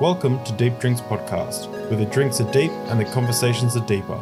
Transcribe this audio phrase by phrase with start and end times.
[0.00, 4.14] Welcome to Deep Drinks Podcast, where the drinks are deep and the conversations are deeper.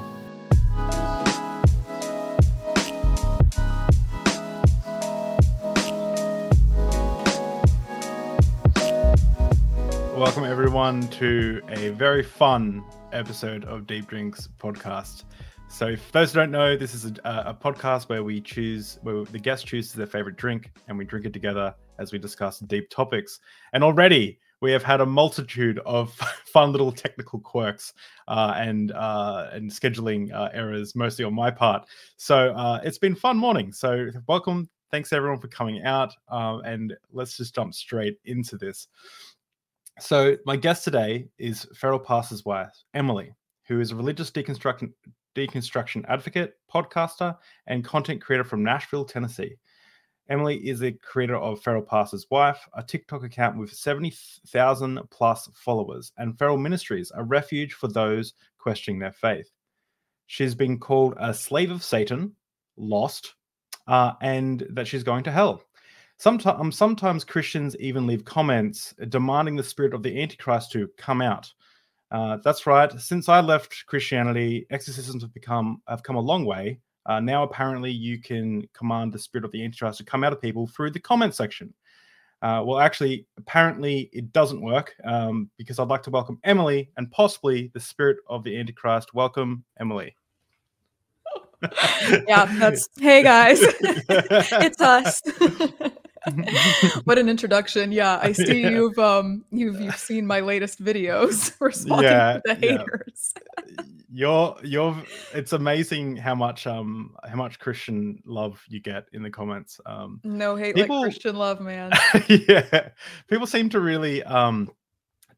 [10.16, 12.82] Welcome, everyone, to a very fun
[13.12, 15.24] episode of Deep Drinks Podcast.
[15.68, 19.26] So, for those who don't know, this is a, a podcast where we choose, where
[19.26, 22.88] the guest chooses their favorite drink and we drink it together as we discuss deep
[22.88, 23.40] topics.
[23.74, 26.12] And already, we have had a multitude of
[26.46, 27.92] fun little technical quirks
[28.28, 31.86] uh, and uh, and scheduling uh, errors, mostly on my part.
[32.16, 33.72] So uh, it's been fun morning.
[33.72, 38.88] So welcome, thanks everyone for coming out, um, and let's just jump straight into this.
[39.98, 43.32] So my guest today is Feral Pastor's wife, Emily,
[43.66, 44.92] who is a religious deconstruction
[45.34, 47.36] deconstruction advocate, podcaster,
[47.66, 49.54] and content creator from Nashville, Tennessee.
[50.28, 56.12] Emily is the creator of Feral Pastor's Wife, a TikTok account with 70,000 plus followers,
[56.18, 59.50] and Feral Ministries, a refuge for those questioning their faith.
[60.26, 62.34] She's been called a slave of Satan,
[62.76, 63.34] lost,
[63.86, 65.62] uh, and that she's going to hell.
[66.18, 71.20] Sometimes, um, sometimes Christians even leave comments demanding the spirit of the Antichrist to come
[71.20, 71.52] out.
[72.10, 72.90] Uh, that's right.
[73.00, 77.90] Since I left Christianity, exorcisms have become have come a long way, uh, now, apparently,
[77.90, 81.00] you can command the spirit of the Antichrist to come out of people through the
[81.00, 81.72] comment section.
[82.42, 87.10] Uh, well, actually, apparently, it doesn't work um, because I'd like to welcome Emily and
[87.10, 89.14] possibly the spirit of the Antichrist.
[89.14, 90.14] Welcome, Emily.
[92.28, 95.22] yeah, that's hey guys, it's us.
[97.04, 97.92] what an introduction!
[97.92, 98.70] Yeah, I see yeah.
[98.70, 103.34] you've um you've you've seen my latest videos responding yeah, to the haters.
[103.36, 103.84] Yeah.
[104.10, 105.02] you're you're
[105.34, 109.80] it's amazing how much um how much Christian love you get in the comments.
[109.86, 111.92] Um No hate people, like Christian love, man.
[112.28, 112.88] yeah,
[113.28, 114.70] people seem to really um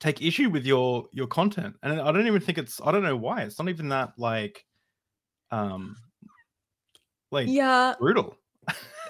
[0.00, 3.16] take issue with your your content, and I don't even think it's I don't know
[3.16, 4.64] why it's not even that like
[5.50, 5.96] um
[7.30, 8.36] like yeah brutal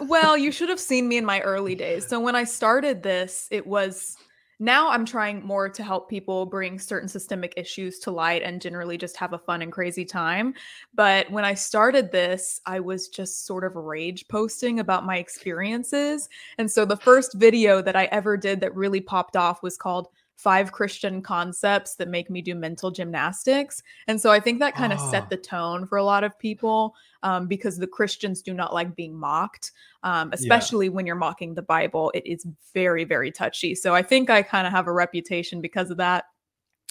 [0.00, 2.06] well, you should have seen me in my early days.
[2.06, 4.16] So when I started this, it was
[4.60, 8.98] now I'm trying more to help people bring certain systemic issues to light and generally
[8.98, 10.54] just have a fun and crazy time.
[10.94, 16.28] But when I started this, I was just sort of rage posting about my experiences.
[16.58, 20.08] And so the first video that I ever did that really popped off was called
[20.38, 23.82] five Christian concepts that make me do mental gymnastics.
[24.06, 25.10] And so I think that kind of oh.
[25.10, 25.26] set ah.
[25.30, 26.94] the tone for a lot of people
[27.24, 29.72] um, because the Christians do not like being mocked,
[30.04, 30.92] um, especially yeah.
[30.92, 32.12] when you're mocking the Bible.
[32.14, 33.74] It is very, very touchy.
[33.74, 36.26] So I think I kind of have a reputation because of that.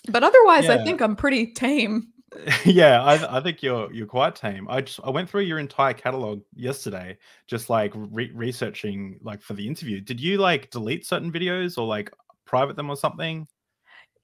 [0.09, 0.73] But otherwise, yeah.
[0.73, 2.09] I think I'm pretty tame.
[2.65, 4.67] yeah, I, I, think you're you're quite tame.
[4.69, 9.53] I just I went through your entire catalog yesterday, just like re- researching like for
[9.53, 10.01] the interview.
[10.01, 12.11] Did you like delete certain videos or like
[12.47, 13.47] private them or something?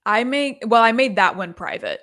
[0.05, 2.01] I made well, I made that one private.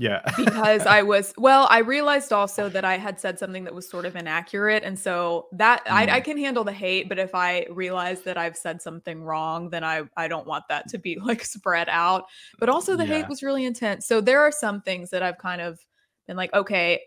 [0.00, 0.22] Yeah.
[0.36, 4.04] because I was well, I realized also that I had said something that was sort
[4.04, 4.84] of inaccurate.
[4.84, 5.90] And so that mm.
[5.90, 6.24] I, I, mm.
[6.24, 10.02] can handle the hate, but if I realize that I've said something wrong, then I
[10.16, 12.26] I don't want that to be like spread out.
[12.60, 13.16] But also the yeah.
[13.16, 14.06] hate was really intense.
[14.06, 15.80] So there are some things that I've kind of
[16.28, 17.02] been like, okay,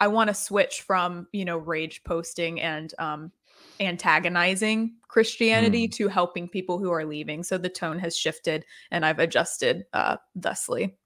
[0.00, 3.30] I want to switch from, you know, rage posting and um
[3.80, 5.92] antagonizing Christianity mm.
[5.92, 7.42] to helping people who are leaving.
[7.42, 10.96] So the tone has shifted and I've adjusted uh, thusly.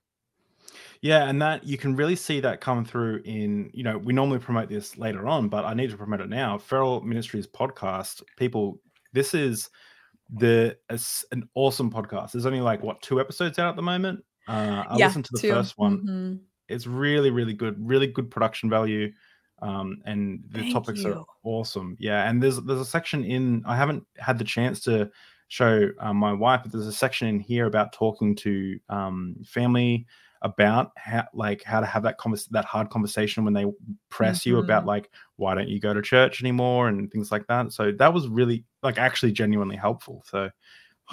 [1.01, 4.39] Yeah, and that you can really see that come through in, you know, we normally
[4.39, 6.59] promote this later on, but I need to promote it now.
[6.59, 8.81] Feral Ministries podcast, people,
[9.13, 9.71] this is
[10.35, 10.77] the
[11.31, 12.33] an awesome podcast.
[12.33, 14.25] There's only like what two episodes out at the moment.
[14.49, 15.51] Uh, I yeah, listened to the two.
[15.51, 15.99] first one.
[15.99, 16.35] Mm-hmm.
[16.69, 19.13] It's really, really good, really good production value
[19.63, 21.13] um, and the Thank topics you.
[21.15, 21.97] are awesome.
[21.99, 25.11] Yeah, and there's there's a section in I haven't had the chance to
[25.49, 30.07] show um, my wife, but there's a section in here about talking to um, family
[30.43, 33.65] about how like how to have that convers- that hard conversation when they
[34.11, 34.51] press mm-hmm.
[34.51, 34.89] you about mm-hmm.
[34.89, 37.73] like why don't you go to church anymore and things like that.
[37.73, 40.23] So that was really like actually genuinely helpful.
[40.27, 40.51] So.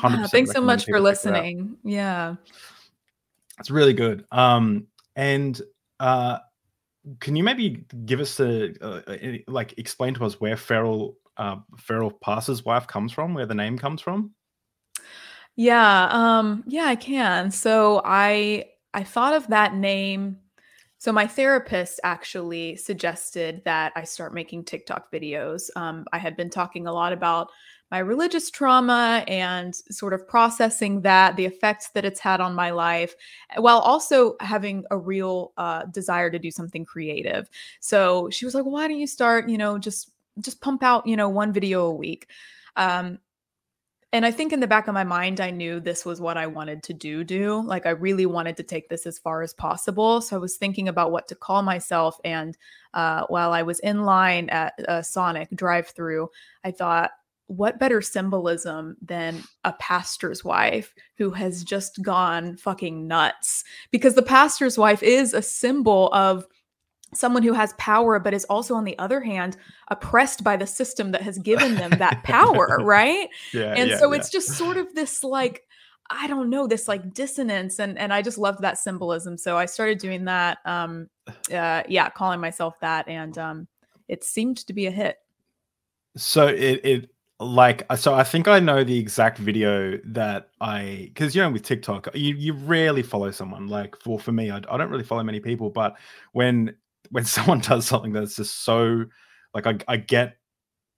[0.01, 1.77] Yeah, thanks so much for listening.
[1.83, 2.37] Yeah.
[3.59, 4.25] It's really good.
[4.31, 5.61] Um, and
[5.99, 6.39] uh,
[7.19, 11.57] can you maybe give us a, a, a like explain to us where Feral uh,
[11.77, 14.31] Feral Pastor's wife comes from, where the name comes from?
[15.55, 17.51] Yeah, um, yeah, I can.
[17.51, 20.37] So I I thought of that name.
[20.97, 25.69] So my therapist actually suggested that I start making TikTok videos.
[25.75, 27.49] Um, I had been talking a lot about
[27.93, 32.71] my religious trauma and sort of processing that, the effects that it's had on my
[32.71, 33.13] life,
[33.57, 37.47] while also having a real uh, desire to do something creative.
[37.81, 40.09] So she was like, well, why don't you start, you know, just
[40.39, 42.25] just pump out, you know, one video a week.
[42.75, 43.19] Um,
[44.11, 46.47] and I think in the back of my mind, I knew this was what I
[46.47, 47.23] wanted to do.
[47.23, 50.19] Do like I really wanted to take this as far as possible.
[50.21, 52.19] So I was thinking about what to call myself.
[52.25, 52.57] And
[52.95, 56.29] uh, while I was in line at a Sonic drive-through,
[56.63, 57.11] I thought,
[57.47, 63.63] what better symbolism than a pastor's wife who has just gone fucking nuts?
[63.91, 66.45] Because the pastor's wife is a symbol of
[67.13, 69.57] someone who has power but is also on the other hand
[69.89, 73.73] oppressed by the system that has given them that power right Yeah.
[73.75, 74.17] and yeah, so yeah.
[74.17, 75.61] it's just sort of this like
[76.09, 79.65] i don't know this like dissonance and and i just loved that symbolism so i
[79.67, 81.07] started doing that um
[81.53, 83.67] uh yeah calling myself that and um
[84.07, 85.17] it seemed to be a hit
[86.17, 87.09] So it it
[87.45, 91.63] like so I think I know the exact video that I because you know with
[91.63, 93.67] TikTok you you rarely follow someone.
[93.67, 95.95] Like for for me I, I don't really follow many people but
[96.33, 96.75] when
[97.11, 99.05] when someone does something that's just so
[99.53, 100.37] like I I get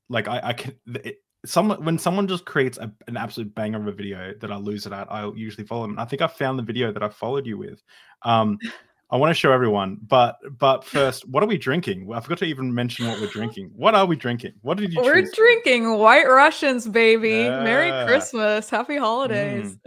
[0.09, 3.87] like I I can it, someone when someone just creates a, an absolute banger of
[3.87, 5.91] a video that I lose it at I'll usually follow them.
[5.91, 7.83] And I think I found the video that I followed you with.
[8.23, 8.57] Um
[9.11, 12.11] I want to show everyone, but but first, what are we drinking?
[12.13, 13.69] I forgot to even mention what we're drinking.
[13.75, 14.53] What are we drinking?
[14.61, 15.31] What did you we're choose?
[15.33, 19.77] drinking white russians baby merry christmas happy holidays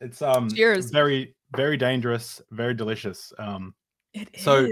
[0.00, 0.90] It's um Cheers.
[0.90, 3.32] very very dangerous, very delicious.
[3.38, 3.74] Um
[4.14, 4.42] It is.
[4.42, 4.68] So-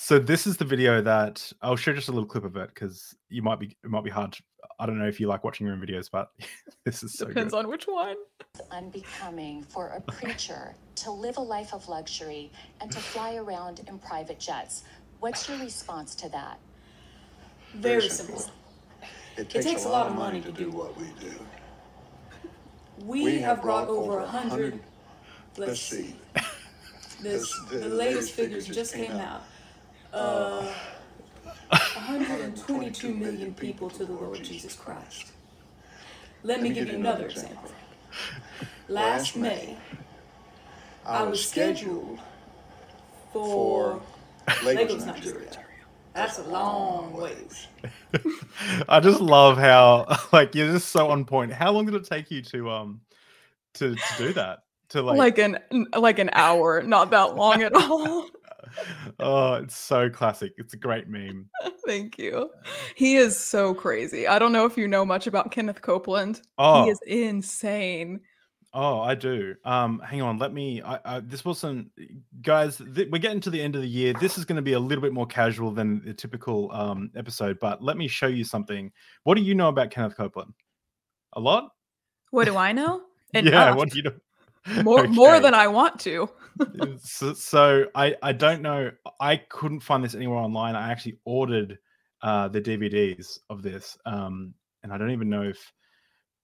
[0.00, 3.14] so this is the video that I'll show just a little clip of it because
[3.28, 4.32] you might be it might be hard.
[4.32, 4.42] To,
[4.80, 6.30] I don't know if you like watching your own videos, but
[6.84, 7.58] this is so Depends good.
[7.64, 8.16] on which one.
[8.70, 12.50] unbecoming for a preacher to live a life of luxury
[12.80, 14.82] and to fly around in private jets.
[15.20, 16.58] What's your response to that?
[17.74, 18.44] Very simple.
[19.36, 21.32] It takes a lot of money to do what we do.
[23.04, 24.80] We have brought over a hundred,
[25.56, 26.16] Let's let's see, see.
[27.22, 29.42] this, the- the the latest figures just came out.
[30.12, 30.72] Uh,
[31.70, 35.32] 122 million people to the Lord Jesus Christ.
[36.42, 37.70] Let me give you another example.
[38.88, 39.76] Last May,
[41.04, 42.18] I was scheduled
[43.32, 44.00] for
[44.64, 45.50] Lagos, Nigeria.
[46.14, 47.68] That's a long ways.
[48.88, 51.52] I just love how like you're just so on point.
[51.52, 53.00] How long did it take you to um
[53.74, 54.60] to, to do that?
[54.90, 58.26] To like, Like, an like an hour, not that long at all.
[59.20, 60.52] Oh, it's so classic.
[60.56, 61.48] It's a great meme.
[61.86, 62.50] Thank you.
[62.94, 64.26] He is so crazy.
[64.26, 66.42] I don't know if you know much about Kenneth Copeland.
[66.58, 68.20] Oh, He is insane.
[68.74, 69.54] Oh, I do.
[69.64, 70.38] Um, hang on.
[70.38, 70.82] Let me.
[70.82, 71.90] I, I this wasn't,
[72.42, 72.76] guys.
[72.76, 74.12] Th- we're getting to the end of the year.
[74.20, 77.58] This is going to be a little bit more casual than the typical um episode.
[77.60, 78.92] But let me show you something.
[79.24, 80.52] What do you know about Kenneth Copeland?
[81.32, 81.70] A lot.
[82.30, 83.02] What do I know?
[83.32, 83.40] yeah.
[83.40, 83.76] Enough.
[83.76, 84.82] What do you know?
[84.82, 86.28] more more than I want to.
[87.02, 88.90] So, so I I don't know.
[89.20, 90.74] I couldn't find this anywhere online.
[90.74, 91.78] I actually ordered
[92.22, 93.96] uh the DVDs of this.
[94.06, 95.72] Um, and I don't even know if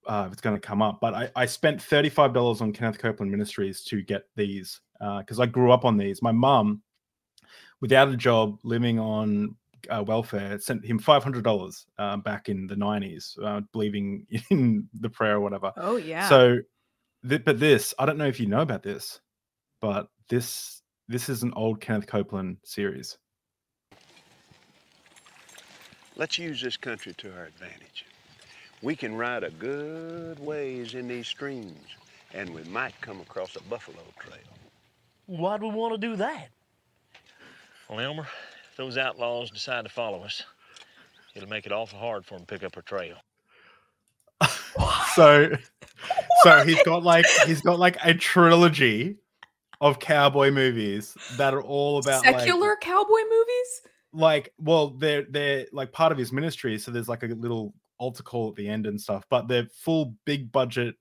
[0.07, 1.01] uh, if it's going to come up.
[1.01, 4.81] But I, I spent thirty five dollars on Kenneth Copeland Ministries to get these
[5.19, 6.23] because I grew up on these.
[6.23, 6.83] My mum,
[7.81, 9.57] without a job, living on
[9.89, 14.89] uh, welfare, sent him five hundred dollars uh, back in the nineties, uh, believing in
[15.01, 15.73] the prayer or whatever.
[15.77, 16.29] Oh yeah.
[16.29, 16.59] So,
[17.29, 19.21] th- but this, I don't know if you know about this,
[19.85, 23.19] but this this is an old Kenneth Copeland series.
[26.17, 28.07] Let's use this country to our advantage.
[28.81, 31.87] We can ride a good ways in these streams,
[32.33, 34.39] and we might come across a buffalo trail.
[35.27, 36.49] Why'd we want to do that?
[37.91, 38.27] Well, Elmer,
[38.71, 40.45] if those outlaws decide to follow us,
[41.35, 43.17] it'll make it awful hard for them to pick up our trail.
[45.15, 45.57] So,
[46.43, 49.19] so he's got like he's got like a trilogy
[49.81, 53.83] of cowboy movies that are all about like- secular cowboy movies.
[54.13, 58.23] like well they're they're like part of his ministry so there's like a little altar
[58.23, 60.95] call at the end and stuff but they're full big budget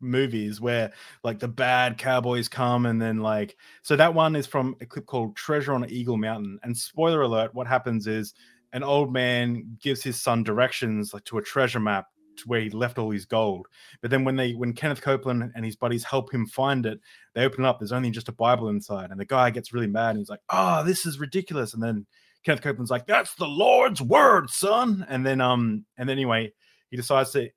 [0.00, 0.92] movies where
[1.24, 5.04] like the bad cowboys come and then like so that one is from a clip
[5.06, 8.34] called treasure on eagle mountain and spoiler alert what happens is
[8.72, 12.06] an old man gives his son directions like to a treasure map
[12.46, 13.66] where he left all his gold
[14.00, 17.00] but then when they when kenneth copeland and his buddies help him find it
[17.34, 19.86] they open it up there's only just a bible inside and the guy gets really
[19.86, 22.06] mad and he's like oh this is ridiculous and then
[22.44, 26.52] Kenneth Copeland's like, "That's the Lord's word, son." And then, um, and then anyway,
[26.90, 27.50] he decides to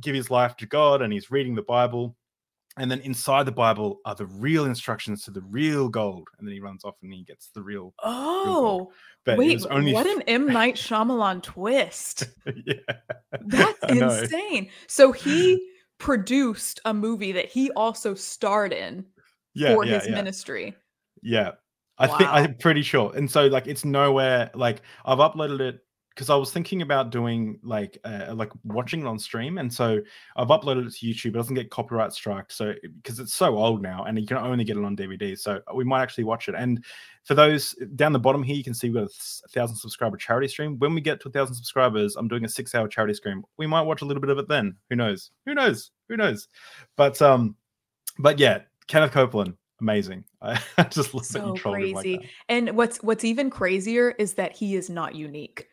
[0.00, 2.16] give his life to God, and he's reading the Bible.
[2.76, 6.28] And then inside the Bible are the real instructions to the real gold.
[6.38, 7.92] And then he runs off and he gets the real.
[8.02, 8.92] Oh,
[9.24, 9.66] But it wait!
[9.70, 12.24] only What an M Night Shyamalan twist.
[12.64, 12.74] yeah,
[13.46, 14.70] That's insane.
[14.86, 15.66] So he
[15.98, 19.04] produced a movie that he also starred in
[19.54, 20.14] yeah, for yeah, his yeah.
[20.14, 20.74] ministry.
[21.22, 21.52] Yeah.
[21.98, 23.12] I think I'm pretty sure.
[23.14, 25.80] And so like it's nowhere like I've uploaded it
[26.20, 30.00] because I was thinking about doing like uh, like watching it on stream, and so
[30.36, 31.30] I've uploaded it to YouTube.
[31.30, 34.62] It doesn't get copyright strike, so because it's so old now, and you can only
[34.62, 35.38] get it on DVD.
[35.38, 36.54] So we might actually watch it.
[36.54, 36.84] And
[37.24, 39.10] for those down the bottom here, you can see we've got
[39.46, 40.78] a thousand subscriber charity stream.
[40.78, 43.42] When we get to a thousand subscribers, I'm doing a six hour charity stream.
[43.56, 44.76] We might watch a little bit of it then.
[44.90, 45.30] Who knows?
[45.46, 45.90] Who knows?
[46.10, 46.48] Who knows?
[46.96, 47.56] But um,
[48.18, 48.58] but yeah,
[48.88, 50.24] Kenneth Copeland, amazing.
[50.42, 50.60] I
[50.90, 52.18] just love that so you trolled him like crazy.
[52.18, 52.26] that.
[52.50, 55.66] and what's what's even crazier is that he is not unique.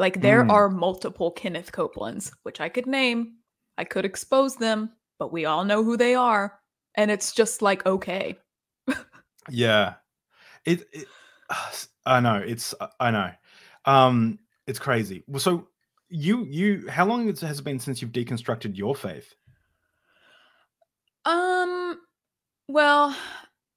[0.00, 0.50] Like there Mm.
[0.50, 3.34] are multiple Kenneth Copelands, which I could name.
[3.76, 6.58] I could expose them, but we all know who they are.
[6.94, 8.38] And it's just like okay.
[9.50, 9.94] Yeah,
[10.64, 11.06] it, it.
[12.06, 12.74] I know it's.
[12.98, 13.30] I know.
[13.84, 15.22] Um, it's crazy.
[15.26, 15.68] Well, so
[16.08, 19.34] you you how long has it been since you've deconstructed your faith?
[21.26, 22.00] Um
[22.68, 23.14] well,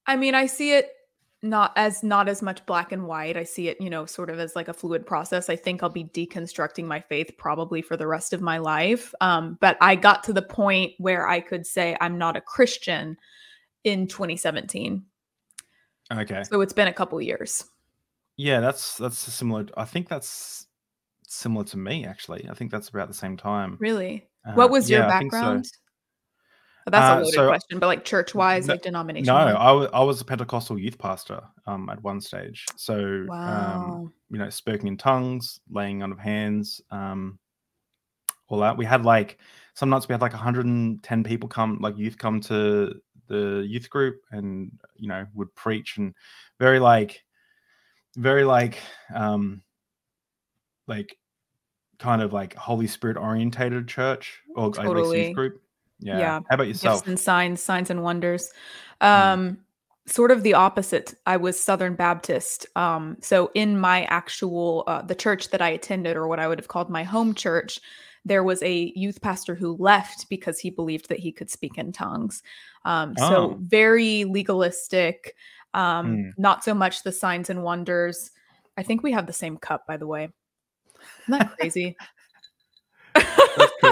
[0.08, 0.90] I mean, I see it
[1.44, 3.36] not as not as much black and white.
[3.36, 5.50] I see it, you know, sort of as like a fluid process.
[5.50, 9.14] I think I'll be deconstructing my faith probably for the rest of my life.
[9.22, 13.18] Um but I got to the point where I could say I'm not a Christian
[13.84, 15.04] in 2017.
[16.12, 16.44] Okay.
[16.44, 17.66] So it's been a couple years.
[18.38, 19.66] Yeah, that's that's similar.
[19.76, 20.68] I think that's
[21.28, 22.48] similar to me actually.
[22.50, 23.78] I think that's about the same time.
[23.80, 24.28] Really?
[24.46, 25.62] Uh, what was your yeah, think so.
[26.88, 29.26] That's a Uh, loaded so- question, but like church wise, No- like denomination.
[29.28, 32.66] No, I wa- I was a Pentecostal youth pastor um, at one stage.
[32.76, 34.12] So, um, Wow.
[34.30, 37.40] you know, speaking in tongues, laying on of hands, um,
[38.50, 38.76] all that.
[38.78, 39.40] We had like
[39.76, 44.22] some nights we had like 110 people come, like youth come to the youth group,
[44.32, 46.14] and you know would preach and
[46.60, 47.24] very like,
[48.18, 48.78] very like,
[49.16, 49.64] um,
[50.88, 51.18] like
[51.98, 55.28] kind of like Holy Spirit orientated church or Totally.
[55.28, 55.62] youth group.
[56.04, 56.20] Yeah.
[56.20, 56.40] Yeah.
[56.50, 57.08] How about gifts yourself?
[57.08, 58.52] and signs, signs and wonders.
[59.02, 59.08] Mm.
[59.08, 59.58] Um,
[60.06, 61.14] sort of the opposite.
[61.26, 62.66] I was Southern Baptist.
[62.76, 66.60] Um, so in my actual uh, the church that I attended, or what I would
[66.60, 67.80] have called my home church,
[68.26, 71.92] there was a youth pastor who left because he believed that he could speak in
[71.92, 72.44] tongues.
[72.86, 73.30] Um, Oh.
[73.30, 75.36] So very legalistic.
[75.74, 76.32] Um, Mm.
[76.38, 78.32] Not so much the signs and wonders.
[78.78, 80.30] I think we have the same cup, by the way.
[81.28, 81.96] Isn't that crazy?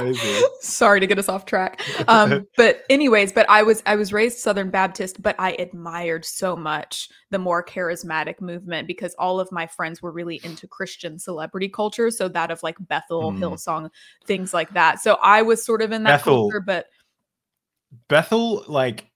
[0.61, 1.81] Sorry to get us off track.
[2.07, 6.55] Um, but anyways, but I was I was raised Southern Baptist, but I admired so
[6.55, 11.69] much the more charismatic movement because all of my friends were really into Christian celebrity
[11.69, 12.11] culture.
[12.11, 13.39] So that of like Bethel, Mm.
[13.39, 13.89] Hillsong,
[14.25, 14.99] things like that.
[15.01, 16.43] So I was sort of in that Bethel.
[16.49, 16.87] culture, but
[18.07, 19.10] Bethel, like,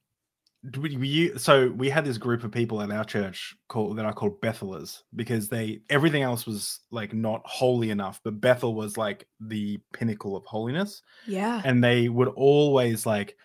[0.78, 4.12] we, we so we had this group of people at our church called that I
[4.12, 9.28] called Bethelers because they everything else was like not holy enough, but Bethel was like
[9.40, 11.62] the pinnacle of holiness, yeah.
[11.66, 13.36] and they would always like,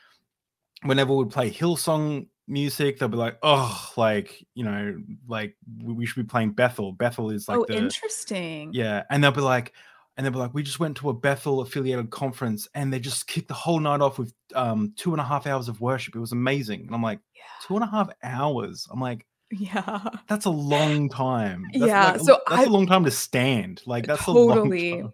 [0.83, 4.97] whenever we'd play Hillsong music, they'll be like, oh, like you know,
[5.29, 6.93] like we, we should be playing Bethel.
[6.93, 8.71] Bethel is like oh, the interesting.
[8.73, 9.73] yeah, and they'll be like,
[10.21, 13.27] and they were like, we just went to a Bethel affiliated conference, and they just
[13.27, 16.15] kicked the whole night off with um two and a half hours of worship.
[16.15, 17.21] It was amazing, and I'm like,
[17.67, 18.87] two and a half hours.
[18.93, 20.01] I'm like, Yeah.
[20.29, 21.65] that's a long time.
[21.73, 23.81] That's Yeah, like so that's I- a long time to stand.
[23.87, 25.05] Like that's Totally.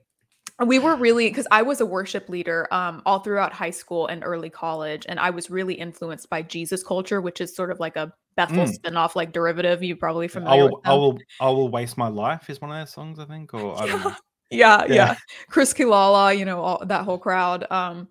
[0.64, 4.24] we were really because i was a worship leader um, all throughout high school and
[4.24, 7.94] early college and i was really influenced by jesus culture which is sort of like
[7.96, 8.72] a bethel Mm.
[8.72, 12.08] spin-off like derivative you probably I familiar will, with I will, I will waste my
[12.08, 14.14] life is one of their songs, I think, or I don't know.
[14.50, 14.94] Yeah, yeah.
[14.94, 15.16] Yeah.
[15.48, 18.08] chris quilala you know all, that whole crowd um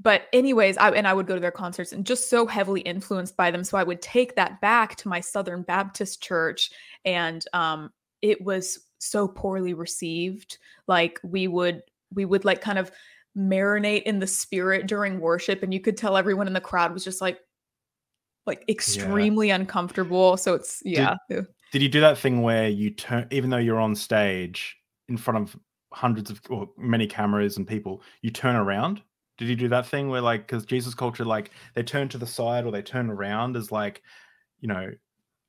[0.00, 3.36] but anyways i and i would go to their concerts and just so heavily influenced
[3.36, 6.70] by them so i would take that back to my southern baptist church
[7.04, 7.90] and um
[8.22, 11.82] it was so poorly received like we would
[12.14, 12.90] we would like kind of
[13.36, 17.04] marinate in the spirit during worship and you could tell everyone in the crowd was
[17.04, 17.38] just like
[18.46, 21.14] like extremely uncomfortable so it's yeah
[21.72, 24.76] Did you do that thing where you turn, even though you're on stage
[25.08, 25.56] in front of
[25.96, 29.02] hundreds of or many cameras and people, you turn around?
[29.38, 32.26] Did you do that thing where, like, because Jesus culture, like, they turn to the
[32.26, 34.02] side or they turn around as, like,
[34.60, 34.90] you know,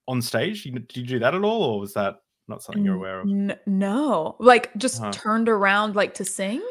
[0.08, 0.64] on stage?
[0.64, 3.28] Did you do that at all, or was that not something you're aware of?
[3.66, 5.12] no like just Uh-huh.
[5.12, 6.62] turned around like to sing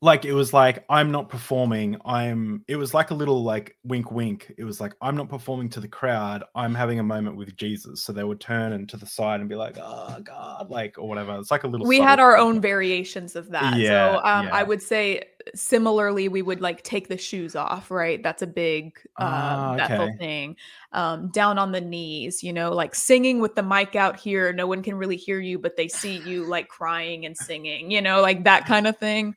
[0.00, 1.96] Like, it was like, I'm not performing.
[2.04, 4.52] I'm, it was like a little, like, wink, wink.
[4.56, 6.44] It was like, I'm not performing to the crowd.
[6.54, 8.04] I'm having a moment with Jesus.
[8.04, 11.08] So they would turn and to the side and be like, oh, God, like, or
[11.08, 11.36] whatever.
[11.38, 11.84] It's like a little.
[11.84, 12.46] we had our thing.
[12.46, 15.24] own variations of that Yeah, so um i would say
[15.54, 20.02] similarly we would like take the shoes off right that's a big Ah, um Bethel
[20.02, 20.16] okay.
[20.18, 20.56] thing
[20.92, 24.66] um down on the knees you know like singing with the mic out here no
[24.66, 28.20] one can really hear you but they see you like crying and singing you know
[28.20, 29.34] like that kind of thing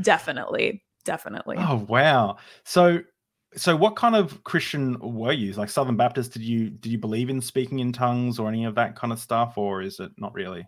[0.00, 2.36] definitely definitely Oh wow.
[2.64, 3.00] So
[3.54, 5.52] so what kind of Christian were you?
[5.52, 8.74] Like Southern Baptist, did you did you believe in speaking in tongues or any of
[8.76, 10.66] that kind of stuff or is it not really?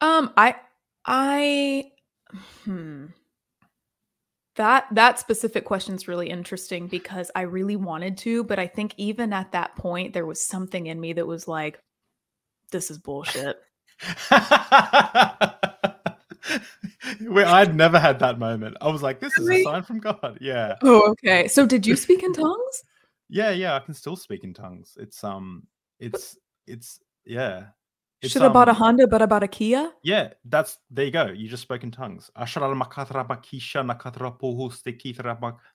[0.00, 0.56] Um, I
[1.04, 1.90] I
[2.64, 3.06] hmm.
[4.56, 8.94] That that specific question is really interesting because I really wanted to, but I think
[8.98, 11.80] even at that point there was something in me that was like,
[12.70, 13.56] this is bullshit.
[17.20, 18.76] Wait, I'd never had that moment.
[18.80, 20.38] I was like, this is a sign from God.
[20.40, 20.76] Yeah.
[20.82, 21.48] Oh, okay.
[21.48, 22.84] So did you speak in tongues?
[23.28, 24.96] Yeah, yeah, I can still speak in tongues.
[24.98, 25.66] It's um
[25.98, 27.66] it's it's yeah.
[28.20, 29.90] It's, Should have bought a um, Honda, but I bought a Kia.
[30.04, 31.26] Yeah, that's there you go.
[31.26, 32.30] You just spoke in tongues.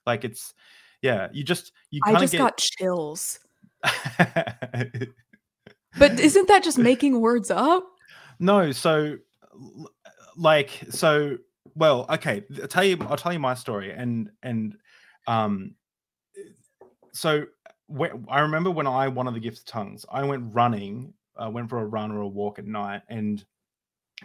[0.06, 0.54] Like it's
[1.02, 3.40] yeah, you just you I just get got chills.
[5.98, 7.84] But isn't that just making words up?
[8.38, 9.16] no, so
[10.38, 11.36] like so
[11.74, 14.76] well, okay, I'll tell you I'll tell you my story and and
[15.26, 15.74] um
[17.12, 17.44] so
[17.88, 21.68] whe- I remember when I wanted the gift of tongues, I went running, uh, went
[21.68, 23.44] for a run or a walk at night and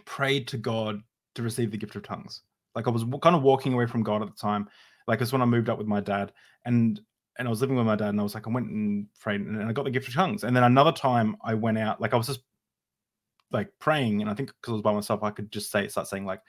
[0.04, 1.00] prayed to God
[1.34, 2.42] to receive the gift of tongues.
[2.74, 4.68] Like I was kind of walking away from God at the time.
[5.06, 6.32] Like it's when I moved up with my dad
[6.64, 7.00] and
[7.38, 9.40] and I was living with my dad and I was like, I went and prayed
[9.40, 10.44] and I got the gift of tongues.
[10.44, 12.42] And then another time I went out, like I was just
[13.50, 16.08] like praying, and I think because I was by myself, I could just say start
[16.08, 16.40] saying like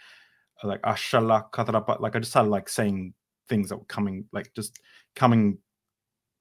[0.63, 1.99] like ashala.
[1.99, 3.13] Like I just started like saying
[3.49, 4.79] things that were coming, like just
[5.15, 5.57] coming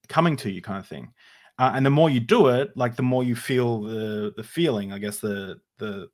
[0.09, 1.13] coming to you kind of thing.
[1.59, 4.93] Uh, and the more you do it, like the more you feel the the feeling,
[4.93, 6.09] I guess the the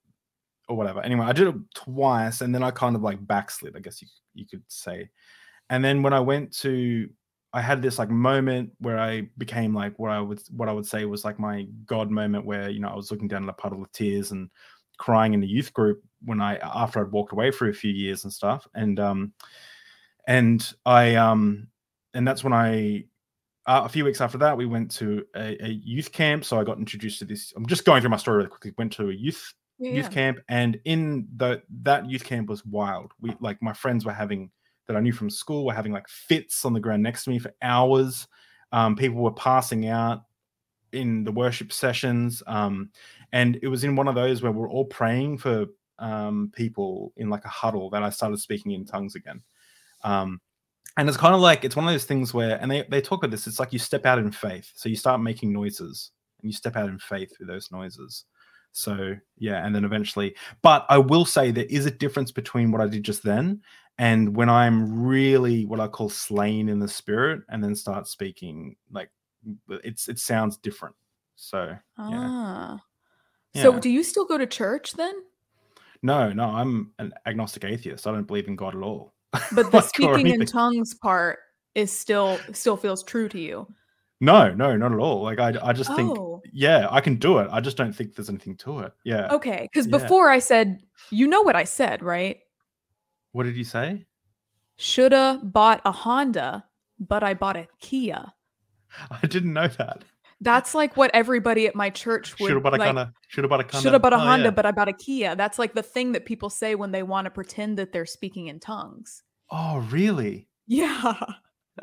[0.69, 1.01] or whatever.
[1.01, 4.09] Anyway, I did it twice, and then I kind of like backslid, I guess you
[4.35, 5.11] you could say.
[5.71, 7.09] And then when I went to,
[7.52, 10.87] I had this like moment where I became like what I would what I would
[10.87, 13.54] say was like my God moment, where you know I was looking down at a
[13.54, 14.50] puddle of tears and
[14.99, 18.25] crying in the youth group when I after I'd walked away for a few years
[18.25, 19.33] and stuff, and um,
[20.28, 21.69] and I um,
[22.14, 23.04] and that's when I
[23.66, 26.45] uh, a few weeks after that, we went to a, a youth camp.
[26.45, 27.52] So I got introduced to this.
[27.57, 28.73] I'm just going through my story really quickly.
[28.78, 33.12] Went to a youth Yeah, youth camp, and in the that youth camp was wild.
[33.21, 34.50] We like my friends were having
[34.91, 37.39] that I knew from school were having like fits on the ground next to me
[37.39, 38.27] for hours.
[38.73, 40.25] Um, people were passing out
[40.93, 42.91] in the worship sessions, um,
[43.33, 45.67] and it was in one of those where we're all praying for
[46.00, 49.43] um, people in like a huddle that I started speaking in tongues again.
[50.03, 50.41] Um,
[50.97, 53.23] and it's kind of like it's one of those things where and they, they talk
[53.23, 56.11] about this it's like you step out in faith so you start making noises
[56.43, 58.25] and you step out in faith through those noises
[58.73, 62.81] so yeah and then eventually but i will say there is a difference between what
[62.81, 63.61] i did just then
[64.00, 68.75] and when i'm really what i call slain in the spirit and then start speaking
[68.91, 69.10] like
[69.84, 70.95] it's it sounds different
[71.36, 72.80] so Ah.
[73.54, 73.63] yeah.
[73.63, 75.15] So do you still go to church then?
[76.02, 79.13] no no i'm an agnostic atheist i don't believe in god at all
[79.52, 81.39] But the Like, speaking in tongues part
[81.75, 83.67] is still still feels true to you.
[84.23, 86.41] no no not at all like i, I just think Oh.
[86.52, 89.69] yeah i can do it i just don't think there's anything to it yeah Okay,
[89.71, 89.99] because Yeah.
[89.99, 92.39] before I said, you know what I said, right?
[93.32, 94.06] What did you say
[94.76, 96.64] Shoulda bought a Honda,
[96.99, 98.32] but I bought a Kia.
[99.10, 100.04] i didn't know that
[100.40, 103.45] That's like what everybody at my church would should have bought a like, kinda should
[103.45, 104.50] have bought a kinda Should have bought a oh, Honda, yeah.
[104.50, 105.36] but I bought a Kia.
[105.36, 108.47] That's like the thing that people say when they want to pretend that they're speaking
[108.49, 109.23] in tongues.
[109.50, 111.14] oh really Yeah.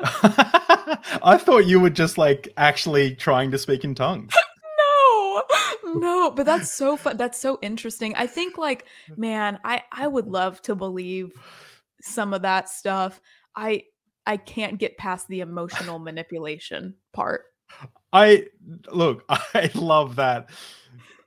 [0.00, 4.32] i thought you were just like actually trying to speak in tongues
[5.98, 7.16] no, but that's so fun.
[7.16, 8.14] That's so interesting.
[8.16, 8.84] I think, like,
[9.16, 11.32] man, I I would love to believe
[12.00, 13.20] some of that stuff.
[13.56, 13.84] I
[14.26, 17.44] I can't get past the emotional manipulation part.
[18.12, 18.46] I
[18.90, 20.50] look, I love that.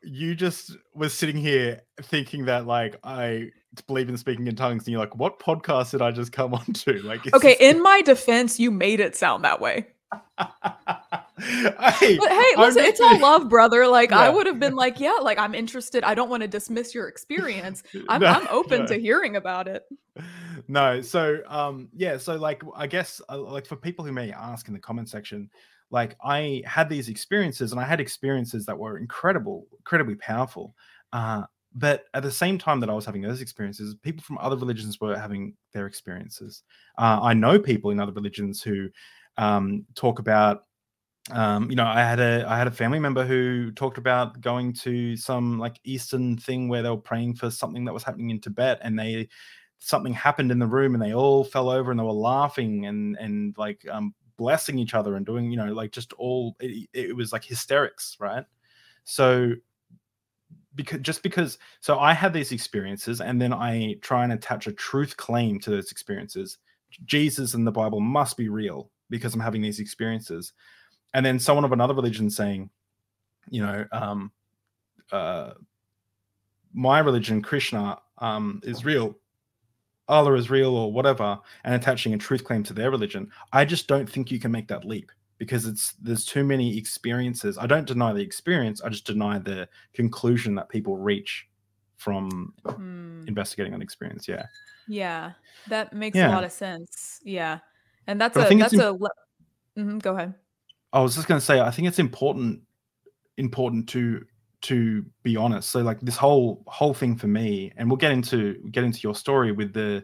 [0.04, 3.52] You just was sitting here thinking that like I
[3.88, 6.66] believe in speaking in tongues, and you're like, what podcast did I just come on
[6.66, 7.02] to?
[7.04, 9.88] Like Okay, in my defense, you made it sound that way.
[11.42, 13.88] hey, But hey, listen, it's all love, brother.
[13.88, 16.04] Like I would have been like, yeah, like I'm interested.
[16.04, 17.84] I don't want to dismiss your experience.
[18.10, 18.88] I'm No, I'm open no.
[18.88, 19.84] to hearing about it.
[20.68, 24.68] no so um yeah so like i guess uh, like for people who may ask
[24.68, 25.50] in the comment section
[25.90, 30.76] like i had these experiences and i had experiences that were incredible incredibly powerful
[31.14, 31.44] uh
[31.76, 35.00] but at the same time that i was having those experiences people from other religions
[35.00, 36.64] were having their experiences
[36.98, 38.90] uh, i know people in other religions who
[39.38, 40.66] um talk about
[41.30, 44.74] um you know i had a i had a family member who talked about going
[44.74, 48.42] to some like eastern thing where they were praying for something that was happening in
[48.42, 49.28] tibet and they
[49.78, 53.18] something happened in the room and they all fell over and they were laughing and
[53.18, 57.16] and like um blessing each other and doing you know like just all it, it
[57.16, 58.46] was like hysterics right?
[59.04, 59.54] So
[60.76, 64.72] because just because so i had these experiences and then i try and attach a
[64.72, 66.58] truth claim to those experiences.
[67.06, 70.54] Jesus and the bible must be real because i'm having these experiences
[71.14, 72.70] and then someone of another religion saying
[73.50, 74.32] you know um
[75.12, 75.54] uh
[76.74, 79.18] my religion krishna um, is real,
[80.08, 83.88] Allah is real, or whatever, and attaching a truth claim to their religion, I just
[83.88, 87.58] don't think you can make that leap because it's there's too many experiences.
[87.58, 88.82] I don't deny the experience.
[88.82, 91.48] I just deny the conclusion that people reach
[91.98, 93.24] from Hmm.
[93.28, 94.28] investigating an experience.
[94.28, 94.46] Yeah.
[94.88, 95.34] Yeah,
[95.68, 97.20] that makes a lot of sense.
[97.24, 97.60] Yeah,
[98.08, 98.98] and that's But a that's im- a.
[99.80, 100.36] Mhm, go ahead.
[100.94, 102.62] I was just going to say, I think it's important
[103.38, 104.26] important to
[104.62, 105.72] to be honest.
[105.72, 109.16] So like this whole whole thing for me, and we'll get into get into your
[109.16, 110.04] story with the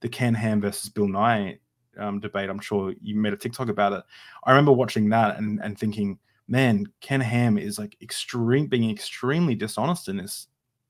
[0.00, 1.58] the Ken Ham versus Bill Nye
[1.98, 2.50] um, debate.
[2.50, 4.04] I'm sure you made a TikTok about it.
[4.44, 6.18] I remember watching that and and thinking,
[6.48, 10.48] man, Ken Ham is like extreme being extremely dishonest in this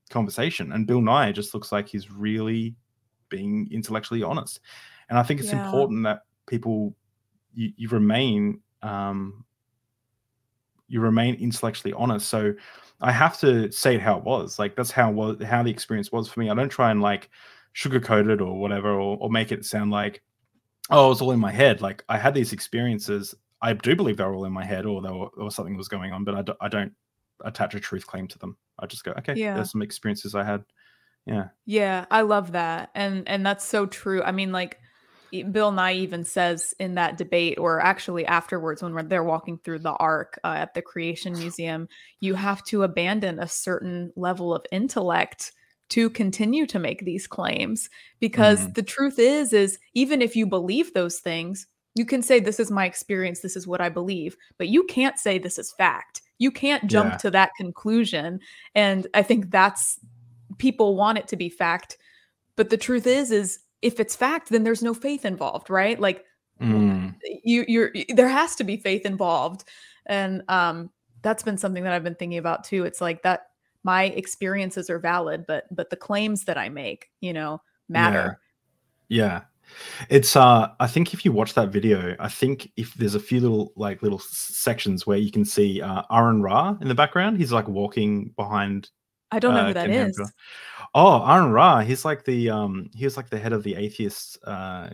[0.09, 2.75] conversation, and Bill Nye just looks like he's really
[3.29, 4.59] being intellectually honest.
[5.09, 5.59] And I think it's Yeah.
[5.59, 6.95] important that people
[7.53, 9.45] you, you remain um,
[10.87, 12.27] you remain intellectually honest.
[12.29, 12.53] So
[13.01, 14.57] I have to say it how it was.
[14.59, 16.49] Like that's how was how the experience was for me.
[16.49, 17.29] I don't try and like
[17.75, 20.23] sugarcoat it or whatever, or, or make it sound like
[20.89, 21.81] oh, it was all in my head.
[21.81, 23.35] Like I had these experiences.
[23.61, 25.87] I do believe they were all in my head, or there, were, or something was
[25.87, 26.93] going on, but I, do, I don't
[27.43, 28.55] attach a truth claim to them.
[28.79, 29.55] I just go, okay, Yeah.
[29.55, 30.63] there's some experiences I had.
[31.25, 32.89] Yeah, Yeah, I love that.
[32.95, 34.23] And and that's so true.
[34.23, 34.79] I mean like
[35.43, 39.79] Bill Nye even says in that debate or actually afterwards when we're- they're walking through
[39.79, 41.87] the ark uh, at the Creation Museum,
[42.19, 45.53] you have to abandon a certain level of intellect
[45.89, 50.93] to continue to make these claims because the truth is is even if you believe
[50.93, 54.67] those things, you can say this is my experience, this is what I believe, but
[54.67, 56.21] you can't say this is fact.
[56.39, 57.17] You can't jump Yeah.
[57.17, 58.39] to that conclusion
[58.75, 59.97] and I think that's
[60.57, 61.97] people want it to be fact
[62.55, 66.23] but the truth is is if it's fact then there's no faith involved right like
[66.59, 67.13] Mm,
[67.43, 69.63] you you're there has to be faith involved
[70.07, 70.89] and um
[71.21, 73.49] that's been something that i've been thinking about too it's like that
[73.83, 78.39] my experiences are valid but but the claims that i make you know matter
[79.09, 79.41] yeah.
[80.09, 83.41] It's uh I think if you watch that video, I think if there's a few
[83.41, 87.37] little like little sections where you can see uh Aaron Ra in the background.
[87.37, 88.89] He's like walking behind
[89.29, 90.31] i don't know uh, who that Ken is.
[90.99, 91.81] Oh, Aaron Ra.
[91.81, 94.89] He's like the um he was like the head of the atheists uh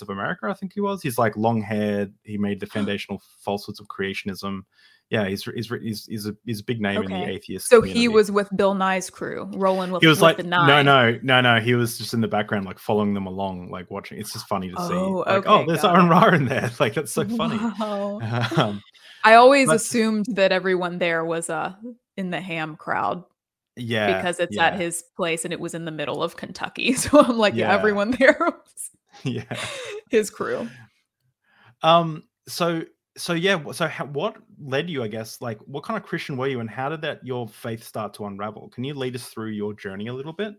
[0.00, 1.02] of America, I think he was.
[1.02, 2.12] He's like long haired.
[2.24, 4.62] He made the foundational falsehoods of creationism.
[5.10, 7.68] Yeah, he's he's he's he's a he's a big name in the atheist.
[7.68, 10.64] so he was with bill nye's crew rolling with, he was with like the no
[10.66, 10.86] nine.
[10.86, 14.18] no no no he was just in the background like following them along like watching
[14.18, 16.08] it's just funny to see Oh, like okay, oh there's Aaron.
[16.08, 18.20] Ra in there like that's so funny Wow.
[18.56, 18.82] um,
[19.22, 21.74] i always But- assumed that everyone there was uh
[22.16, 23.22] in the ham crowd
[23.76, 26.92] yeah because it's yeah, at his place and it was in the middle of Kentucky.
[26.96, 27.74] So I'm like, yeah, Yeah.
[27.74, 28.90] everyone there was
[29.24, 29.44] yeah
[30.10, 30.68] his crew.
[31.82, 32.82] um so
[33.16, 36.46] so yeah so how, what led you i guess like what kind of christian were
[36.48, 39.48] you and how did that your faith start to unravel can you lead us through
[39.50, 40.54] your journey a little bit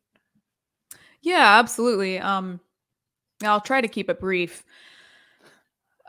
[1.22, 2.20] Yeah, absolutely.
[2.20, 2.60] Um
[3.44, 4.64] I'll try to keep it brief.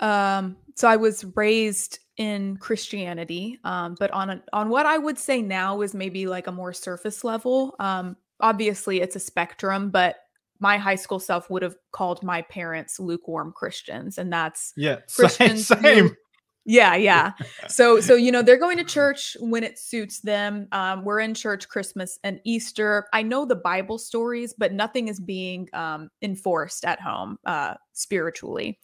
[0.01, 5.19] Um so I was raised in Christianity, um, but on a, on what I would
[5.19, 7.75] say now is maybe like a more surface level.
[7.79, 10.17] Um obviously it's a spectrum, but
[10.61, 15.27] my high school self would have called my parents lukewarm Christians and that's yeah same,
[15.27, 16.17] Christians who- same.
[16.65, 17.33] Yeah yeah.
[17.69, 20.69] So so you know they're going to church when it suits them.
[20.73, 23.07] Um, we're in church christmas and easter.
[23.13, 28.79] I know the bible stories but nothing is being um, enforced at home uh, spiritually.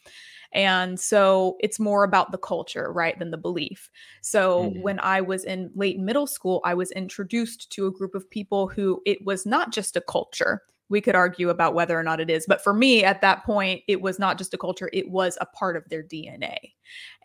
[0.53, 3.89] And so it's more about the culture right than the belief.
[4.21, 4.81] So Mhm.
[4.81, 8.67] when i was in late middle school i was introduced to a group of people
[8.67, 10.61] who it was not just a culture
[10.91, 13.81] we could argue about whether or not it is but for me at that point
[13.87, 16.55] it was not just a culture it was a part of their dna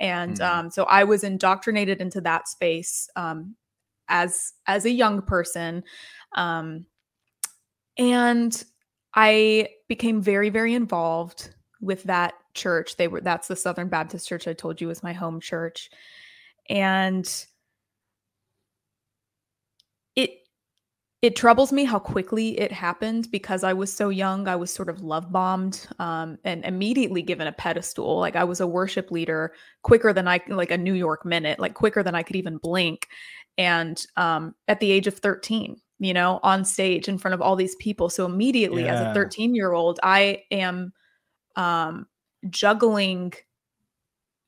[0.01, 0.49] and Mm.
[0.49, 3.55] um, so i was indoctrinated into that space um,
[4.09, 5.85] as as a young person
[6.37, 6.87] um,
[7.99, 8.65] and
[9.15, 11.51] i became very very involved
[11.81, 12.97] with that church.
[12.97, 15.91] They were that's the southern baptist church i told you was my home church.
[16.69, 17.27] And
[20.17, 20.31] it
[21.27, 24.47] it troubles me how quickly it happened because I was so young.
[24.47, 28.21] I was sort of love bombed um, and immediately given a pedestal.
[28.21, 31.75] Like I was a worship leader quicker than I like a New York minute, like
[31.75, 33.09] quicker than I could even blink.
[33.59, 37.57] And um, at the age of 13, you know, on stage in front of all
[37.57, 38.09] these people.
[38.09, 40.93] So immediately as a 13 year old, I am
[41.57, 42.07] um,
[42.51, 43.33] juggling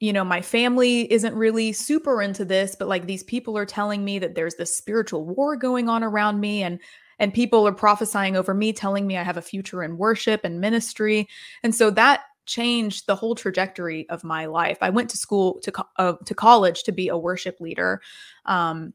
[0.01, 4.05] you know, my family isn't really super into this, but like these people are telling
[4.05, 6.79] me that there's this spiritual war going on around me and
[7.21, 10.61] and people are prophesying over me telling me I have a future in worship and
[10.61, 11.27] ministry.
[11.65, 14.79] And so that changed the whole trajectory of my life.
[14.81, 18.01] I went to school to co- uh, to college to be a worship leader.
[18.47, 18.95] Um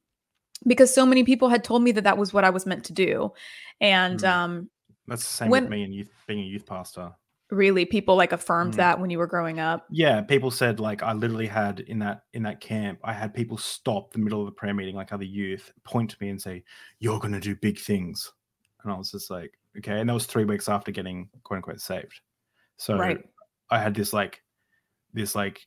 [0.65, 2.93] because so many people had told me that that was what I was meant to
[2.93, 3.33] do.
[3.81, 4.29] And Mm.
[4.29, 4.69] um,
[5.07, 7.11] That's the same When- with me and youth being a youth pastor.
[7.53, 8.77] Really, people like affirmed Mm.
[8.77, 9.85] that when you were growing up.
[9.89, 13.57] Yeah, people said like I literally had in that in that camp, I had people
[13.57, 16.63] stop the middle of the prayer meeting, like other youth, point to me and say,
[16.99, 18.31] "You're going to do big things,"
[18.83, 21.79] and I was just like, "Okay." And that was three weeks after getting quote unquote
[21.81, 22.21] saved.
[22.77, 23.23] So Right.
[23.69, 24.41] I had this like
[25.13, 25.65] this like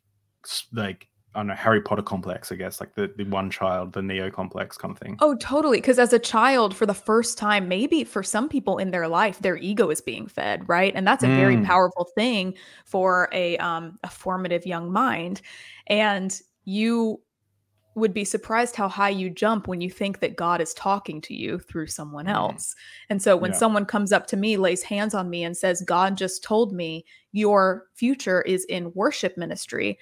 [0.73, 4.01] like I don't know Harry Potter complex, I guess, like the the one child, the
[4.03, 5.17] Neo complex kind of thing.
[5.21, 5.79] Oh, totally.
[5.79, 9.39] Because as a child, for the first time, maybe for some people in their life,
[9.41, 10.93] their ego is being fed, right?
[10.97, 11.65] And that's a very Mm.
[11.67, 12.55] powerful thing
[12.87, 15.43] for a um a formative young mind.
[15.89, 17.21] And you
[17.95, 21.35] would be surprised how high you jump when you think that God is talking to
[21.35, 22.35] you through someone Mm.
[22.35, 22.75] else.
[23.09, 23.59] And so when Yeah.
[23.59, 27.07] someone comes up to me, lays hands on me, and says, God just told me
[27.33, 29.99] your future is in worship ministry.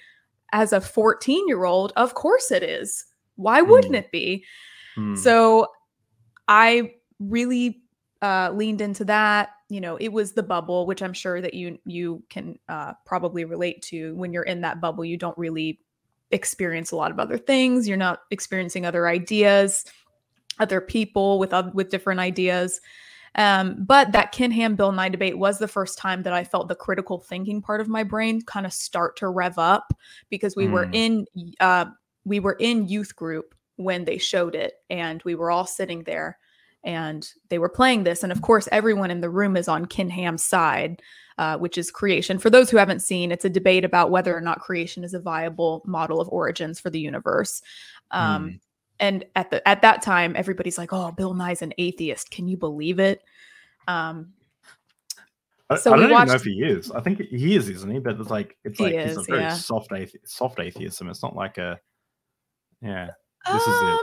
[0.53, 3.05] As a 14 year old, of course it is.
[3.35, 3.99] Why wouldn't Mm.
[3.99, 4.45] it be?
[4.95, 5.15] Hmm.
[5.15, 5.67] So
[6.47, 7.81] I really
[8.21, 9.49] uh, leaned into that.
[9.69, 13.45] You know, it was the bubble, which I'm sure that you you can uh, probably
[13.45, 14.15] relate to.
[14.15, 15.79] When you're in that bubble, you don't really
[16.31, 17.87] experience a lot of other things.
[17.87, 19.85] You're not experiencing other ideas,
[20.59, 22.79] other people with oth- with different ideas.
[23.37, 26.69] Um, but that Ken Ham Bill Nye debate was the first time that I felt
[26.69, 29.93] the critical thinking part of my brain kind of start to rev up
[30.29, 30.93] because we were Mm.
[30.93, 31.25] in
[31.59, 31.85] uh,
[32.23, 36.37] we were in youth group when they showed it, and we were all sitting there,
[36.83, 40.09] and they were playing this, and of course everyone in the room is on Ken
[40.09, 41.01] Ham's side,
[41.37, 42.39] uh, which is creation.
[42.39, 45.19] For those who haven't seen, it's a debate about whether or not creation is a
[45.19, 47.61] viable model of origins for the universe.
[48.11, 48.59] Um, Mm.
[48.99, 52.55] And at the at that time everybody's like oh bill nye's an atheist can you
[52.57, 53.21] believe it
[53.87, 54.27] um
[55.69, 56.91] I, so I we don't even know if he is.
[56.91, 57.97] I think he is, isn't he?
[57.97, 59.53] But it's like it's He like he's a very yeah.
[59.55, 61.09] soft athe- soft atheism.
[61.09, 61.79] It's not like a
[62.83, 63.09] yeah.
[63.51, 63.89] This is it.
[63.89, 63.99] um,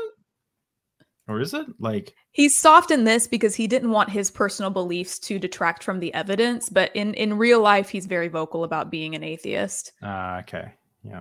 [1.28, 1.66] Or is it?
[1.78, 6.00] Like he's soft in this because he didn't want his personal beliefs to detract from
[6.00, 10.40] the evidence but in in real life he's very vocal about being an atheist ah,
[10.40, 10.72] okay.
[11.04, 11.20] Yeah.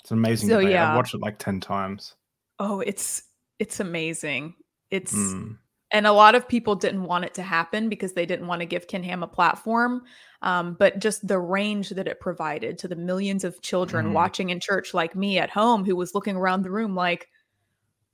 [0.00, 0.72] It's an amazing So, debate.
[0.72, 0.90] yeah.
[0.90, 2.16] I've watched it like 10 times.
[2.58, 3.22] Oh it's
[3.58, 4.54] it's amazing
[4.90, 5.58] it's Mm.
[5.92, 8.66] and a lot of people didn't want it to happen because they didn't want to
[8.66, 10.04] give Ken Ham a platform.
[10.42, 14.12] Um, but just the range that it provided to the millions of children Mhm.
[14.12, 17.28] watching in church, like me at home, who was looking around the room like,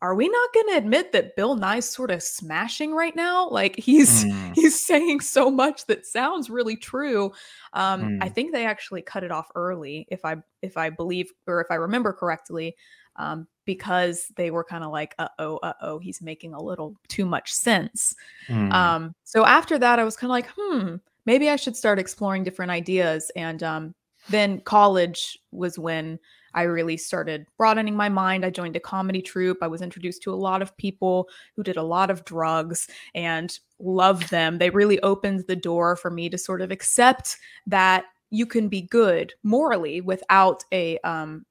[0.02, 3.48] are we not going to admit that Bill Nye's sort of smashing right now?
[3.48, 4.34] Like he's Mm.
[4.54, 7.32] he's saying so much that sounds really true.
[7.72, 8.28] Um, I Mm.
[8.28, 11.76] think they actually cut it off early, if I if I believe or if I
[11.76, 12.76] remember correctly,
[13.16, 16.96] um, because they were kind of like, uh oh, uh oh, he's making a little
[17.08, 18.14] too much sense.
[18.48, 18.72] Mm.
[18.72, 20.96] Um, so after that, I was kind of like, hmm,
[21.26, 23.30] maybe I should start exploring different ideas.
[23.36, 23.94] And um,
[24.28, 26.18] then college was when
[26.54, 28.44] I really started broadening my mind.
[28.44, 29.58] I joined a comedy troupe.
[29.60, 33.58] I was introduced to a lot of people who did a lot of drugs and
[33.80, 34.58] loved them.
[34.58, 38.82] They really opened the door for me to sort of accept that you can be
[38.82, 41.44] good morally without a um,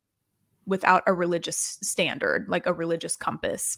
[0.65, 3.77] without a religious standard, like a religious compass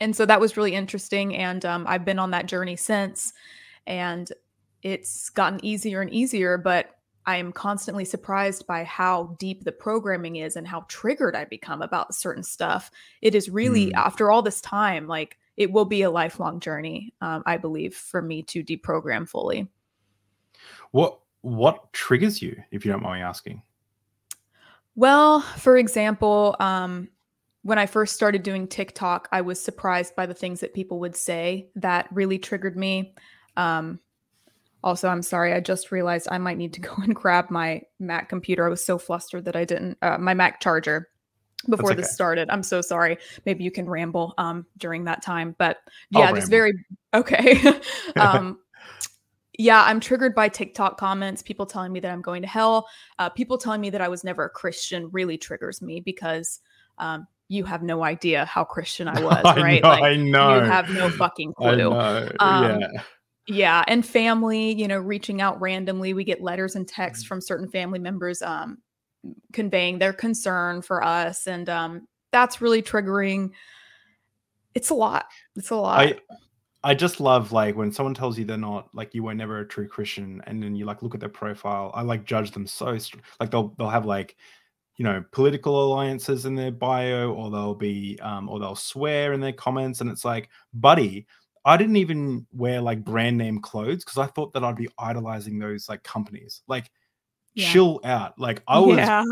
[0.00, 3.32] and so that was really interesting and um, i've been on that journey since
[3.86, 4.32] and
[4.82, 6.90] it's gotten easier and easier but
[7.24, 11.82] i am constantly surprised by how deep the programming is and how triggered i become
[11.82, 12.90] about certain stuff
[13.22, 13.96] it is really Mm.
[13.96, 18.20] after all this time like it will be a lifelong journey um, i believe for
[18.20, 19.66] me to deprogram fully
[20.90, 23.62] What what triggers you, if you don't mind me asking?
[24.96, 27.08] Well, for example, um,
[27.62, 31.14] when I first started doing TikTok, I was surprised by the things that people would
[31.14, 33.14] say that really triggered me.
[33.56, 34.00] Um,
[34.82, 38.28] also, I'm sorry, I just realized I might need to go and grab my Mac
[38.28, 38.66] computer.
[38.66, 41.08] I was so flustered that I didn't, uh, my Mac charger
[41.68, 42.00] before okay.
[42.00, 42.48] this started.
[42.50, 43.18] I'm so sorry.
[43.44, 45.54] Maybe you can ramble um, during that time.
[45.58, 45.78] But
[46.10, 46.72] yeah, just very,
[47.12, 47.60] okay.
[48.16, 48.60] um,
[49.58, 52.86] yeah, I'm triggered by TikTok comments, people telling me that I'm going to hell,
[53.18, 56.60] uh, people telling me that I was never a Christian really triggers me because
[56.98, 59.82] um, you have no idea how Christian I was, I right?
[59.82, 60.54] know, like, I know.
[60.56, 61.76] You have no fucking I clue.
[61.76, 62.28] know.
[62.40, 62.88] Um, yeah.
[63.48, 66.12] Yeah, and family, you know, reaching out randomly.
[66.14, 67.28] We get letters and texts Mm.
[67.28, 68.78] from certain family members um,
[69.52, 73.50] conveying their concern for us, and um, that's really triggering.
[74.74, 75.26] It's a lot.
[75.54, 76.00] It's a lot.
[76.00, 76.18] I
[76.84, 79.66] I just love like when someone tells you they're not like you were never a
[79.68, 81.90] true Christian, and then you like look at their profile.
[81.94, 84.36] I like judge them so str- like they'll they'll have like
[84.96, 89.40] you know political alliances in their bio, or they'll be um or they'll swear in
[89.40, 91.26] their comments, and it's like, buddy,
[91.64, 95.58] I didn't even wear like brand name clothes because I thought that I'd be idolizing
[95.58, 96.62] those like companies.
[96.68, 96.90] Like,
[97.54, 97.72] Yeah.
[97.72, 98.38] chill out.
[98.38, 99.24] Like I was yeah.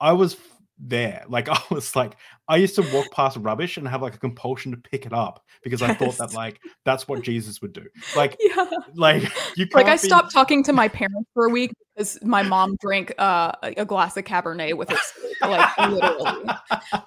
[0.00, 0.36] I was
[0.78, 1.24] there.
[1.28, 2.16] Like I was like,
[2.48, 5.44] I used to walk past rubbish and have like a compulsion to pick it up
[5.62, 7.84] because I thought that like that's what Jesus would do.
[8.16, 8.66] Like, Yeah.
[8.94, 9.22] like
[9.56, 12.76] you Like I be- stopped talking to my parents for a week because my mom
[12.80, 15.36] drank uh, a a glass of Cabernet with her sleep.
[15.42, 16.44] Like literally.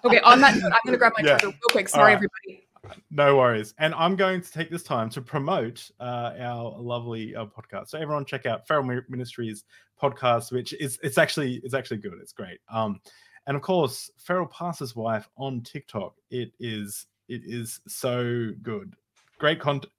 [0.05, 1.38] Okay, on that note, I'm gonna grab my Yeah.
[1.38, 1.89] charger real quick.
[1.89, 2.13] Sorry, right.
[2.13, 2.65] everybody.
[3.12, 3.73] No worries.
[3.77, 7.89] And I'm going to take this time to promote uh, our lovely uh, podcast.
[7.89, 9.63] So everyone check out Feral Ministries
[10.01, 12.13] podcast, which is it's actually it's actually good.
[12.21, 12.60] It's great.
[12.71, 12.99] Um,
[13.50, 16.14] and of course, Feral Pastor's Wife on TikTok.
[16.30, 18.94] It is it is so good.
[19.40, 19.92] Great content,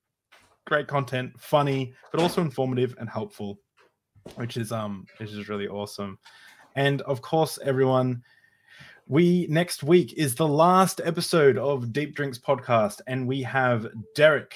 [0.66, 3.58] great content, funny, but also informative and helpful,
[4.36, 6.16] which is um which is really awesome.
[6.76, 8.22] And of course, everyone,
[9.08, 14.54] we next week is the last episode of Deep Drinks podcast, and we have Derek,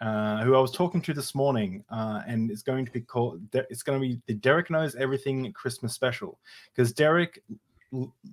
[0.00, 3.40] uh, who I was talking to this morning, uh, and it's going to be called.
[3.52, 6.40] It's going to be the Derek knows everything Christmas special
[6.74, 7.40] because Derek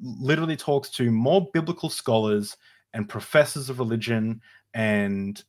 [0.02, 2.58] literally talks to more biblical scholars
[2.94, 4.42] and professors of religion,
[4.74, 5.44] and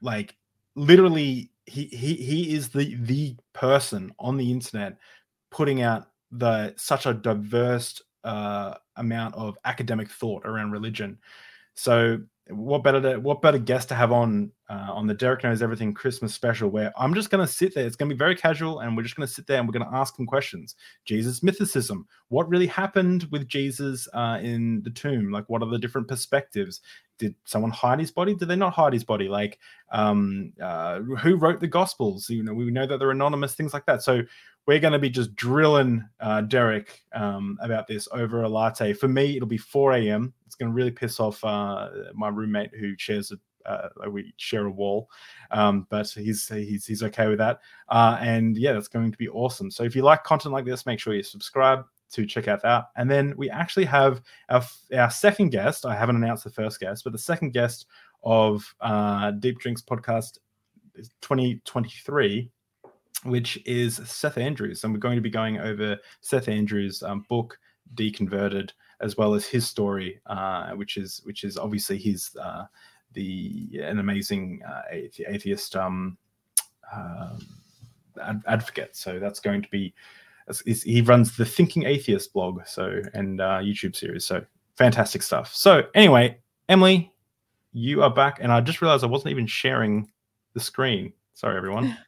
[0.00, 0.36] like
[0.74, 4.98] literally, he he he is the the person on the internet
[5.50, 11.18] putting out the such a diverse uh, amount of academic thought around religion.
[11.74, 12.18] So
[12.50, 15.94] what better to, what better guest to have on uh, on the Derek knows everything
[15.94, 17.86] Christmas special where I'm just going to sit there.
[17.86, 19.72] It's going to be very casual, and we're just going to sit there and we're
[19.72, 20.74] going to ask him questions.
[21.06, 22.04] Jesus mythicism.
[22.28, 25.30] What really happened with Jesus uh, in the tomb?
[25.30, 26.80] Like, what are the different perspectives?
[27.18, 28.34] Did someone hide his body?
[28.34, 29.28] Did they not hide his body?
[29.28, 29.58] Like,
[29.92, 32.28] um, uh, who wrote the Gospels?
[32.28, 34.02] You know, we know that they're anonymous, things like that.
[34.02, 34.22] So
[34.66, 38.92] we're going to be just drilling uh, Derek um, about this over a latte.
[38.92, 40.32] For me, it'll be 4 a.m.
[40.46, 44.66] It's going to really piss off uh, my roommate who shares a uh, we share
[44.66, 45.08] a wall,
[45.50, 47.60] um, but he's he's he's okay with that.
[47.88, 49.70] Uh, and yeah, that's going to be awesome.
[49.70, 52.86] So if you like content like this, make sure you subscribe to check out that.
[52.96, 54.62] And then we actually have our
[54.94, 55.86] our second guest.
[55.86, 57.86] I haven't announced the first guest, but the second guest
[58.22, 60.38] of uh, Deep Drinks podcast
[61.22, 62.50] 2023
[63.22, 64.84] which is Seth Andrews.
[64.84, 67.58] And we're going to be going over Seth Andrews' um, book,
[67.94, 72.64] Deconverted, as well as his story, uh, which is which is obviously his uh,
[73.12, 76.16] the an amazing uh, atheist um,
[76.92, 77.46] um
[78.22, 78.96] ad- advocate.
[78.96, 79.94] So that's going to be
[80.84, 84.26] he runs the Thinking Atheist blog, so and uh, YouTube series.
[84.26, 84.44] So
[84.76, 85.54] fantastic stuff.
[85.54, 87.12] So anyway, Emily,
[87.72, 90.10] you are back, and I just realized I wasn't even sharing
[90.52, 91.12] the screen.
[91.34, 91.96] Sorry, everyone.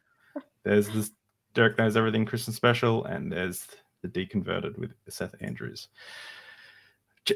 [0.67, 1.11] There's this
[1.53, 3.65] Derek knows everything Christmas special, and there's
[4.01, 5.87] the deconverted with Seth Andrews.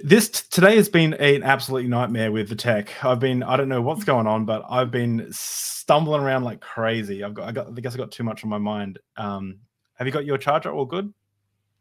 [0.03, 2.91] This t- today has been an absolute nightmare with the tech.
[3.03, 7.23] I've been I don't know what's going on, but I've been stumbling around like crazy.
[7.23, 8.99] I've got I got I guess I got too much on my mind.
[9.17, 9.59] Um,
[9.95, 11.13] have you got your charger all good?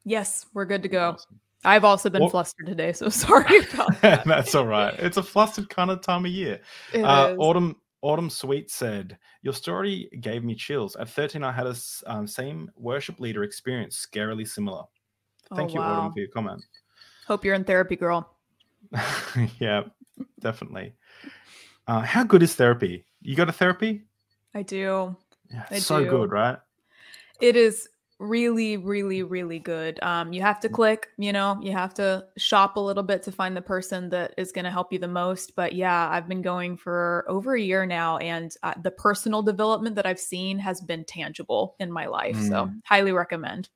[0.05, 1.11] Yes, we're good to go.
[1.11, 1.41] Awesome.
[1.65, 4.25] I've also been What- flustered today, so sorry about that.
[4.25, 4.95] That's all right.
[4.99, 6.61] It's a flustered kind of time of year.
[6.95, 7.35] Uh.
[7.39, 10.97] Autumn Autumn Sweet said, "Your story gave me chills.
[10.97, 11.75] At 13, I had a
[12.07, 14.85] um, same worship leader experience, scarily similar."
[15.51, 15.93] Oh, Thank you, wow.
[15.93, 16.65] Autumn, for your comment.
[17.27, 18.37] Hope you're in therapy, girl.
[19.59, 19.83] yeah,
[20.41, 20.95] definitely.
[21.87, 23.05] Uh, how good is therapy?
[23.21, 24.03] You go to therapy?
[24.55, 25.17] I do.
[25.51, 26.11] Yeah, I so do.
[26.11, 26.59] good, right?
[27.41, 27.89] It is
[28.21, 30.01] really, really, really good.
[30.03, 33.33] Um, you have to click, you know, you have to shop a little bit to
[33.33, 35.57] find the person that is going to help you the most.
[35.57, 39.97] But yeah, I've been going for over a year now, and uh, the personal development
[39.97, 42.37] that I've seen has been tangible in my life.
[42.37, 42.83] So, Mm.
[42.85, 43.71] highly recommend.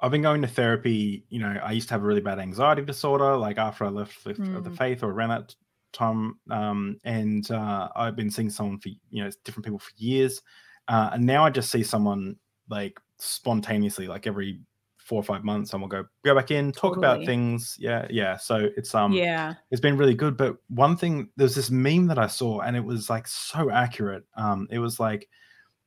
[0.00, 1.26] I've been going to therapy.
[1.28, 4.24] You know, I used to have a really bad anxiety disorder, like after I left
[4.24, 4.76] the, the Mm.
[4.78, 5.54] faith or around that
[5.92, 6.40] time.
[6.50, 10.40] Um, and uh, I've been seeing someone for you know different people for years,
[10.88, 12.36] uh, and now I just see someone
[12.70, 14.60] like spontaneously, like every
[14.96, 17.76] four or five months, and we'll go go back in, talk about things.
[17.80, 18.36] Yeah, yeah.
[18.36, 19.54] So it's um, yeah.
[19.70, 20.36] it's been really good.
[20.36, 24.24] But one thing, there's this meme that I saw, and it was like so accurate.
[24.36, 25.28] Um, it was like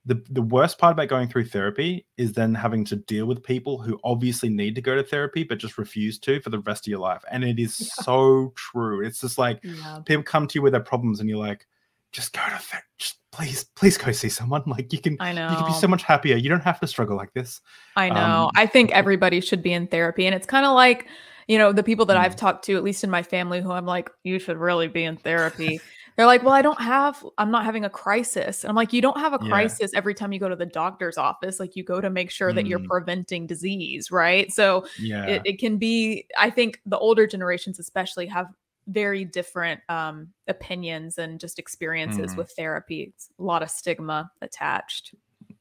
[0.05, 3.77] the the worst part about going through therapy is then having to deal with people
[3.77, 6.91] who obviously need to go to therapy but just refuse to for the rest of
[6.91, 7.23] your life.
[7.31, 8.03] And it is Yeah.
[8.03, 9.05] so true.
[9.05, 9.99] It's just like Yeah.
[10.05, 11.65] people come to you with their problems, and you're like,
[12.13, 12.87] just go to therapy.
[12.99, 14.63] Just please, please go see someone.
[14.67, 15.49] Like you can, I know.
[15.49, 16.35] you can be so much happier.
[16.37, 17.59] You don't have to struggle like this.
[17.95, 18.45] I know.
[18.45, 20.25] Um, I think everybody should be in therapy.
[20.25, 21.07] And it's kind of like,
[21.47, 22.21] you know, the people that Mm.
[22.21, 25.03] I've talked to, at least in my family, who I'm like, you should really be
[25.03, 25.81] in therapy.
[26.15, 28.63] They're like, well, I don't have, I'm not having a crisis.
[28.63, 29.49] And I'm like, you don't have a Yeah.
[29.49, 31.59] crisis every time you go to the doctor's office.
[31.59, 32.87] Like, you go to make sure that you're Mm.
[32.87, 34.51] preventing disease, right?
[34.53, 35.25] So Yeah.
[35.25, 38.45] it, it can be, I think the older generations, especially, have
[38.87, 42.37] very different um, opinions and just experiences Mm.
[42.37, 43.11] with therapy.
[43.15, 45.15] It's a lot of stigma attached.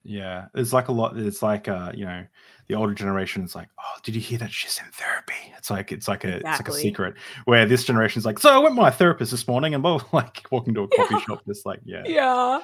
[0.04, 1.16] Yeah, it's like a lot.
[1.16, 2.24] It's like uh, you know,
[2.66, 5.54] the older generation is like, oh, did you hear that she's in therapy?
[5.56, 7.14] It's like it's like a it's like a secret.
[7.44, 10.06] Where this generation is like, so I went to my therapist this morning, and well,
[10.12, 11.20] like walking to a coffee Yeah.
[11.20, 12.60] shop, just like yeah, Yeah.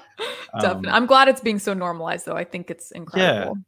[0.61, 0.89] Definitely.
[0.89, 2.37] Um, I'm glad it's being so normalized though.
[2.37, 3.59] I think it's incredible.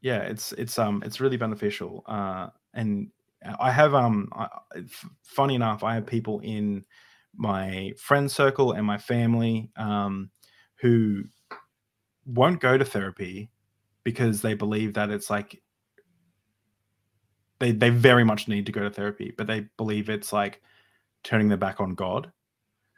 [0.00, 3.08] yeah it's it's um it's really beneficial uh and
[3.60, 4.48] i have um I,
[5.22, 6.84] funny enough i have people in
[7.36, 10.30] my friend circle and my family um
[10.80, 11.24] who
[12.26, 13.50] won't go to therapy
[14.04, 15.62] because they believe that it's like
[17.58, 20.62] they they very much need to go to therapy but they believe it's like
[21.24, 22.30] turning their back on god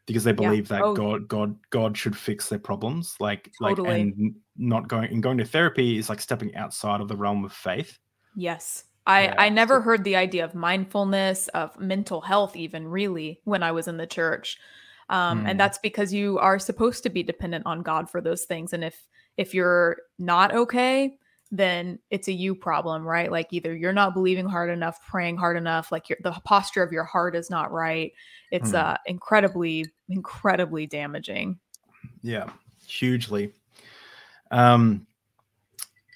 [0.06, 0.36] because they Yeah.
[0.36, 0.94] believe that Oh.
[0.94, 3.88] god god god should fix their problems like Totally.
[3.88, 7.44] like and not going and going to therapy is like stepping outside of the realm
[7.44, 7.98] of faith
[8.36, 8.84] Yes.
[9.06, 13.62] I, Yeah, I never heard the idea of mindfulness, of mental health, even really, when
[13.62, 14.58] I was in the church.
[15.08, 15.50] Um, Mm.
[15.50, 18.72] And that's because you are supposed to be dependent on God for those things.
[18.72, 18.96] And if
[19.36, 21.16] if you're not okay,
[21.50, 23.30] then it's a you problem, right?
[23.32, 26.92] Like either you're not believing hard enough, praying hard enough, like your the posture of
[26.92, 28.12] your heart is not right.
[28.52, 28.78] It's Mm.
[28.84, 31.58] uh incredibly, incredibly damaging.
[32.22, 32.48] yeah
[32.86, 33.52] hugely
[34.50, 35.06] um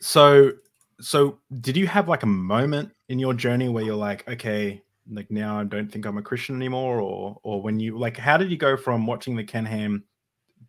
[0.01, 0.53] so
[1.01, 4.81] so did you have like a moment in your journey where you're like okay
[5.11, 8.37] like now i don't think i'm a christian anymore or or when you like how
[8.37, 10.03] did you go from watching the ken ham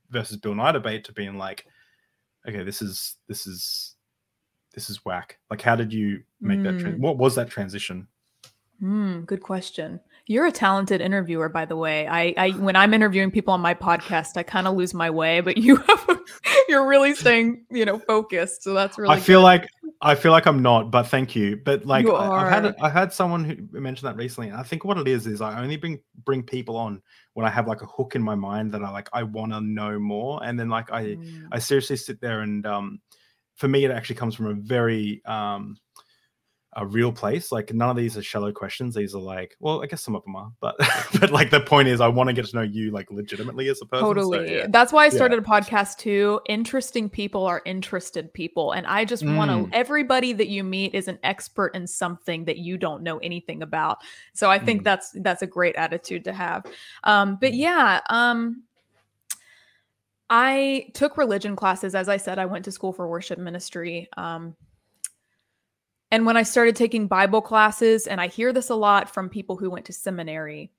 [0.09, 1.65] versus bill nye debate to being like
[2.47, 3.95] okay this is this is
[4.73, 6.99] this is whack like how did you make that tran- Mm.
[6.99, 8.07] what was that transition
[8.81, 10.01] Hmm, good question.
[10.27, 12.07] You're a talented interviewer, by the way.
[12.07, 15.39] I, I when I'm interviewing people on my podcast, I kind of lose my way,
[15.39, 16.19] but you have
[16.69, 18.63] you're really staying, you know, focused.
[18.63, 19.43] So that's really I feel good.
[19.43, 19.69] like
[20.01, 21.57] I feel like I'm not, but thank you.
[21.63, 22.75] But like You I, I've had.
[22.81, 24.49] I had someone who mentioned that recently.
[24.49, 27.01] And I think what it is is I only bring bring people on
[27.33, 29.61] when I have like a hook in my mind that I like I want to
[29.61, 32.99] know more, and then like I Mm, I seriously sit there and um
[33.55, 35.77] for me it actually comes from a very um
[36.77, 37.51] a real place.
[37.53, 38.95] Like none of these are shallow questions.
[38.95, 40.75] These are like, well, I guess some of them are, but
[41.21, 43.79] but like the point is I want to get to know you like legitimately as
[43.81, 44.03] a person.
[44.05, 44.57] so, Totally.
[44.57, 44.65] yeah.
[44.69, 45.11] That's why I Yeah.
[45.11, 46.41] started a podcast too.
[46.47, 48.73] Interesting people are interested people.
[48.73, 49.69] And I just want Mm.
[49.71, 53.61] to, everybody that you meet is an expert in something that you don't know anything
[53.63, 53.99] about.
[54.33, 54.83] So I think Mm.
[54.83, 56.65] that's, that's a great attitude to have.
[57.05, 57.57] Um, but Mm.
[57.57, 58.63] yeah, um,
[60.29, 61.93] I took religion classes.
[61.95, 64.09] As I said, I went to school for worship ministry.
[64.17, 64.55] Um,
[66.11, 69.57] and when I started taking Bible classes, and I hear this a lot from people
[69.57, 70.71] who went to seminary,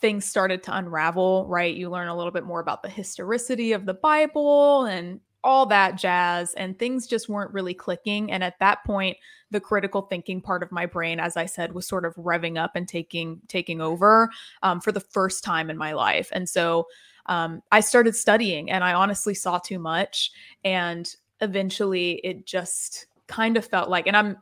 [0.00, 1.74] things started to unravel, right?
[1.74, 5.96] You learn a little bit more about the historicity of the Bible and all that
[5.96, 8.30] jazz, and things just weren't really clicking.
[8.30, 9.16] And at that point,
[9.50, 12.72] the critical thinking part of my brain, as I said, was sort of revving up
[12.76, 14.30] and taking taking over
[14.62, 16.28] um, for the first time in my life.
[16.32, 16.86] And so
[17.26, 20.30] um, I started studying, and I honestly saw too much.
[20.64, 24.36] And eventually, it just kind of felt like, and I'm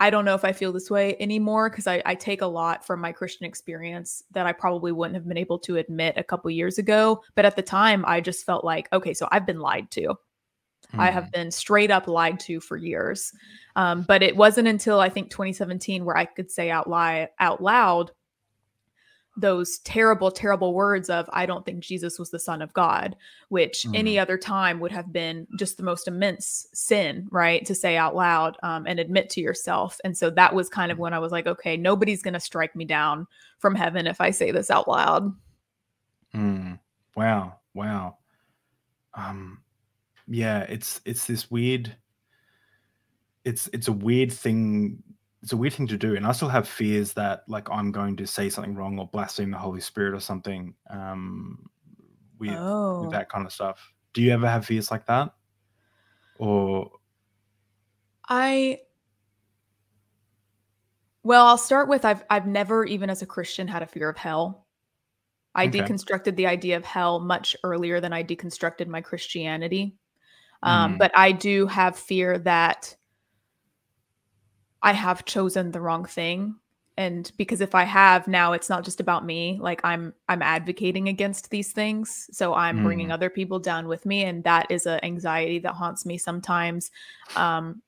[0.00, 2.84] I don't know if I feel this way anymore because I, I take a lot
[2.84, 6.50] from my Christian experience that I probably wouldn't have been able to admit a couple
[6.50, 7.22] years ago.
[7.36, 10.14] But at the time, I just felt like, okay, so I've been lied to.
[10.98, 11.12] I Mm.
[11.12, 13.32] have been straight up lied to for years.
[13.76, 17.62] Um, but it wasn't until I think 2017 where I could say out, li- out
[17.62, 18.10] loud
[19.36, 23.16] those terrible, terrible words of, I don't think Jesus was the Son of God,
[23.48, 27.64] which any other time would have been just the most immense sin, right?
[27.66, 30.00] To say out loud um, and admit to yourself.
[30.04, 32.76] And so that was kind of when I was like, okay, nobody's going to strike
[32.76, 33.26] me down
[33.58, 35.34] from heaven if I say this out loud.
[36.34, 36.78] Mm.
[37.16, 37.56] Wow.
[37.74, 38.18] Wow.
[39.14, 39.58] Um
[40.26, 41.94] yeah, it's it's this weird
[43.44, 45.02] it's it's a weird thing
[45.44, 48.16] it's a weird thing to do and I still have fears that like I'm going
[48.16, 51.66] to say something wrong or blaspheme the Holy Spirit or something um
[52.38, 53.00] with, Oh.
[53.02, 53.92] with that kind of stuff.
[54.14, 55.34] Do you ever have fears like that?
[56.36, 56.90] Or
[58.26, 58.80] I
[61.22, 64.16] well, I'll start with I've I've never even as a Christian had a fear of
[64.16, 64.66] hell.
[65.54, 65.82] I Okay.
[65.82, 69.94] deconstructed the idea of hell much earlier than I deconstructed my Christianity.
[70.62, 70.98] Um, Mm.
[71.00, 72.96] but I do have fear that
[74.84, 76.56] I have chosen the wrong thing.
[76.96, 79.58] And because if I have now, it's not just about me.
[79.60, 83.14] Like I'm, I'm advocating against these things, so I'm bringing Mm.
[83.14, 86.92] other people down with me, and that is an anxiety that haunts me sometimes.
[87.34, 87.82] Um,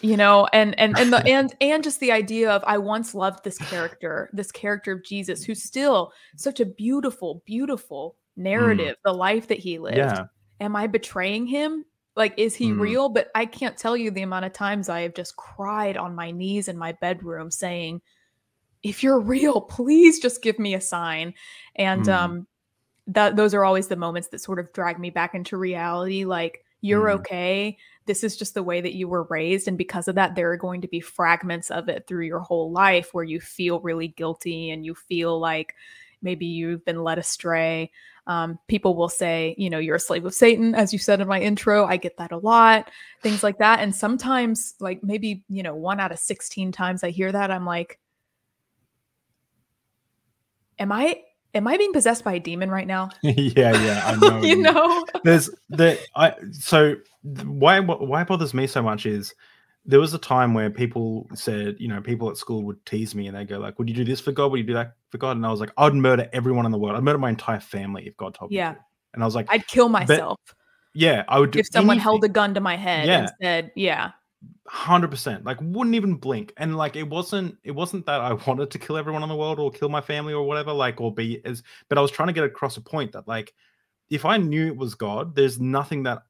[0.00, 3.44] you know, and and and the and and just the idea of I once loved
[3.44, 9.46] this character, this character of Jesus, who's still such a beautiful, beautiful narrative, the life
[9.46, 10.24] that he lived yeah.
[10.60, 11.84] am I betraying him?
[12.16, 12.80] Like, is he Mm.
[12.80, 13.08] real?
[13.08, 16.30] But I can't tell you the amount of times I have just cried on my
[16.30, 18.02] knees in my bedroom saying,
[18.82, 21.34] if you're real, please just give me a sign.
[21.76, 22.12] And Mm.
[22.12, 22.46] um
[23.06, 26.24] that those are always the moments that sort of drag me back into reality.
[26.24, 27.14] Like, You're Mm.
[27.20, 27.76] okay.
[28.06, 29.68] This is just the way that you were raised.
[29.68, 32.72] And because of that, there are going to be fragments of it through your whole
[32.72, 35.74] life where you feel really guilty and you feel like
[36.22, 37.90] maybe you've been led astray.
[38.30, 41.26] Um, people will say, you know, you're a slave of Satan, as you said in
[41.26, 41.84] my intro.
[41.84, 42.88] I get that a lot,
[43.24, 43.80] things like that.
[43.80, 47.66] And sometimes, like maybe, you know, one out of 16 times I hear that, I'm
[47.66, 47.98] like,
[50.78, 51.22] am I
[51.54, 53.10] am I being possessed by a demon right now?
[53.22, 54.42] yeah, yeah, I know.
[54.42, 55.04] you know?
[55.24, 59.34] there's the I so why why bothers me so much is
[59.90, 63.26] there was a time where people said, you know, people at school would tease me
[63.26, 64.50] and they go like, "Would you do this for God?
[64.50, 66.78] Would you do that for God?" And I was like, "I'd murder everyone in the
[66.78, 66.96] world.
[66.96, 68.70] I'd murder my entire family if God told Yeah.
[68.70, 68.80] me to."
[69.14, 70.38] And I was like, I'd kill myself
[70.94, 73.18] "Yeah, I would do if someone held a gun to my head Yeah.
[73.20, 74.12] and said, yeah.
[74.68, 75.44] hundred percent.
[75.44, 76.52] Like wouldn't even blink.
[76.56, 79.58] And like it wasn't it wasn't that I wanted to kill everyone in the world
[79.58, 82.32] or kill my family or whatever, like or be as but I was trying to
[82.32, 83.52] get across a point that like
[84.08, 86.22] if I knew it was God, there's nothing that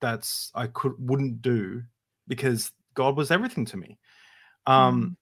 [0.00, 1.82] that's I could wouldn't do
[2.28, 3.98] because God was everything to me.
[4.66, 5.16] Um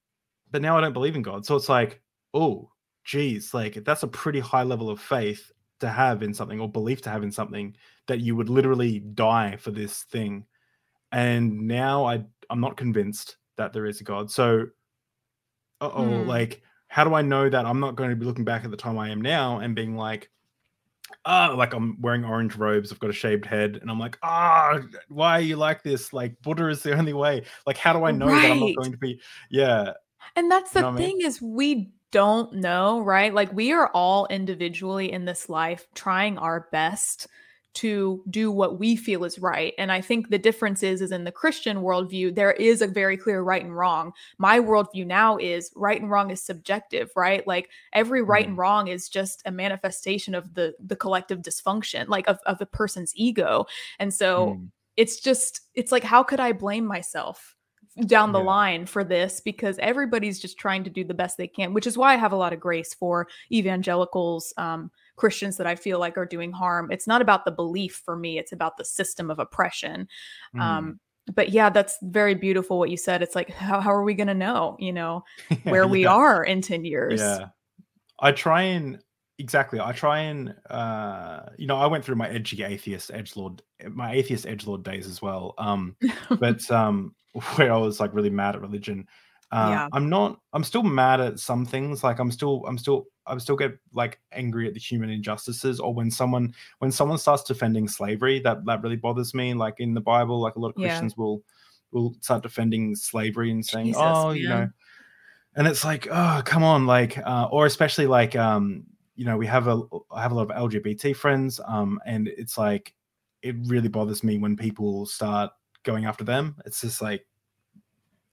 [0.51, 1.45] but now I don't believe in God.
[1.45, 2.01] So it's like,
[2.35, 2.71] oh
[3.05, 5.51] geez, like that's a pretty high level of faith
[5.81, 7.77] to have in something or belief to have in something
[8.09, 10.45] that you would literally die for this thing
[11.13, 14.31] and now I I'm not convinced that there is a God.
[14.31, 14.67] So,
[15.81, 16.29] uh oh, Hmm.
[16.29, 18.77] like how do I know that I'm not going to be looking back at the
[18.77, 20.31] time I am now and being like,
[21.25, 24.81] ah, like I'm wearing orange robes, I've got a shaved head, and I'm like, ah,
[25.09, 26.13] why are you like this?
[26.13, 27.45] Like Buddha is the only way.
[27.67, 29.21] Like, how do I know that I'm not going to be?
[29.51, 29.93] Yeah,
[30.37, 31.15] And that's You the know what I mean?
[31.19, 33.33] thing is we don't know, right?
[33.35, 37.27] Like we are all individually in this life trying our best
[37.75, 39.75] to do what we feel is right.
[39.79, 43.17] And I think the difference is is in the Christian worldview, there is a very
[43.17, 44.13] clear right and wrong.
[44.39, 47.47] My worldview now is right and wrong is subjective, right?
[47.47, 52.27] Like every right and wrong is just a manifestation of the the collective dysfunction, like
[52.29, 53.67] of, of a person's ego.
[53.99, 54.71] And so Mm.
[54.97, 57.55] it's just it's like how could i blame myself
[58.07, 58.45] down the Yeah.
[58.45, 61.97] line for this because everybody's just trying to do the best they can which is
[61.97, 66.17] why i have a lot of grace for evangelicals um, christians that i feel like
[66.17, 69.39] are doing harm it's not about the belief for me it's about the system of
[69.39, 70.09] oppression
[70.55, 70.61] Mm.
[70.63, 71.01] um,
[71.35, 74.29] but yeah that's very beautiful what you said it's like how, how are we going
[74.29, 75.23] to know you know
[75.65, 77.49] where we are in 10 years Yeah.
[78.21, 78.99] I try and
[79.39, 79.79] exactly.
[79.79, 84.13] I try and uh you know, I went through my edgy atheist edge lord my
[84.13, 85.55] atheist edge lord days as well.
[85.59, 85.95] Um
[86.41, 87.15] but um
[87.57, 89.07] where I was like really mad at religion.
[89.51, 89.89] Uh, Yeah.
[89.93, 92.05] I'm not I'm still mad at some things.
[92.05, 95.95] Like I'm still I'm still I still get like angry at the human injustices or
[95.95, 99.55] when someone when someone starts defending slavery, that that really bothers me.
[99.55, 100.83] Like in the Bible, like a lot of Yeah.
[100.89, 101.43] Christians will
[101.93, 104.69] will start defending slavery and saying, Jesus, Oh, you know,
[105.55, 108.85] and it's like oh come on like uh, or especially like um
[109.17, 112.57] you know we have a i have a lot of lgbt friends um and it's
[112.57, 112.95] like
[113.43, 115.51] it really bothers me when people start
[115.85, 117.27] going after them it's just like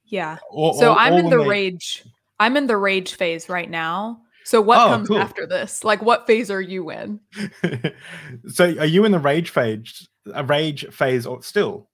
[0.08, 0.38] yeah.
[0.50, 2.04] Or, so or- i'm or in the rage
[2.40, 4.22] i'm in the rage phase right now.
[4.44, 5.18] So what Oh, comes cool.
[5.18, 5.84] after this?
[5.84, 7.20] Like what phase are you in?
[8.48, 11.90] So are you in the rage phase a rage phase or still?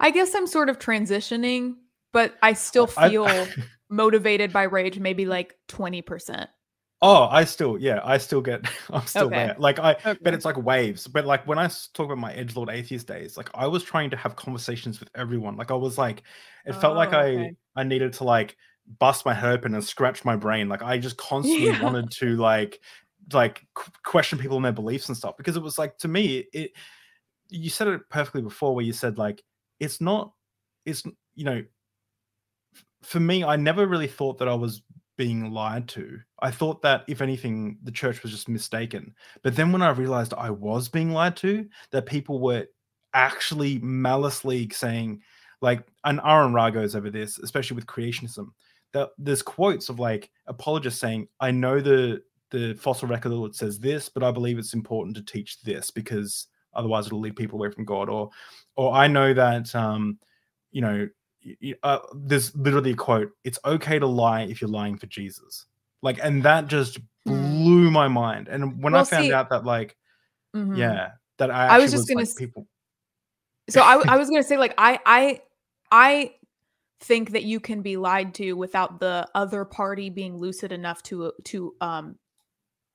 [0.00, 1.74] I guess i'm sort of transitioning
[2.12, 3.46] but i still I- feel
[3.90, 6.46] motivated by rage maybe like 20%
[7.02, 9.36] oh i still yeah i still get i'm still Okay.
[9.46, 10.18] there like i Okay.
[10.22, 13.36] but it's like waves but like when I talk about my edge lord atheist days
[13.36, 16.22] like i was trying to have conversations with everyone like i was like
[16.64, 18.56] it felt like Oh, i i needed to like
[18.98, 21.82] bust my head open and scratch my brain like i just constantly Yeah.
[21.82, 22.80] wanted to like
[23.32, 26.44] like qu- question people and their beliefs and stuff because it was like to me
[26.52, 26.70] it
[27.48, 29.42] you said it perfectly before where you said like
[29.80, 30.32] it's not
[30.86, 31.02] it's
[31.34, 31.62] you know
[33.02, 34.82] for me i never really thought that i was
[35.16, 36.18] being lied to.
[36.40, 39.14] I thought that if anything the church was just mistaken.
[39.42, 42.66] But then when i realized i was being lied to that people were
[43.14, 45.20] actually maliciously saying
[45.60, 48.48] like and aaron ra goes over this especially with creationism
[48.92, 54.08] that there's quotes of like apologists saying i know the the fossil record says this
[54.08, 57.84] but i believe it's important to teach this because otherwise it'll lead people away from
[57.84, 58.08] god.
[58.08, 58.30] Or
[58.76, 60.18] or i know that um
[60.72, 61.08] you know
[61.82, 65.66] uh, there's literally a quote it's okay to lie if you're lying for jesus
[66.02, 67.62] like and that just Mm.
[67.62, 69.96] blew my mind and when i found see- out that like
[70.54, 70.76] Mhm.
[70.76, 72.68] yeah that i, I was just gonna like, s- people
[73.70, 75.40] so I, I was gonna say like i i
[75.90, 76.34] i
[77.00, 81.32] think that you can be lied to without the other party being lucid enough to
[81.44, 82.18] to um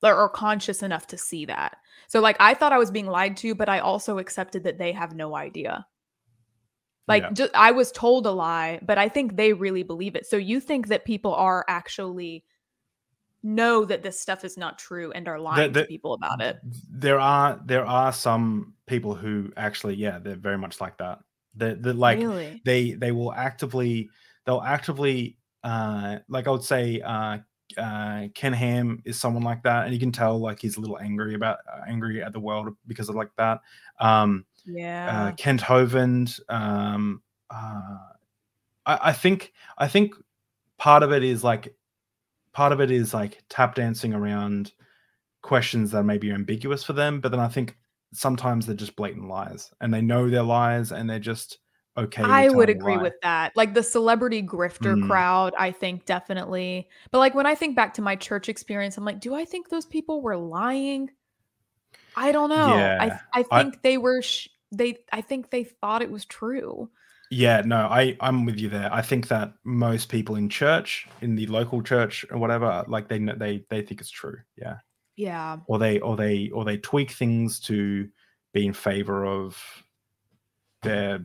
[0.02, 1.76] or, or conscious enough to see that
[2.06, 4.92] so like i thought i was being lied to but i also accepted that they
[4.92, 5.84] have no idea
[7.10, 7.30] like Yeah.
[7.32, 10.60] ju- i was told a lie but i think they really believe it so you
[10.60, 12.44] think that people are actually
[13.42, 16.58] know that this stuff is not true and are lying the- to people about it.
[16.90, 21.18] there are there are some people who actually yeah they're very much like that
[21.54, 22.60] they're, they're like really?
[22.64, 24.08] they they will actively
[24.44, 27.38] they'll actively uh like i would say uh
[27.78, 30.98] uh ken ham is someone like that and you can tell like he's a little
[30.98, 33.60] angry about uh, angry at the world because of like that
[34.00, 35.28] um Yeah.
[35.28, 37.98] uh kent hovind um uh
[38.86, 40.14] I, I think i think
[40.78, 41.74] part of it is like
[42.52, 44.72] part of it is like tap dancing around
[45.42, 47.76] questions that may be ambiguous for them but then i think
[48.12, 51.58] sometimes they're just blatant lies and they know they're lies and they're just
[51.96, 53.02] okay I would agree lie.
[53.02, 53.52] with that.
[53.56, 55.06] Like the celebrity grifter Mm.
[55.06, 56.88] crowd, I think definitely.
[57.10, 59.68] But like when I think back to my church experience, I'm like, do I think
[59.68, 61.10] those people were lying?
[62.16, 62.74] I don't know.
[62.76, 66.24] Yeah, I I I- think they were sh- they I think they thought it was
[66.24, 66.90] true.
[67.32, 68.92] Yeah, no, I I'm with you there.
[68.92, 73.18] I think that most people in church, in the local church or whatever, like they
[73.18, 74.38] they they think it's true.
[74.56, 74.78] Yeah,
[75.16, 75.58] Yeah.
[75.66, 78.08] or they or they or they tweak things to
[78.52, 79.56] be in favor of
[80.82, 81.24] their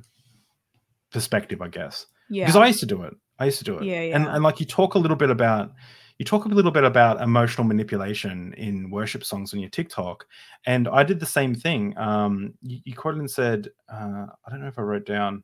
[1.12, 2.06] perspective, I guess.
[2.30, 2.46] Yeah.
[2.46, 3.16] Because I used to do it.
[3.40, 3.84] I used to do it.
[3.86, 4.16] Yeah, yeah.
[4.16, 5.72] And and like you talk a little bit about
[6.18, 10.26] you talk a little bit about emotional manipulation in worship songs on your TikTok,
[10.66, 11.98] and I did the same thing.
[11.98, 15.44] Um, you, you quoted and said, uh, I don't know if I wrote down.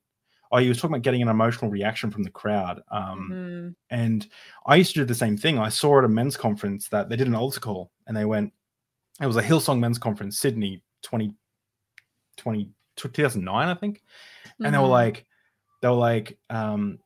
[0.53, 2.82] Oh, you was talking about getting an emotional reaction from the crowd.
[2.91, 3.76] Um, Mhm.
[3.89, 4.28] and
[4.65, 5.57] I used to do the same thing.
[5.57, 8.51] I saw at a men's conference that they did an altar call and they went,
[9.22, 11.34] it was a Hillsong men's conference, Sydney 20,
[12.38, 14.03] 20 2009, I think.
[14.63, 14.89] And they were Mhm.
[14.89, 15.26] like,
[15.82, 16.99] they were like, um,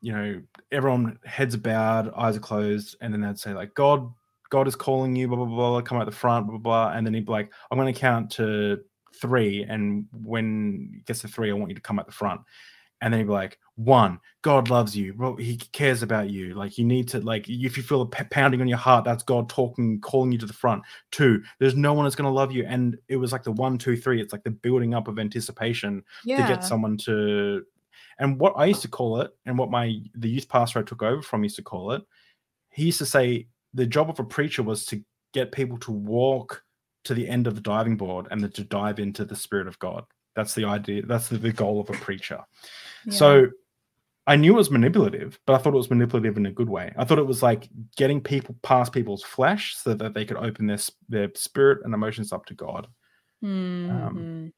[0.00, 0.42] you know,
[0.72, 4.12] everyone heads are bowed, eyes are closed, and then they'd say, like, God,
[4.50, 6.96] God is calling you, blah, blah, blah, come out the front, blah, blah, blah.
[6.96, 8.80] And then he'd be like, I'm going to count to
[9.14, 9.64] three.
[9.64, 12.40] And when it gets to three, I want you to come out the front
[13.00, 16.78] and then he'd be like one god loves you well he cares about you like
[16.78, 19.48] you need to like if you feel a p- pounding on your heart that's god
[19.48, 22.64] talking calling you to the front two there's no one that's going to love you
[22.66, 26.02] and it was like the one two three it's like the building up of anticipation
[26.24, 26.42] yeah.
[26.42, 27.62] to get someone to
[28.18, 31.02] and what i used to call it and what my the youth pastor i took
[31.02, 32.02] over from used to call it
[32.70, 35.02] he used to say the job of a preacher was to
[35.34, 36.62] get people to walk
[37.04, 39.78] to the end of the diving board and then to dive into the spirit of
[39.78, 40.04] god
[40.34, 42.40] that's the idea that's the, the goal of a preacher
[43.06, 43.12] Yeah.
[43.12, 43.46] so
[44.26, 46.92] I knew it was manipulative, but I thought it was manipulative in a good way.
[46.98, 47.66] I thought it was like
[47.96, 52.30] getting people past people's flesh so that they could open their their spirit and emotions
[52.30, 52.88] up to God.
[53.42, 54.52] Mhm.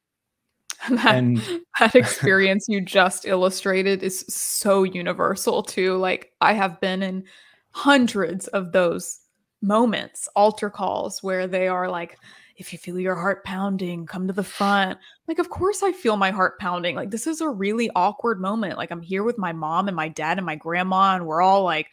[0.89, 1.41] that, And
[1.79, 5.97] that experience you just illustrated is so universal too.
[5.97, 7.23] Like I have been in
[7.71, 9.19] hundreds of those
[9.61, 12.17] moments, altar calls where they are like,
[12.57, 14.99] if you feel your heart pounding, come to the front.
[15.27, 16.95] Like, of course I feel my heart pounding.
[16.95, 18.77] Like, this is a really awkward moment.
[18.77, 21.63] Like, I'm here with my mom and my dad and my grandma, and we're all
[21.63, 21.87] like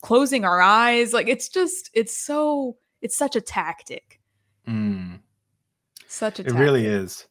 [0.00, 1.12] closing our eyes.
[1.12, 4.20] Like, it's just, it's so, it's such a tactic.
[4.66, 5.18] mm,
[6.06, 6.58] Such a tactic.
[6.58, 7.26] it really is.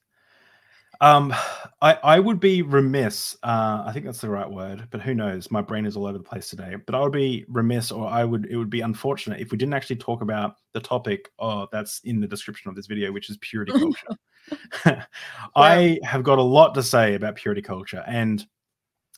[1.04, 1.34] Um,
[1.82, 3.36] I I would be remiss.
[3.43, 5.51] Uh, I think that's the right word, but who knows?
[5.51, 6.78] My brain is all over the place today.
[6.86, 9.74] But I would be remiss, or I would it would be unfortunate if we didn't
[9.74, 13.38] actually talk about the topic uh, that's in the description of this video, which is
[13.41, 13.74] purity
[14.86, 15.06] culture.
[15.58, 18.45] I have got a lot to say about purity culture, and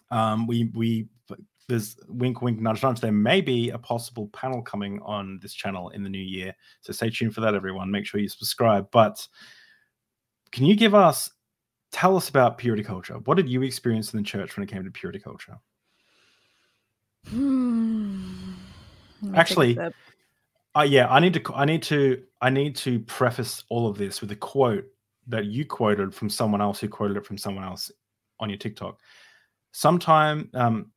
[0.09, 1.07] um, we we
[1.67, 2.99] there's wink wink nudge nudge.
[2.99, 6.93] There may be a possible panel coming on this channel in the new year, so
[6.93, 7.91] stay tuned for that, everyone.
[7.91, 8.89] Make sure you subscribe.
[8.89, 9.27] But
[10.51, 11.29] can you give us
[11.91, 13.15] tell us about purity culture?
[13.25, 15.57] What did you experience in the church when it came to purity culture?
[17.27, 18.53] Hmm.
[19.21, 19.79] Let me take a Actually.
[20.77, 21.53] Uh, yeah, I need to.
[21.53, 22.21] I need to.
[22.41, 24.85] I need to preface all of this with a quote
[25.27, 27.91] that you quoted from someone else who quoted it from someone else
[28.39, 28.99] on your TikTok.
[29.71, 30.91] Sometime, um,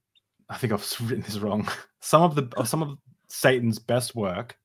[0.49, 1.68] I think I've written this wrong.
[2.01, 4.57] Some of the some of Satan's best work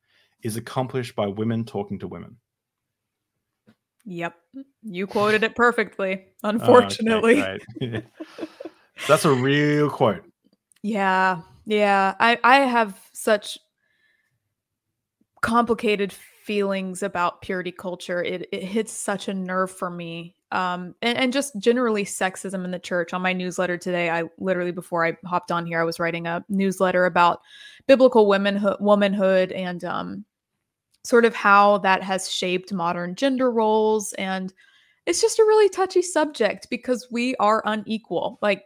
[0.42, 2.38] is accomplished by women talking to women.
[4.06, 4.36] Yep.
[4.84, 7.44] You quoted it perfectly, Oh, okay, unfortunately.
[9.08, 10.24] That's a real quote.
[10.82, 11.42] Yeah.
[11.66, 12.16] Yeah.
[12.20, 13.58] I I have such
[15.42, 18.22] complicated feelings about purity culture.
[18.22, 20.36] It it hits such a nerve for me.
[20.52, 23.14] Um and, and just generally sexism in the church.
[23.14, 26.44] On my newsletter today, I literally before I hopped on here, I was writing a
[26.50, 27.42] newsletter about
[27.88, 30.26] biblical womanhood womanhood and um
[31.04, 34.54] sort of how that has shaped modern gender roles and
[35.06, 38.40] it's just a really touchy subject because we are unequal.
[38.42, 38.64] Like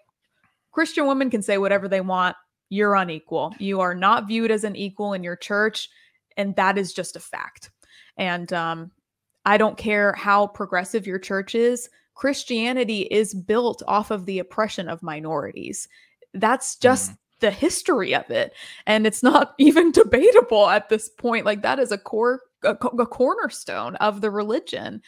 [0.71, 2.35] Christian women can say whatever they want.
[2.69, 3.55] You're unequal.
[3.59, 5.89] You are not viewed as an equal in your church,
[6.35, 7.71] and that is just a fact.
[8.17, 8.91] And um,
[9.45, 11.89] I don't care how progressive your church is.
[12.13, 15.87] Christianity is built off of the oppression of minorities.
[16.33, 18.53] That's just the history of it
[18.85, 23.05] and it's not even debatable at this point like that is a core a, a
[23.05, 25.01] cornerstone of the religion.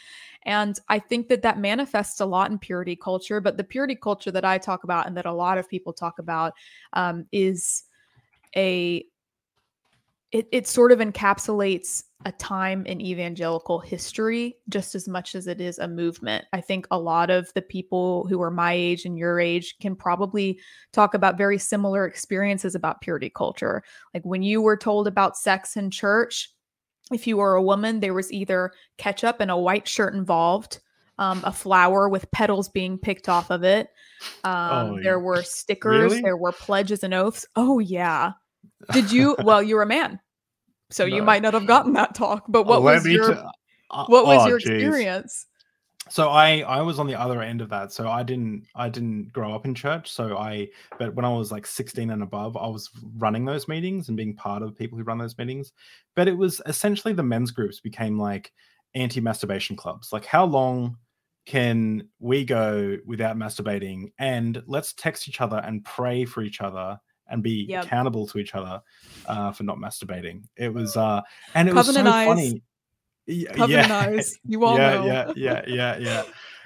[0.44, 4.32] And i think that that manifests a lot in purity culture but the purity culture
[4.32, 6.54] that i talk about and that a lot of people talk about
[6.94, 7.84] um, is
[8.56, 9.06] a
[10.32, 15.62] it, it sort of encapsulates a time in evangelical history just as much as it
[15.62, 16.46] is a movement.
[16.54, 19.96] I think a lot of the people who are my age and your age can
[19.96, 20.60] probably
[20.92, 23.84] talk about very similar experiences about purity culture.
[24.14, 26.52] Like when you were told about sex in church,
[27.12, 30.80] if you were a woman, there was either ketchup and a white shirt involved,
[31.18, 33.88] um, a flower with petals being picked off of it.
[34.44, 36.22] Um, Oh, there were stickers, Really?
[36.22, 37.48] there were pledges and oaths.
[37.56, 38.34] Oh, yeah.
[38.92, 39.36] Did you?
[39.44, 40.20] well, you're a man.
[40.92, 43.42] So you might not have gotten that talk, but what Let was your t-
[43.92, 44.70] uh, what was oh, your geez.
[44.70, 45.46] experience?
[46.10, 47.92] So I I was on the other end of that.
[47.92, 50.12] So I didn't I didn't grow up in church.
[50.12, 54.08] So I but when I was like 16 and above, I was running those meetings
[54.08, 55.72] and being part of people who run those meetings.
[56.16, 58.52] But it was essentially the men's groups became like
[58.96, 60.12] anti-masturbation clubs.
[60.12, 60.98] Like how long
[61.46, 67.00] can we go without masturbating and let's text each other and pray for each other
[67.30, 67.86] and be Yep.
[67.86, 68.82] accountable to each other
[69.28, 70.44] uh, for not masturbating.
[70.56, 71.22] It was uh
[71.56, 72.28] and it Covenant was so eyes.
[72.28, 72.64] funny.
[73.54, 74.40] Covenant eyes.
[74.46, 75.06] You all yeah, know.
[75.06, 76.24] yeah, yeah, yeah, yeah.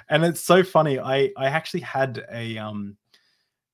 [0.10, 1.00] And it's so funny.
[1.00, 2.98] I I actually had a um.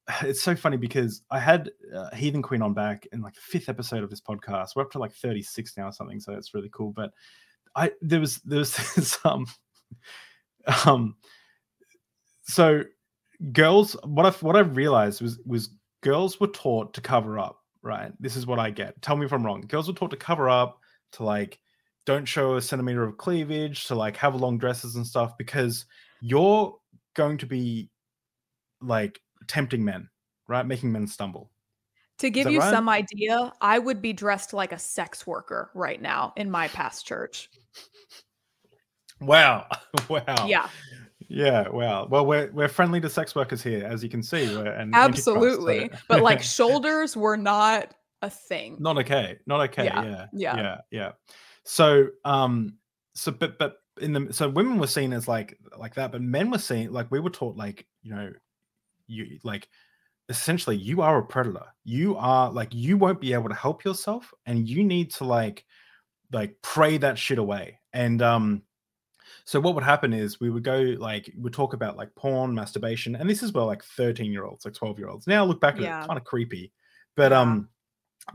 [0.24, 3.70] It's so funny because I had uh, Heathen Queen on back in like the fifth
[3.70, 4.70] episode of this podcast.
[4.76, 6.92] We're up to like thirty six now or something, so it's really cool.
[6.92, 7.12] But
[7.76, 9.46] I there was there was this um
[10.86, 11.16] um
[12.44, 12.84] so
[13.54, 15.70] girls what I what I realized was was
[16.02, 17.58] girls were taught to cover up.
[17.82, 19.02] Right, this is what I get.
[19.02, 19.62] Tell me if I'm wrong.
[19.62, 20.80] Girls were taught to cover up
[21.14, 21.60] to like
[22.06, 25.86] don't show a centimeter of cleavage to like have long dresses and stuff because
[26.22, 26.76] you're
[27.14, 27.90] going to be
[28.82, 30.10] like tempting men
[30.48, 31.52] right making men stumble
[32.20, 32.70] To give you right?
[32.70, 37.06] some idea, I would be dressed like a sex worker right now in my past
[37.06, 37.50] church.
[39.22, 39.68] wow
[40.10, 40.70] wow Yeah,
[41.30, 44.66] yeah wow well we're we're friendly to sex workers here as you can see we're
[44.66, 45.90] an antichrist, so- absolutely.
[46.08, 48.78] But like shoulders were not a thing.
[48.80, 50.56] not okay not okay Yeah, yeah yeah.
[50.58, 51.12] yeah yeah
[51.64, 52.74] so um
[53.14, 56.50] so but but in the so women were seen as like like that but men
[56.50, 58.32] were seen like we were taught like you know
[59.08, 59.68] you like
[60.30, 64.34] essentially you are a predator you are like you won't be able to help yourself
[64.46, 65.66] and you need to like
[66.32, 68.62] like pray that shit away and um
[69.50, 73.16] so what would happen is we would go like we'd talk about like porn masturbation
[73.16, 75.74] and this is where like 13 year olds like 12 year olds now look back
[75.74, 76.04] at Yeah.
[76.04, 76.72] it kind of creepy
[77.16, 77.40] but Yeah.
[77.42, 77.68] um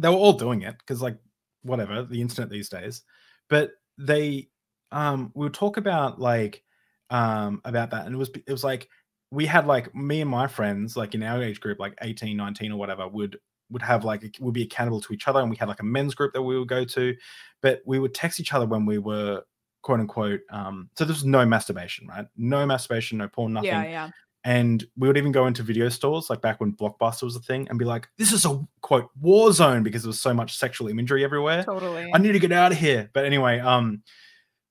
[0.01, 1.17] they were all doing it because like
[1.63, 3.03] whatever the internet these days
[3.49, 4.49] but they
[4.91, 6.65] um we would talk about like
[7.11, 8.89] um about that and it was it was like
[9.31, 12.73] we had like me and my friends like in our age group like 18 19
[12.73, 13.39] or whatever would
[13.71, 16.17] would have like would be accountable to each other and we had like a men's
[16.17, 17.15] group that we would go to
[17.63, 19.45] but we would text each other when we were
[19.85, 23.83] quote unquote um so there was no masturbation right no masturbation no porn nothing Yeah,
[23.85, 24.11] yeah.
[24.43, 27.67] and we would even go into video stores like back when blockbuster was a thing
[27.69, 30.89] and be like this is a quote war zone because there was so much sexual
[30.89, 32.11] imagery everywhere Totally.
[32.15, 33.11] I need to get out of here.
[33.13, 34.03] But anyway, um,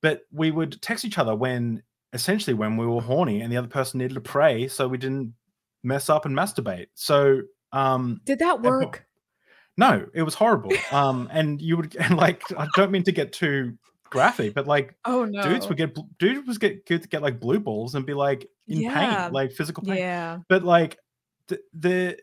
[0.01, 3.67] but we would text each other when essentially when we were horny and the other
[3.67, 5.33] person needed to pray so we didn't
[5.83, 6.87] mess up and masturbate.
[6.95, 7.41] So
[7.71, 9.05] um Did that work?
[9.77, 10.71] no, it was horrible.
[10.91, 13.77] Um and you would and like I don't mean to get too
[14.13, 15.41] graphic, but like Oh no.
[15.43, 18.47] dudes would get dudes would get good to get like blue balls and be like
[18.67, 19.23] in Yeah.
[19.25, 20.39] pain, like physical pain Yeah.
[20.47, 20.97] but like
[21.47, 22.17] the, the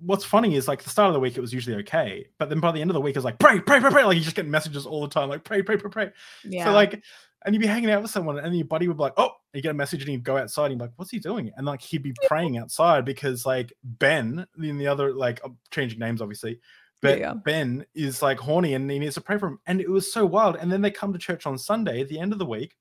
[0.00, 2.60] what's funny is like the start of the week it was usually okay but then
[2.60, 4.22] by the end of the week it was like pray pray pray pray like you
[4.22, 6.10] just get messages all the time like pray pray pray pray
[6.44, 6.64] Yeah.
[6.64, 7.02] so like
[7.46, 9.62] and you'd be hanging out with someone and your buddy would be like oh you
[9.62, 11.64] get a message and he'd go outside and you'd be like what's he doing and
[11.66, 15.40] like he'd be praying outside because like ben in the other like
[15.70, 16.60] changing names obviously
[17.00, 17.34] but Yeah.
[17.34, 20.26] ben is like horny and he needs to pray for him and it was so
[20.26, 22.74] wild and then they come to church on sunday at the end of the week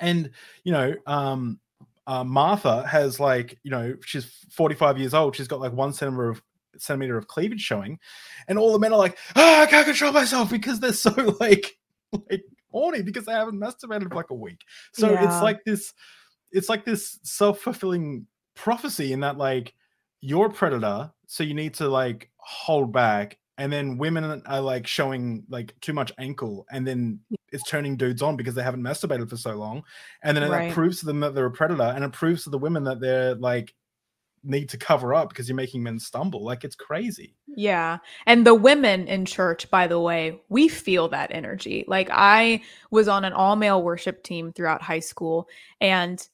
[0.00, 0.30] and
[0.64, 1.58] you know um
[2.06, 5.36] uh, Martha has like, you know, she's 45 years old.
[5.36, 6.42] She's got like one centimeter of
[6.76, 8.00] centimeter of cleavage showing,
[8.48, 11.10] and all the men are like, ah, I can't control myself because they're so
[11.40, 11.78] like,
[12.28, 14.64] like horny because they haven't masturbated for like a week.
[14.92, 15.24] So Yeah.
[15.24, 15.92] it's like this,
[16.50, 19.74] it's like this self fulfilling prophecy in that like
[20.20, 23.38] you're a predator, so you need to like hold back.
[23.58, 27.20] And then women are like showing like too much ankle, and then
[27.52, 29.82] it's turning dudes on because they haven't masturbated for so long
[30.22, 30.70] and then Right.
[30.70, 33.00] it proves to them that they're a predator and it proves to the women that
[33.00, 33.74] they're like
[34.44, 37.98] need to cover up because you're making men stumble like it's crazy Yeah.
[38.24, 41.84] And the women in church, by the way, we feel that energy.
[41.88, 42.62] Like I
[42.92, 45.48] was on an all male worship team throughout high school
[45.80, 46.26] and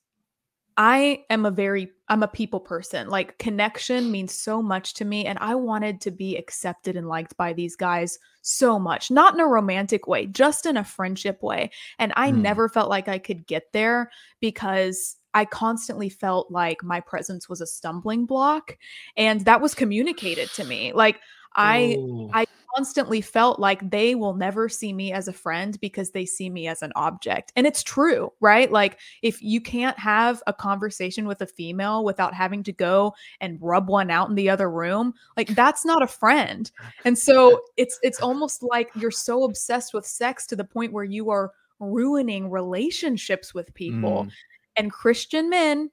[0.77, 3.09] I am a very I'm a people person.
[3.09, 7.37] Like connection means so much to me and I wanted to be accepted and liked
[7.37, 9.11] by these guys so much.
[9.11, 11.70] Not in a romantic way, just in a friendship way.
[11.99, 12.43] And I Mm.
[12.43, 14.11] never felt like I could get there
[14.41, 18.79] because I constantly felt like my presence was a stumbling block
[19.16, 20.93] and that was communicated to me.
[20.93, 21.20] Like
[21.57, 22.31] I Ooh.
[22.33, 22.47] I
[22.77, 26.69] constantly felt like they will never see me as a friend because they see me
[26.69, 27.53] as an object.
[27.57, 28.71] And it's true, right?
[28.71, 33.59] Like if you can't have a conversation with a female without having to go and
[33.63, 36.71] rub one out in the other room, like that's not a friend.
[37.05, 41.05] And so it's it's almost like you're so obsessed with sex to the point where
[41.05, 44.25] you are ruining relationships with people.
[44.25, 44.31] Mm.
[44.79, 45.91] And Christian men,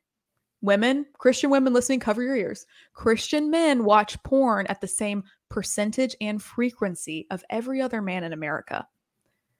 [0.61, 2.65] women, Christian women listening, cover your ears.
[2.93, 5.23] Christian men watch porn at the same
[5.53, 8.87] percentage and frequency of every other man in America.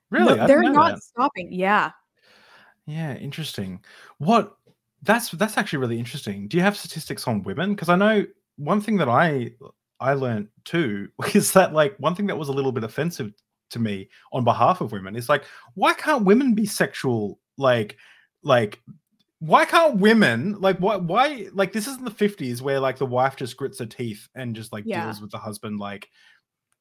[0.10, 0.40] Really?
[0.40, 1.04] I they're not that.
[1.04, 1.54] stopping.
[1.54, 1.92] Yeah.
[2.88, 3.80] Yeah, interesting.
[4.18, 4.58] What
[5.04, 6.48] that's that's actually really interesting.
[6.48, 7.76] Do you have statistics on women?
[7.76, 8.26] Because I know
[8.58, 9.52] one thing that I
[10.00, 13.32] I learned too is that like one thing that was a little bit offensive
[13.70, 17.98] to me on behalf of women is like why can't women be sexual like
[18.44, 18.82] like
[19.46, 23.36] why can't women like why why like this isn't the 50s where like the wife
[23.36, 25.04] just grits her teeth and just like Yeah.
[25.04, 26.08] deals with the husband like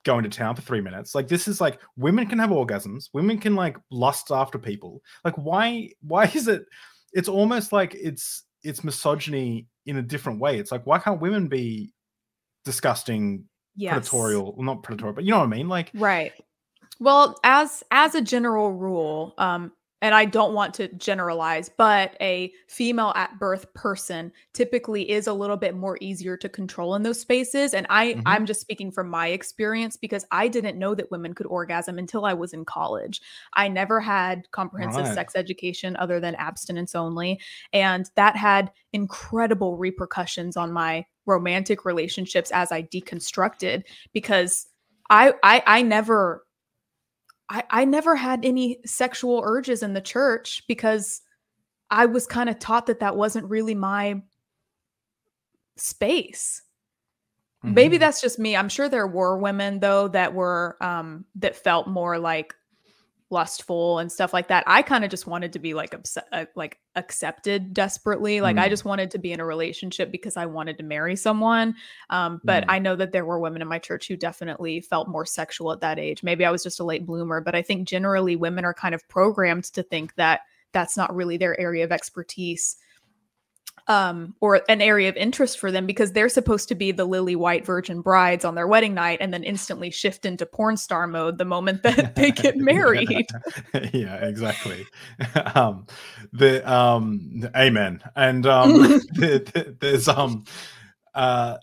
[0.05, 3.37] going to town for three minutes like this is like women can have orgasms women
[3.39, 6.65] can like lust after people like why why is it
[7.13, 11.49] it's almost like it's it's misogyny in a different way it's like why can't women
[11.49, 11.93] be
[12.65, 13.45] disgusting
[13.75, 14.09] Yes.
[14.09, 16.33] predatorial well not predatory but you know what i mean like Right.
[17.01, 22.53] Well, as as a general rule, um, and I don't want to generalize, but a
[22.69, 27.21] female at birth person typically is a little bit more easier to control in those
[27.21, 27.73] spaces.
[27.73, 28.23] And I Mhm.
[28.27, 32.27] I'm just speaking from my experience because I didn't know that women could orgasm until
[32.27, 33.23] I was in college.
[33.55, 35.09] I never had comprehensive Right.
[35.09, 37.41] sex education other than abstinence only,
[37.73, 44.67] and that had incredible repercussions on my romantic relationships as I deconstructed because
[45.11, 46.45] I I I never
[47.53, 51.23] I I never had any sexual urges in the church because
[51.91, 54.23] I was kind of taught that that wasn't really my
[55.77, 56.63] space.
[57.63, 58.01] Maybe Mhm.
[58.01, 58.57] that's just me.
[58.57, 62.55] I'm sure there were women though that were um that felt more like
[63.33, 64.63] lustful and stuff like that.
[64.67, 68.41] I kind of just wanted to be like obs- uh, like accepted desperately.
[68.41, 68.71] Like I Mm.
[68.71, 71.75] just wanted to be in a relationship because I wanted to marry someone.
[72.11, 72.67] Um, but Mm.
[72.69, 75.81] I know that there were women in my church who definitely felt more sexual at
[75.81, 76.23] that age.
[76.23, 79.09] Maybe I was just a late bloomer, but I think generally women are kind of
[79.09, 80.41] programmed to think that
[80.73, 82.77] that's not really their area of expertise
[83.89, 87.35] um or an area of interest for them because they're supposed to be the lily
[87.35, 91.37] white virgin brides on their wedding night and then instantly shift into porn star mode
[91.39, 93.27] the moment that they get married.
[93.93, 94.87] Yeah exactly.
[95.55, 95.87] Um
[96.33, 98.03] the um amen.
[98.17, 100.45] And um the, the- there's um
[101.15, 101.59] uh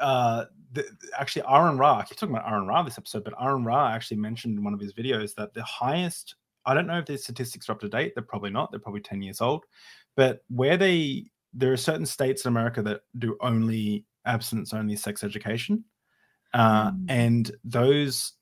[0.00, 0.84] uh the,
[1.18, 4.18] actually Aaron Ra, I keep talking about Aaron Ra this episode, but Aaron Ra actually
[4.18, 6.34] mentioned in one of his videos that the highest,
[6.66, 9.00] I don't know if these statistics are up to date, they're probably not, they're probably
[9.00, 9.64] 10 years old,
[10.18, 15.22] but where they, there are certain states in America that do only abstinence only sex
[15.24, 15.84] education.
[16.52, 17.04] Uh, Mm.
[17.08, 18.32] and those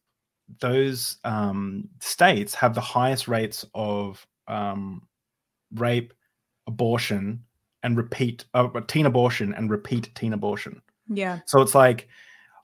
[0.61, 5.03] those um, states have the highest rates of um,
[5.75, 6.15] rape,
[6.67, 7.43] abortion,
[7.83, 10.81] and repeat uh, teen abortion and repeat teen abortion.
[11.09, 12.09] yeah So it's like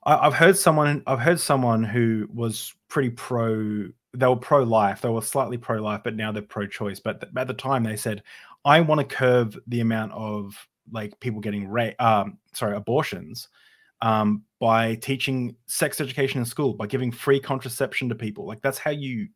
[0.05, 3.87] I, I've heard someone I've heard someone who was pretty pro.
[4.15, 5.01] They were pro life.
[5.01, 6.99] They were slightly pro life, but now they're pro choice.
[6.99, 8.21] But th- at the time, they said,
[8.65, 10.55] "I want to curb the amount of
[10.91, 13.49] like people getting ra- um sorry abortions."
[14.01, 18.77] Um, by teaching sex education in school, by giving free contraception to people, like that's
[18.77, 19.29] how you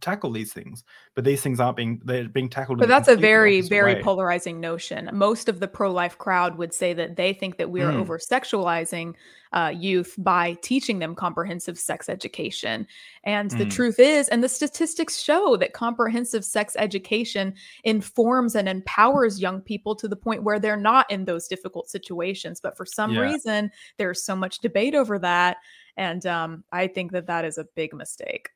[0.00, 0.84] tackle these things.
[1.14, 2.78] But these things aren't being they're being tackled.
[2.78, 4.02] but that's a very very way.
[4.02, 7.92] polarizing notion most of the pro-life crowd would say that they think that we are
[7.92, 8.00] Mm.
[8.00, 9.14] over sexualizing
[9.54, 12.86] uh, youth by teaching them comprehensive sex education
[13.24, 13.70] and the Mm.
[13.70, 19.96] truth is and the statistics show that comprehensive sex education informs and empowers young people
[19.96, 23.20] to the point where they're not in those difficult situations but for some Yeah.
[23.20, 25.56] reason there's so much debate over that
[25.96, 28.50] and um, i think that that is a big mistake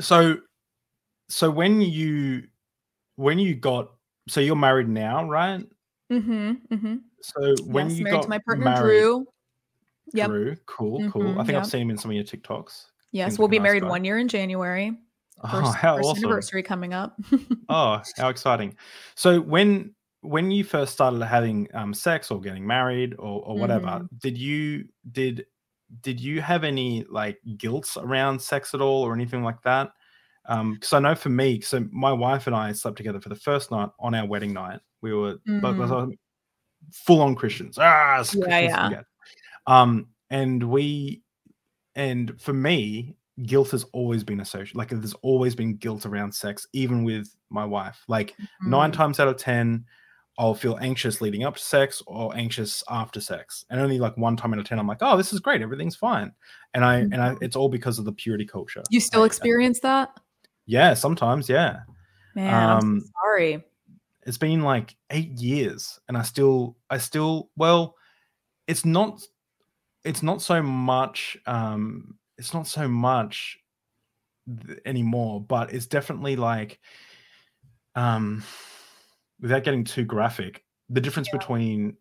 [0.00, 0.36] so
[1.28, 2.44] so when you
[3.16, 3.90] when you got
[4.28, 5.64] so you're married now right
[6.12, 6.96] mm-hmm, mm-hmm.
[7.20, 9.26] so when yes, you married got to my partner married, drew
[10.14, 10.26] Yep.
[10.30, 11.62] Drew, cool cool Mhm, i think yep.
[11.62, 13.82] i've seen him in some of your tiktoks Yes, Seems we'll like be nice married
[13.84, 13.88] guy.
[13.88, 14.94] one year in January.
[15.42, 17.16] oh First, how first awesome anniversary coming up.
[17.70, 18.76] oh how exciting
[19.14, 23.86] so when when you first started having um, sex or getting married or, or whatever
[23.86, 24.16] Mm-hmm.
[24.20, 25.46] did you did
[26.02, 29.90] did you have any like guilt around sex at all or anything like that
[30.46, 33.34] Um, because I know for me, so my wife and I slept together for the
[33.36, 34.80] first night on our wedding night.
[35.02, 36.16] We were Mm.
[36.92, 37.78] full on Christians.
[37.78, 39.02] Ah, it's Yeah, Christians yeah.
[39.66, 41.22] Um, and we,
[41.94, 44.76] and for me, guilt has always been associated.
[44.76, 48.02] Like there's always been guilt around sex, even with my wife.
[48.08, 48.94] Like nine Mm.
[48.94, 49.84] times out of ten,
[50.38, 54.36] I'll feel anxious leading up to sex or anxious after sex, and only like one
[54.36, 56.32] time out of ten, I'm like, oh, this is great, everything's fine,
[56.74, 58.82] and I and I, it's all because of the purity culture.
[58.90, 60.10] You still I- I- experience that?
[60.66, 61.80] yeah, sometimes, yeah.
[62.34, 63.64] Man, I'm Um, so sorry.
[64.26, 67.96] It's been like eight years, and I still, I still, well,
[68.66, 69.20] it's not,
[70.04, 73.58] it's not so much, um, it's not so much
[74.66, 76.78] th- anymore, but it's definitely like,
[77.94, 78.44] um,
[79.40, 81.96] without getting too graphic, the difference between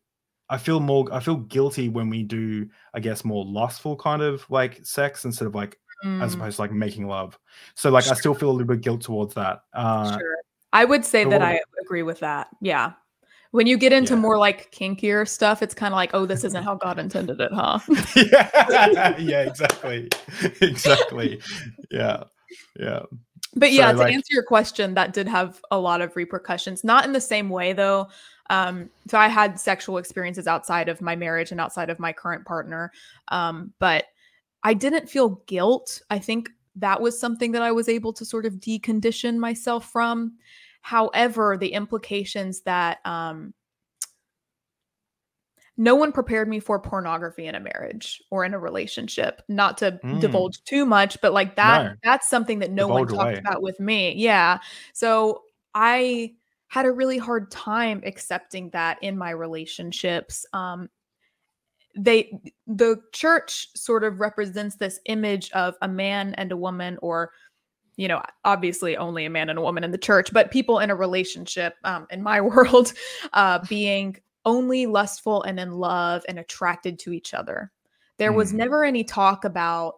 [0.50, 4.50] I feel more I feel guilty when we do I guess more lustful kind of
[4.50, 5.78] like sex instead of like
[6.22, 7.38] as Mm, opposed to like making love.
[7.76, 9.62] So like I still feel a little bit guilt towards that.
[9.74, 10.38] Uh sure.
[10.74, 12.48] I would say that I agree with that.
[12.62, 12.94] Yeah.
[13.52, 14.20] When you get into Yeah.
[14.20, 17.52] more like kinkier stuff, it's kind of like, oh, this isn't how God intended it,
[17.54, 17.80] huh?
[18.16, 20.10] yeah, yeah, exactly.
[20.62, 21.42] exactly.
[21.90, 22.24] Yeah.
[22.80, 23.04] Yeah.
[23.56, 26.84] But yeah, So, to like- answer your question, that did have a lot of repercussions.
[26.84, 28.08] Not in the same way though.
[28.50, 32.46] Um, so I had sexual experiences outside of my marriage and outside of my current
[32.46, 32.92] partner.
[33.30, 34.06] Um, but
[34.64, 36.02] I didn't feel guilt.
[36.10, 40.34] I think that was something that I was able to sort of decondition myself from.
[40.82, 43.54] However, the implications that um
[45.78, 49.42] no one prepared me for pornography in a marriage or in a relationship.
[49.48, 50.20] Not to Mm.
[50.20, 51.94] divulge too much, but like that No.
[52.04, 53.38] that's something that no one talked away.
[53.38, 54.14] about with me.
[54.16, 54.58] Yeah.
[54.94, 55.44] So
[55.76, 56.34] I
[56.68, 60.46] had a really hard time accepting that in my relationships.
[60.54, 60.90] Um
[61.96, 67.32] they the church sort of represents this image of a man and a woman or
[67.96, 70.92] you know obviously only a man and a woman in the church but people in
[70.92, 72.94] a relationship um, in my world
[73.34, 74.16] uh, being
[74.48, 77.72] only lustful and in love and attracted to each other.
[78.18, 78.58] There was Mm.
[78.58, 79.96] never any talk about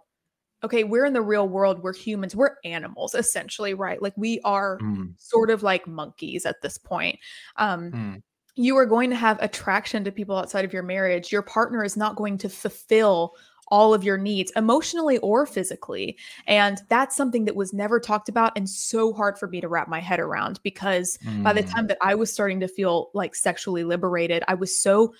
[0.64, 4.02] okay we're in the real world we're humans we're animals essentially right?
[4.02, 7.20] Like we are Mm, sort of like monkeys at this point.
[7.58, 8.22] Um, mm,
[8.56, 11.32] you are going to have attraction to people outside of your marriage.
[11.32, 13.36] Your partner is not going to fulfill
[13.72, 16.18] all of your needs emotionally or physically.
[16.48, 19.88] And that's something that was never talked about and so hard for me to wrap
[19.88, 21.72] my head around because by the mm.
[21.72, 25.14] time that I was starting to feel like sexually liberated, I was so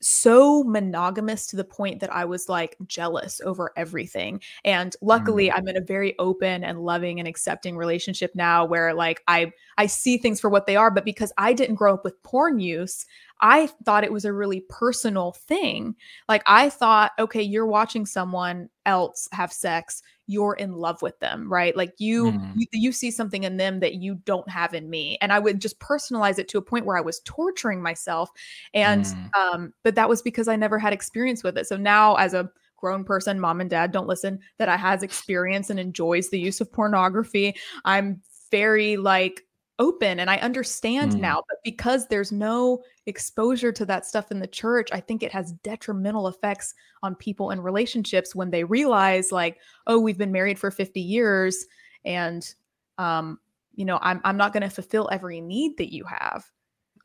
[0.00, 4.40] so monogamous to the point that I was like jealous over everything.
[4.64, 9.22] And luckily I'm in a very open and loving and accepting relationship now where like
[9.26, 12.22] I I see things for what they are, but because I didn't grow up with
[12.22, 13.06] porn use,
[13.40, 15.94] I thought it was a really personal thing.
[16.28, 21.50] Like I thought, okay, you're watching someone else have sex, you're in love with them,
[21.50, 21.76] right?
[21.76, 22.38] Like you, Mm.
[22.54, 25.18] you you see something in them that you don't have in me.
[25.20, 28.30] And I would just personalize it to a point where I was torturing myself.
[28.74, 29.40] And Mm.
[29.54, 31.66] um, but that was because I never had experience with it.
[31.66, 35.70] So now as a grown person, mom and dad don't listen, that I has experience
[35.70, 37.56] and enjoys the use of pornography.
[37.84, 39.44] I'm very like
[39.78, 41.20] open and I understand Mm.
[41.20, 45.32] now, but because there's no exposure to that stuff in the church, I think it
[45.32, 50.58] has detrimental effects on people and relationships when they realize like, oh, we've been married
[50.58, 51.66] for 50 years
[52.04, 52.54] and
[52.98, 53.38] um,
[53.74, 56.44] you know, I'm I'm not going to fulfill every need that you have.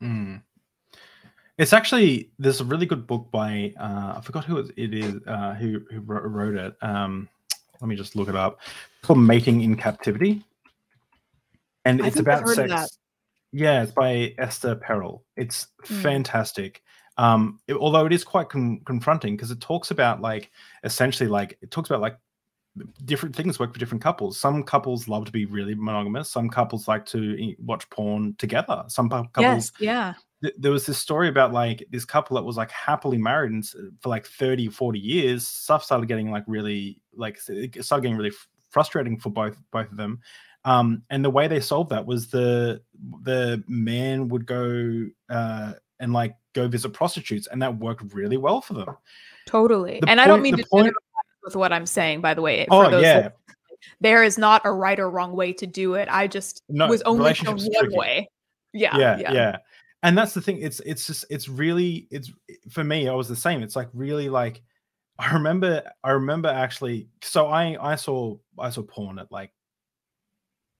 [0.02, 0.42] Mm.
[1.56, 5.54] It's actually there's a really good book by uh, I forgot who it is uh,
[5.54, 6.74] who who wrote it.
[6.82, 7.28] Um,
[7.80, 8.58] let me just look it up.
[8.98, 10.42] It's called Mating in Captivity,
[11.84, 12.98] and I it's about sex.
[13.52, 15.20] Yeah, it's by Esther Perel.
[15.36, 16.02] It's Mm.
[16.02, 16.82] fantastic.
[17.18, 20.50] Um, it- although it is quite con- confronting because it talks about like
[20.82, 22.16] essentially like it talks about like
[23.04, 24.36] different things work for different couples.
[24.40, 26.28] Some couples love to be really monogamous.
[26.28, 28.82] Some couples like to watch porn together.
[28.88, 30.14] Some couples Yes, yeah.
[30.42, 33.64] th- there was this story about like this couple that was like happily married and
[34.00, 38.30] for like 30 40 years stuff started getting like really like it started getting really
[38.30, 40.18] f- frustrating for both both of them
[40.64, 42.80] um and the way they solved that was the
[43.22, 48.60] the man would go uh and like go visit prostitutes and that worked really well
[48.60, 48.96] for them
[49.46, 50.00] Totally.
[50.00, 50.94] The and I don't mean to point-
[51.42, 52.66] with what I'm saying, by the way.
[52.70, 53.36] oh those yeah that-
[54.00, 56.08] there is not a right or wrong way to do it.
[56.10, 57.94] I just No, was only shown one tricky.
[57.96, 58.30] way.
[58.72, 58.96] Yeah.
[58.96, 59.32] yeah, Yeah.
[59.32, 59.56] yeah
[60.02, 62.30] and that's the thing it's it's just it's really it's
[62.70, 64.62] for me i was the same it's like really like
[65.18, 69.50] i remember i remember actually so i i saw i saw porn at like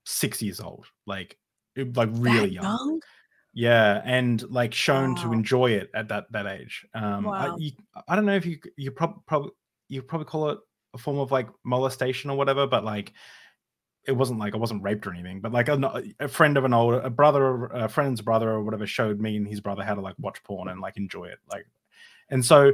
[0.05, 1.36] six years old like
[1.76, 3.00] it- like really young young?
[3.52, 7.57] yeah and like shown to enjoy it at that that age um I, Wow.
[7.59, 7.72] you,
[8.09, 9.50] I don't know if you you probably probably
[9.88, 10.59] you probably call it
[10.94, 13.12] a form of like molestation or whatever but like
[14.07, 16.74] it wasn't like I wasn't raped or anything, but like a, a friend of an
[16.74, 20.02] older a brother, a friend's brother or whatever showed me and his brother how to
[20.02, 21.64] like watch porn and like enjoy it, like,
[22.28, 22.72] and so.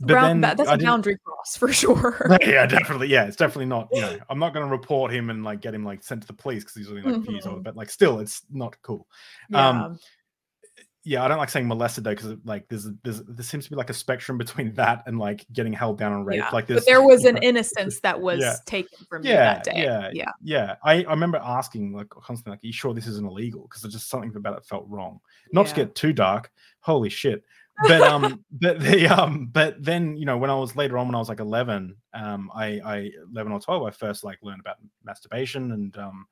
[0.00, 2.26] But Round- then that- that's I a boundary cross for sure.
[2.42, 3.08] yeah, definitely.
[3.08, 3.88] Yeah, it's definitely not.
[3.92, 6.26] You know, I'm not going to report him and like get him like sent to
[6.26, 7.60] the police because he's only like a few years old.
[7.60, 7.64] Mhm.
[7.64, 9.06] But like, still, it's not cool.
[9.50, 9.68] yeah.
[9.68, 9.98] Um,
[11.04, 13.76] yeah, I don't like saying molested though because like there's there's there seems to be
[13.76, 16.44] like a spectrum between that and like getting held down and raped.
[16.44, 16.50] yeah.
[16.52, 18.56] Like but there was an know, innocence that was Yeah.
[18.66, 19.82] taken from you yeah, that day.
[19.84, 20.30] yeah, yeah.
[20.42, 20.74] yeah.
[20.84, 23.94] I, I remember asking like constantly like, "Are you sure this isn't illegal?" Because there's
[23.94, 25.20] just something about it felt wrong.
[25.50, 26.50] Not to get too dark.
[26.80, 27.42] Holy shit.
[27.86, 31.14] But um, but the um, but then you know when I was later on when
[31.14, 34.76] I was like 11, um, I I 11 or 12, I first like learned about
[35.04, 36.26] masturbation and um,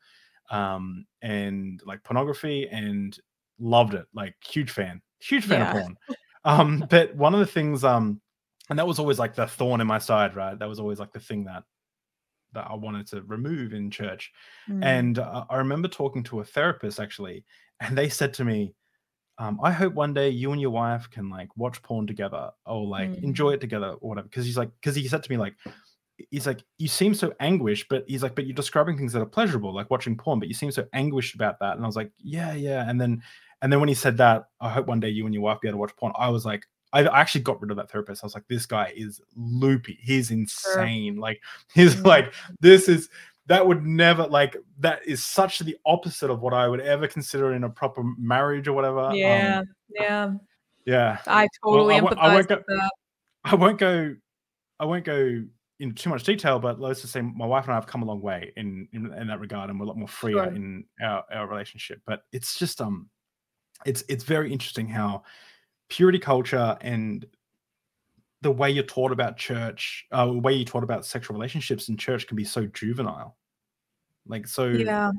[0.51, 3.17] um, and like pornography and
[3.59, 4.07] loved it.
[4.15, 5.67] Like huge fan, huge fan Yeah.
[5.69, 5.97] of porn.
[6.45, 8.21] Um, but one of the things um,
[8.69, 10.59] and that was always like the thorn in my side, right?
[10.59, 11.63] That was always like the thing that
[12.53, 14.33] that I wanted to remove in church.
[14.69, 14.85] Mm.
[14.85, 17.45] And uh, I remember talking to a therapist actually,
[17.81, 18.75] and they said to me,
[19.39, 22.87] um, "I hope one day you and your wife can like watch porn together or
[22.87, 23.23] like Mm.
[23.25, 25.55] enjoy it together or whatever." Because he's like, because he said to me like,
[26.31, 29.27] he's like, "You seem so anguished," but he's like, "But you're describing things that are
[29.27, 32.11] pleasurable, like watching porn, but you seem so anguished about that." And I was like,
[32.19, 33.23] "Yeah, yeah." And then,
[33.63, 35.69] and then when he said that, I hope one day you and your wife be
[35.69, 36.13] able to watch porn.
[36.19, 36.65] I was like.
[36.93, 38.23] I actually got rid of that therapist.
[38.23, 39.99] I was like, this guy is loopy.
[40.01, 41.17] He's insane.
[41.17, 41.43] Like,
[41.75, 42.07] he's Mm.
[42.07, 43.11] like, this is
[43.47, 47.53] that would never like that is such the opposite of what I would ever consider
[47.55, 49.01] in a proper marriage or whatever.
[49.01, 50.33] Um, yeah, yeah.
[50.85, 51.19] yeah.
[51.27, 52.91] I Well, totally I won't- I won't with that.
[53.45, 54.15] I won't go
[54.81, 55.43] I won't go
[55.79, 58.07] in too much detail, but let's just say my wife and I have come a
[58.07, 60.53] long way in in, in that regard and we're a lot more freer Sure.
[60.53, 62.01] in our, our relationship.
[62.07, 63.09] But it's just um
[63.85, 65.23] it's it's very interesting how
[65.89, 67.25] purity culture and
[68.47, 71.97] the way you're taught about church, uh, the way you're taught about sexual relationships in
[71.97, 73.37] church can be so juvenile,
[74.27, 75.11] like so Yeah.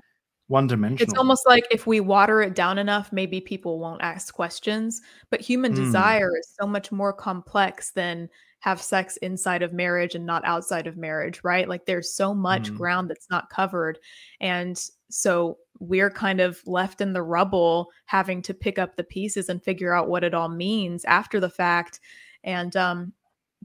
[0.47, 1.11] one dimensional.
[1.11, 5.01] It's almost like if we water it down enough, maybe people won't ask questions.
[5.29, 5.75] But human Mm.
[5.75, 10.87] desire is so much more complex than have sex inside of marriage and not outside
[10.87, 11.67] of marriage, right?
[11.67, 12.77] Like there's so much Mm.
[12.77, 13.99] ground that's not covered.
[14.39, 19.49] And so we're kind of left in the rubble having to pick up the pieces
[19.49, 21.99] and figure out what it all means after the fact.
[22.43, 23.13] And um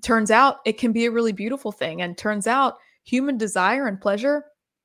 [0.03, 2.03] turns out it can be a really beautiful thing.
[2.03, 4.45] And turns out human desire and pleasure,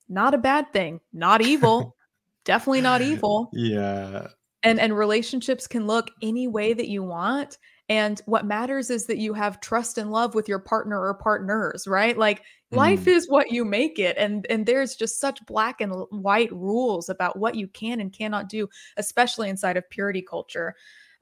[0.10, 1.96] not a bad thing, not evil
[2.48, 4.28] definitely not evil yeah,
[4.64, 7.58] and and relationships can look any way that you want
[7.90, 11.86] and what matters is that you have trust and love with your partner or partners
[11.88, 12.42] right like
[12.72, 13.08] life Mm.
[13.08, 17.38] is what you make it and and there's just such black and white rules about
[17.38, 20.74] what you can and cannot do especially inside of purity culture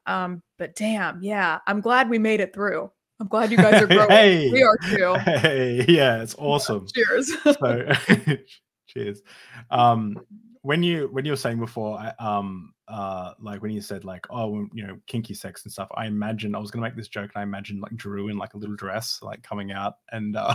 [0.06, 3.88] um but damn yeah i'm glad we made it through i'm glad you guys are
[3.96, 4.10] growing.
[4.10, 4.52] Hey.
[4.52, 5.14] we are too.
[5.20, 6.88] Hey, yeah, it's awesome.
[6.94, 7.32] cheers.
[7.44, 7.88] So
[8.88, 9.22] cheers.
[9.72, 10.20] Um
[10.62, 14.26] when you when you were saying before I, um uh like when you said like
[14.30, 17.32] oh you know kinky sex and stuff i imagine i was gonna make this joke
[17.34, 20.54] and i imagined like drew in like a little dress like coming out and uh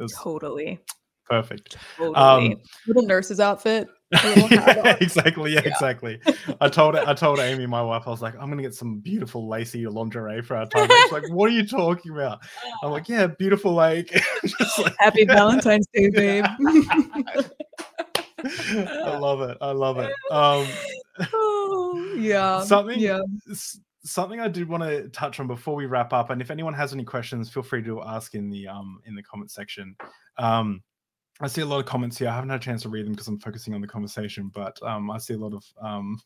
[0.00, 0.80] was totally.
[1.28, 1.76] Perfect.
[1.96, 2.16] Totally.
[2.16, 2.56] Um,
[2.86, 3.86] little nurse's outfit.
[3.86, 6.18] a little hat yeah, exactly yeah, exactly
[6.60, 9.48] i told i told amy my wife i was like i'm gonna get some beautiful
[9.48, 12.40] lacy lingerie for our time she's like what are you talking about
[12.82, 14.12] i'm like yeah beautiful like
[14.78, 16.44] like Happy Valentine's Day, babe.
[18.44, 19.58] I love it.
[19.60, 20.12] I love it.
[20.30, 20.66] Um,
[21.34, 22.62] oh, yeah.
[22.62, 23.20] something, Yeah.
[24.04, 26.92] something I did want to touch on before we wrap up, and if anyone has
[26.92, 29.96] any questions, feel free to ask in the um in the comment section.
[30.38, 30.82] Um,
[31.40, 32.28] I see a lot of comments here.
[32.28, 34.80] I haven't had a chance to read them because I'm focusing on the conversation, but
[34.82, 36.20] um, I see a lot of um,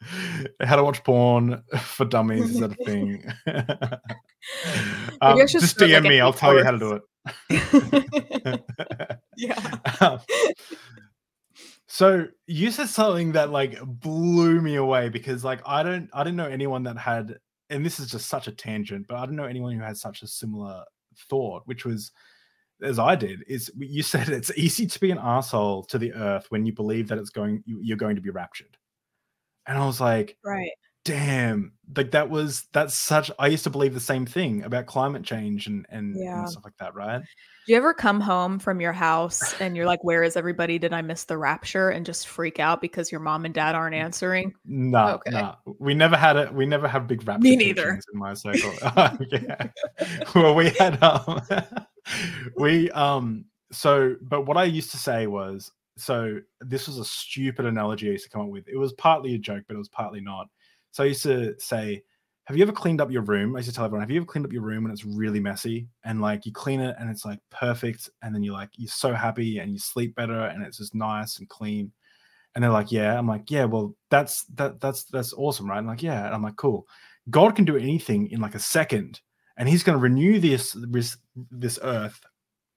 [0.60, 3.24] how to watch porn for dummies is that a thing?
[5.20, 6.20] um, just start, like, DM me.
[6.20, 7.00] I'll tell you how to do
[7.50, 8.60] it.
[9.36, 9.78] yeah.
[10.00, 10.20] Um,
[11.86, 16.36] so you said something that like blew me away because like I don't I didn't
[16.36, 17.38] know anyone that had
[17.70, 20.22] and this is just such a tangent, but I don't know anyone who had such
[20.22, 20.84] a similar
[21.30, 22.10] thought, which was
[22.82, 26.46] as I did, is you said it's easy to be an asshole to the earth
[26.50, 28.76] when you believe that it's going you- you're going to be raptured.
[29.66, 30.70] And I was like, Right.
[31.04, 35.22] damn, like that was that's such I used to believe the same thing about climate
[35.24, 36.40] change and and, Yeah.
[36.40, 37.22] and stuff like that, right?
[37.66, 40.78] Do you ever come home from your house and you're like, where is everybody?
[40.78, 41.88] Did I miss the rapture?
[41.88, 44.52] And just freak out because your mom and dad aren't answering?
[44.66, 45.50] No, Okay.
[45.78, 46.52] we never had it.
[46.52, 47.40] We never have big rap.
[47.40, 47.98] Me neither.
[48.12, 48.72] in my circle.
[49.30, 49.68] yeah.
[50.34, 51.40] Well, we had um,
[52.58, 53.46] we um.
[53.72, 58.12] So, but what I used to say was, so this was a stupid analogy I
[58.12, 58.68] used to come up with.
[58.68, 60.48] It was partly a joke, but it was partly not.
[60.90, 62.02] So I used to say,
[62.46, 63.56] have you ever cleaned up your room?
[63.56, 65.40] I used to tell everyone, have you ever cleaned up your room and it's really
[65.40, 68.88] messy and like you clean it and it's like perfect and then you're like you're
[68.88, 71.90] so happy and you sleep better and it's just nice and clean.
[72.54, 73.18] And they're like, yeah.
[73.18, 73.64] I'm like, yeah.
[73.64, 75.78] Well, that's that that's that's awesome, right?
[75.78, 76.26] I'm like, yeah.
[76.26, 76.86] And I'm like, cool.
[77.30, 79.20] God can do anything in like a second,
[79.56, 81.16] and He's going to renew this this
[81.50, 82.20] this earth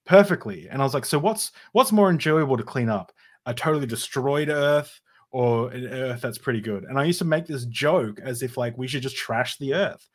[0.05, 0.67] perfectly.
[0.69, 3.11] And I was like, so what's what's more enjoyable to clean up?
[3.45, 4.99] A totally destroyed earth
[5.31, 6.83] or an earth that's pretty good?
[6.83, 9.73] And I used to make this joke as if like we should just trash the
[9.73, 10.07] earth.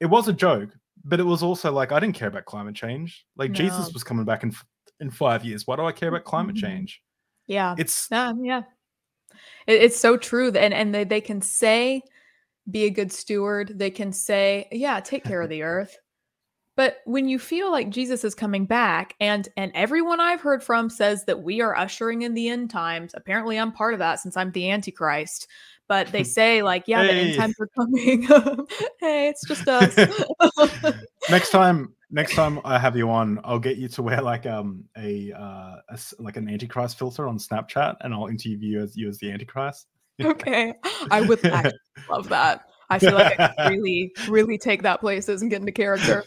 [0.00, 0.70] It was a joke,
[1.04, 3.24] but it was also like I didn't care about climate change.
[3.36, 4.52] Like Jesus was coming back in
[5.00, 5.66] in five years.
[5.66, 6.60] Why do I care about climate Mhm.
[6.60, 7.02] change?
[7.46, 7.74] Yeah.
[7.78, 8.62] It's Yeah, yeah.
[9.66, 10.50] It, it's so true.
[10.52, 12.02] And and they, they can say,
[12.70, 13.72] be a good steward.
[13.76, 15.96] They can say, yeah, take care of the earth.
[16.76, 20.88] But when you feel like Jesus is coming back, and and everyone I've heard from
[20.88, 23.12] says that we are ushering in the end times.
[23.14, 25.48] Apparently, I'm part of that since I'm the Antichrist.
[25.88, 28.22] But they say like, yeah, the end times are coming.
[29.00, 29.96] hey, it's just us.
[31.30, 34.84] next time next time i have you on i'll get you to wear like um
[34.98, 39.08] a uh a like an antichrist filter on snapchat and i'll interview you as you
[39.08, 39.86] as the antichrist
[40.20, 40.74] okay,
[41.10, 41.78] I would actually
[42.10, 42.68] love that.
[42.92, 46.24] I feel like I could really, really take that places and get into character.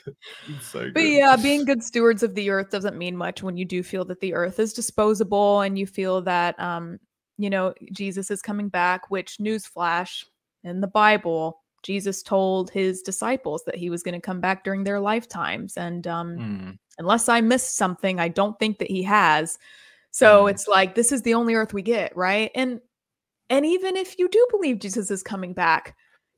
[0.62, 3.84] So But yeah, being good stewards of the earth doesn't mean much when you do
[3.84, 7.00] feel that the earth is disposable and you feel that um,
[7.38, 10.24] you know, Jesus is coming back, which newsflash
[10.64, 14.84] in the Bible, Jesus told his disciples that he was going to come back during
[14.84, 15.78] their lifetimes.
[15.78, 19.60] And um, Mm, unless I missed something, I don't think that he has.
[20.12, 20.52] So Mm.
[20.52, 22.52] it's like this is the only earth we get, right?
[22.56, 22.80] And
[23.50, 25.96] and even if you do believe Jesus is coming back,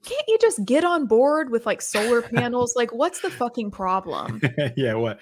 [0.07, 2.75] can't you just get on board with like solar panels?
[2.75, 4.41] like what's the fucking problem?
[4.75, 5.19] yeah what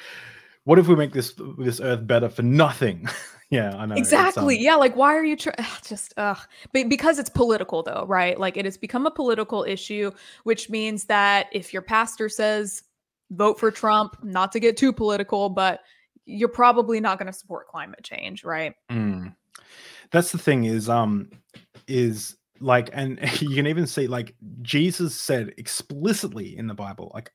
[0.65, 3.07] what if we make this this earth better for nothing
[3.49, 4.57] yeah i know Exactly.
[4.57, 5.55] um, yeah, like why are you trying
[5.87, 6.37] just ugh.
[6.73, 8.39] But because it's political though, right?
[8.39, 10.11] Like it has become a political issue,
[10.43, 12.83] which means that if your pastor says
[13.31, 15.81] vote for Trump, not to get too political, but
[16.25, 18.73] you're probably not going to support climate change, right?
[18.91, 19.35] Mm.
[20.11, 21.29] That's the thing is um
[21.87, 27.31] is like and you can even see like Jesus said explicitly in the Bible like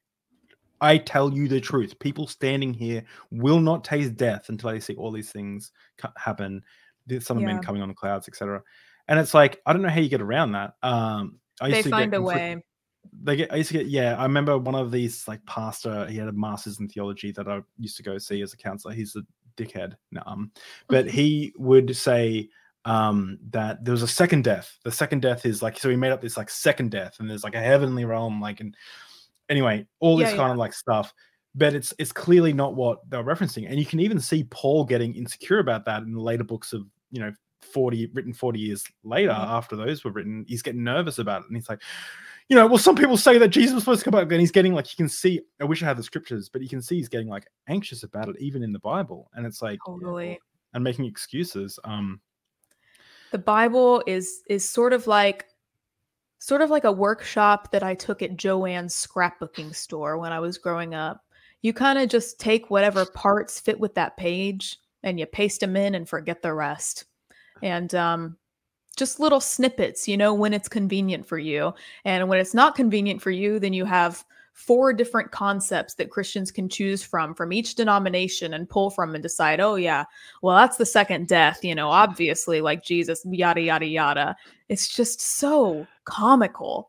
[0.82, 1.98] I tell you the truth.
[1.98, 5.72] People standing here will not taste death until they see all these things
[6.16, 6.62] happen
[7.06, 7.54] the son of Yeah.
[7.54, 8.62] men coming on the clouds etc
[9.08, 10.74] and it's like I don't know how you get around that.
[10.82, 12.62] Um I used They to find get a way.
[13.22, 16.16] they get I used to get yeah I remember one of these like pastor he
[16.16, 18.94] had a master's in theology that I used to go see as a counselor.
[18.94, 19.22] He's a
[19.56, 20.50] dickhead no, um
[20.88, 22.48] but he would say
[22.86, 26.12] um that there was a second death the second death is like so he made
[26.12, 28.74] up this like second death and there's like a heavenly realm like and
[29.50, 31.12] anyway all this Yeah, kind of like stuff
[31.54, 35.14] but it's it's clearly not what they're referencing and you can even see paul getting
[35.14, 39.32] insecure about that in the later books of you know 40 written 40 years later
[39.32, 39.46] Mhm.
[39.48, 41.82] after those were written he's getting nervous about it and he's like
[42.48, 44.50] you know well some people say that jesus was supposed to come back and he's
[44.50, 46.96] getting like you can see i wish i had the scriptures but you can see
[46.96, 50.40] he's getting like anxious about it even in the bible and it's like yeah, Totally.
[50.72, 52.18] and making excuses um
[53.32, 55.46] the bible is is sort of like
[56.38, 60.58] sort of like a workshop that i took at joanne's scrapbooking store when i was
[60.58, 61.24] growing up.
[61.62, 65.76] You kind of just take whatever parts fit with that page and you paste them
[65.76, 67.04] in and forget the rest.
[67.62, 68.36] And um
[68.96, 71.72] just little snippets you know when it's convenient for you.
[72.04, 74.24] And when it's not convenient for you then you have
[74.66, 79.22] four different concepts that christians can choose from from each denomination and pull from and
[79.22, 80.04] decide oh yeah
[80.42, 84.36] well that's the second death you know obviously like jesus yada yada yada
[84.68, 86.88] it's just so comical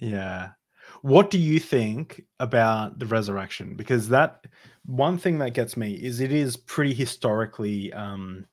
[0.00, 0.50] Yeah.
[1.02, 3.74] What do you think about the resurrection?
[3.76, 4.46] Because that
[4.86, 8.46] one thing that gets me is it is pretty historically um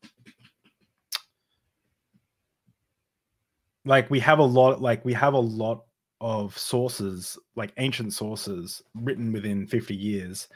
[3.86, 5.85] like we have a lot like we have a lot
[6.22, 10.48] of sources like ancient sources written within 50 years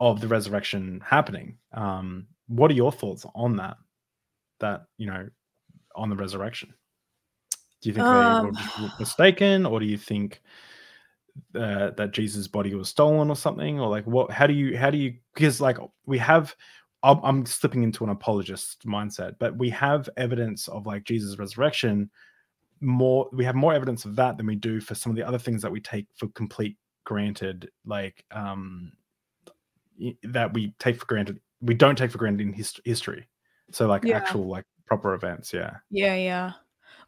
[0.00, 1.56] of the resurrection happening.
[1.72, 3.76] Um what are your thoughts on that?
[4.60, 5.28] That, you know,
[5.96, 6.74] on the resurrection?
[7.80, 10.40] Do you think they Um, were mistaken, or do you think
[11.54, 14.30] uh, that Jesus' body was stolen or something, or like what?
[14.30, 16.54] How do you how do you because like we have.
[17.02, 22.10] I'm, I'm slipping into an apologist mindset, but we have evidence of like Jesus' resurrection.
[22.80, 25.38] More, we have more evidence of that than we do for some of the other
[25.38, 28.92] things that we take for complete granted, like um
[30.24, 31.40] that we take for granted.
[31.60, 33.28] We don't take for granted in his, history.
[33.70, 34.16] So like Yeah.
[34.16, 35.76] actual like proper events, yeah.
[35.90, 36.52] Yeah, yeah.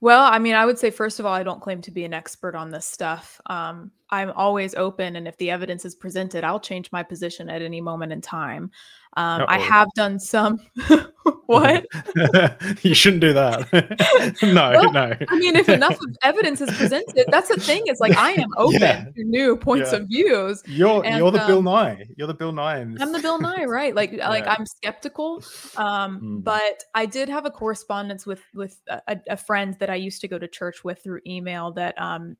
[0.00, 2.14] Well, I mean, I would say first of all, I don't claim to be an
[2.14, 3.40] expert on this stuff.
[3.46, 7.62] Um, I'm always open, and if the evidence is presented, I'll change my position at
[7.62, 8.70] any moment in time.
[9.16, 10.60] Um, I have done some.
[11.46, 11.86] what?
[12.82, 14.36] you shouldn't do that.
[14.42, 15.12] no, Well, no.
[15.28, 17.82] I mean, if enough of evidence is presented, that's the thing.
[17.86, 19.04] Is like I am open Yeah.
[19.04, 19.98] to new points Yeah.
[19.98, 20.62] of views.
[20.66, 22.04] You're and, you're the Bill um, Nye.
[22.16, 22.78] You're the Bill Nye.
[22.78, 23.20] I'm the.
[23.20, 23.94] Bill Nye, right?
[23.94, 25.42] Like, like I'm skeptical.
[25.76, 26.44] Um, Mm.
[26.44, 30.20] but I did have a correspondence with with a, a- a friend that I used
[30.20, 32.36] to go to church with through email that um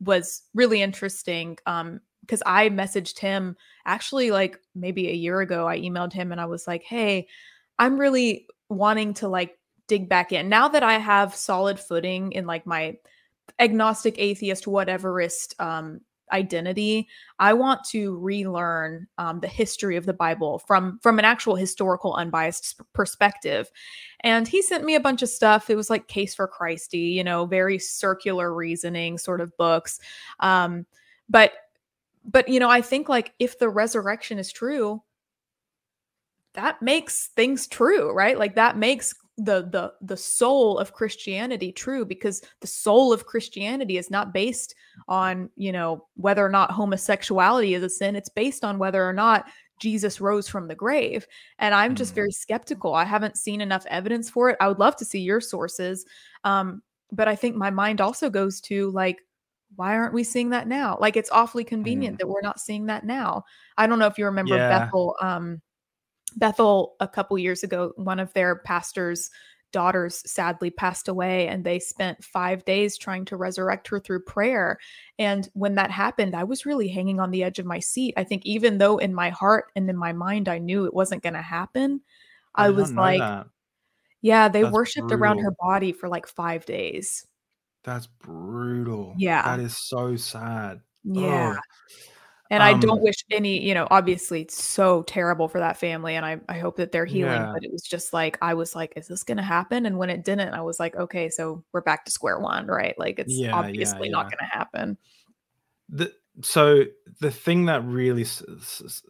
[0.00, 1.58] was really interesting.
[1.66, 3.56] Um, because I messaged him
[3.86, 5.66] actually like maybe a year ago.
[5.66, 7.26] I emailed him and I was like, "Hey,
[7.78, 9.58] I'm really wanting to like
[9.88, 12.96] dig back in now that I have solid footing in like my
[13.58, 16.00] agnostic, atheist, whateverist um,
[16.32, 17.08] identity.
[17.38, 22.14] I want to relearn um, the history of the Bible from from an actual historical,
[22.14, 23.70] unbiased perspective."
[24.20, 25.70] And he sent me a bunch of stuff.
[25.70, 29.98] It was like Case for Christy, you know, very circular reasoning sort of books.
[30.40, 30.86] Um,
[31.28, 31.52] but
[32.24, 35.02] but you know, I think like if the resurrection is true,
[36.54, 38.38] that makes things true, right?
[38.38, 39.14] Like that makes
[39.44, 44.74] the the the soul of Christianity true because the soul of Christianity is not based
[45.08, 48.16] on, you know, whether or not homosexuality is a sin.
[48.16, 49.48] It's based on whether or not
[49.80, 51.26] Jesus rose from the grave.
[51.58, 52.16] And I'm just Mhm.
[52.16, 52.94] very skeptical.
[52.94, 54.56] I haven't seen enough evidence for it.
[54.60, 56.04] I would love to see your sources.
[56.44, 59.18] Um, but I think my mind also goes to like,
[59.76, 60.98] why aren't we seeing that now?
[61.00, 63.44] Like it's awfully convenient that we're not seeing that now.
[63.78, 64.68] I don't know if you remember Yeah.
[64.68, 65.16] Bethel.
[65.22, 65.62] Um,
[66.36, 69.30] Bethel a couple years ago, one of their pastors'
[69.72, 74.78] daughters sadly passed away, and they spent five days trying to resurrect her through prayer.
[75.18, 78.14] And when that happened, I was really hanging on the edge of my seat.
[78.16, 81.22] I think even though in my heart and in my mind I knew it wasn't
[81.22, 82.00] going to happen,
[82.54, 83.46] I, not was like, that.
[84.22, 87.24] yeah, they That's worshipped around her body for like five days.
[87.84, 89.14] That's brutal.
[89.16, 89.56] Yeah.
[89.56, 90.80] That is so sad.
[91.04, 91.52] Yeah.
[91.56, 91.62] Ugh.
[92.50, 96.16] And I don't Um, wish any, you know, obviously it's so terrible for that family.
[96.16, 97.42] And I, I hope that they're healing.
[97.42, 97.52] Yeah.
[97.52, 99.86] But it was just like, I was like, is this going to happen?
[99.86, 102.98] And when it didn't, I was like, okay, so we're back to square one, right?
[102.98, 104.30] Like it's Yeah, yeah, obviously not yeah.
[104.30, 104.98] going to happen.
[105.88, 106.12] the
[106.42, 106.84] so
[107.20, 108.24] the thing that really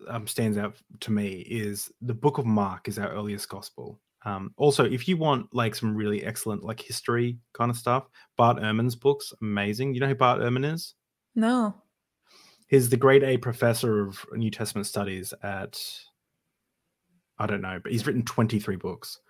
[0.09, 4.53] um, stands out to me is the book of mark is our earliest gospel um,
[4.57, 8.97] also if you want like some really excellent like history kind of stuff bart ehrman's
[8.97, 10.95] books amazing you know who bart ehrman is
[11.35, 11.83] No.
[12.71, 15.79] He's the grade a professor of new testament studies at
[17.39, 19.21] i don't know but he's written 23 books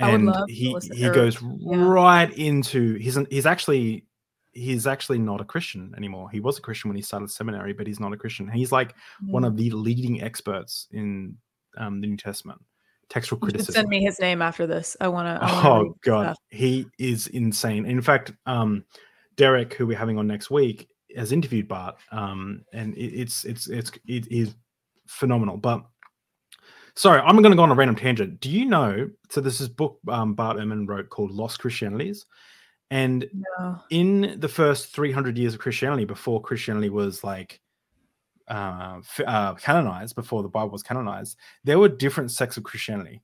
[0.00, 1.76] and he he goes yeah.
[1.76, 4.04] right into he's an, he's actually
[4.52, 7.86] he's actually not a christian anymore he was a christian when he started seminary but
[7.86, 8.94] he's not a christian he's like
[9.26, 9.46] one Mm.
[9.48, 11.36] of the leading experts in
[11.76, 12.60] um, the new testament
[13.08, 14.96] textual criticism send me his name after this.
[15.00, 15.46] I want to.
[15.46, 18.84] oh god he is insane in fact um
[19.36, 23.68] derek who we're having on next week has interviewed bart um and it, it's it's
[23.68, 24.54] it's it is
[25.06, 25.56] phenomenal.
[25.56, 25.84] But
[26.94, 28.40] sorry i'm going to go on a random tangent.
[28.40, 32.24] Do you know so this is book um, bart ehrman wrote called lost christianities
[32.90, 33.28] and
[33.58, 33.80] No.
[33.90, 37.60] in the first 300 years of christianity before christianity was like
[38.48, 43.22] uh, uh canonized before the bible was canonized there were different sects of christianity.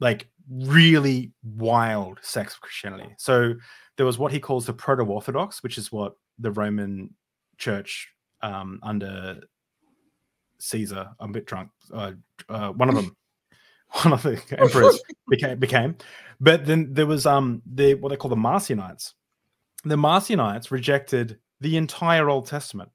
[0.00, 3.14] Like really wild sects of christianity.
[3.18, 3.54] So
[3.96, 7.14] there was what he calls the proto-orthodox which is what the roman
[7.58, 8.08] church
[8.42, 9.40] um under
[10.60, 12.12] caesar i'm a bit drunk uh,
[12.48, 13.16] uh one of them
[14.02, 15.96] one of the emperors became became.
[16.40, 19.14] But then there was um the what they call the marcionites.
[19.84, 22.90] The marcionites rejected the entire old testament.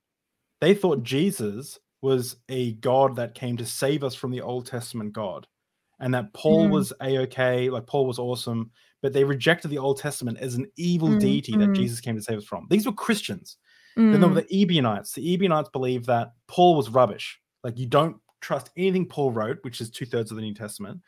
[0.61, 5.13] They thought jesus was a god that came to save us from the old testament
[5.13, 5.47] god
[6.03, 6.71] and that paul Mm.
[6.71, 8.69] was a-okay like paul was awesome
[9.01, 11.75] but they rejected the old testament as an evil Mm, deity that mm.
[11.75, 13.57] jesus came to save us from these were christians
[13.95, 15.13] then there Mm, were the Ebionites.
[15.13, 17.39] The Ebionites believed that Paul was rubbish.
[17.63, 20.99] Like you don't trust anything Paul wrote, which is two thirds of the New Testament.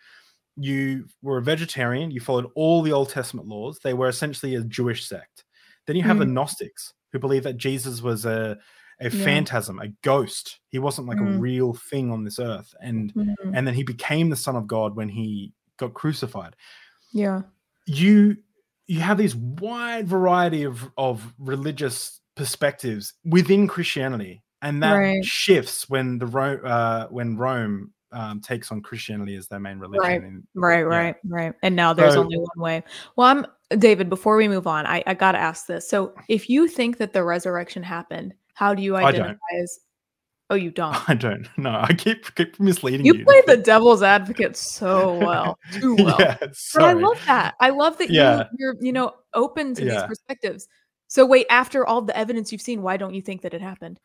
[0.55, 2.11] You were a vegetarian.
[2.11, 3.79] You followed all the Old Testament laws.
[3.83, 5.45] They were essentially a Jewish sect.
[5.87, 6.33] Then you have the Mm.
[6.33, 8.57] Gnostics who believe that Jesus was a
[9.01, 9.23] a Yeah.
[9.25, 10.59] phantasm, a ghost.
[10.69, 11.39] He wasn't like a Mm.
[11.39, 12.73] real thing on this earth.
[12.81, 16.55] And mm, and then he became the Son of God when he got crucified
[17.11, 17.41] yeah.
[17.85, 18.37] you
[18.87, 25.25] you have these wide variety of of religious perspectives within Christianity, and that Right.
[25.25, 29.99] shifts when the Rome uh, when Rome um, takes on Christianity as their main religion.
[30.07, 30.21] Right.
[30.23, 30.83] And- Right, yeah.
[30.85, 31.53] right, right.
[31.63, 32.83] And now there's So- only one way.
[33.17, 33.45] Well, I'm
[33.79, 35.89] David, before we move on, I, I gotta ask this.
[35.89, 39.79] So if you think that the resurrection happened, how do you identify as
[40.49, 40.95] oh you don't?
[41.09, 41.79] I don't know.
[41.81, 43.13] I keep keep misleading you.
[43.13, 45.59] You play the devil's advocate so well.
[45.79, 46.17] Too well.
[46.19, 46.37] yeah,
[46.73, 47.55] But I love that.
[47.59, 48.45] I love that Yeah.
[48.51, 50.67] you you're you know open to these perspectives.
[51.07, 53.99] So wait, after all the evidence you've seen, why don't you think that it happened?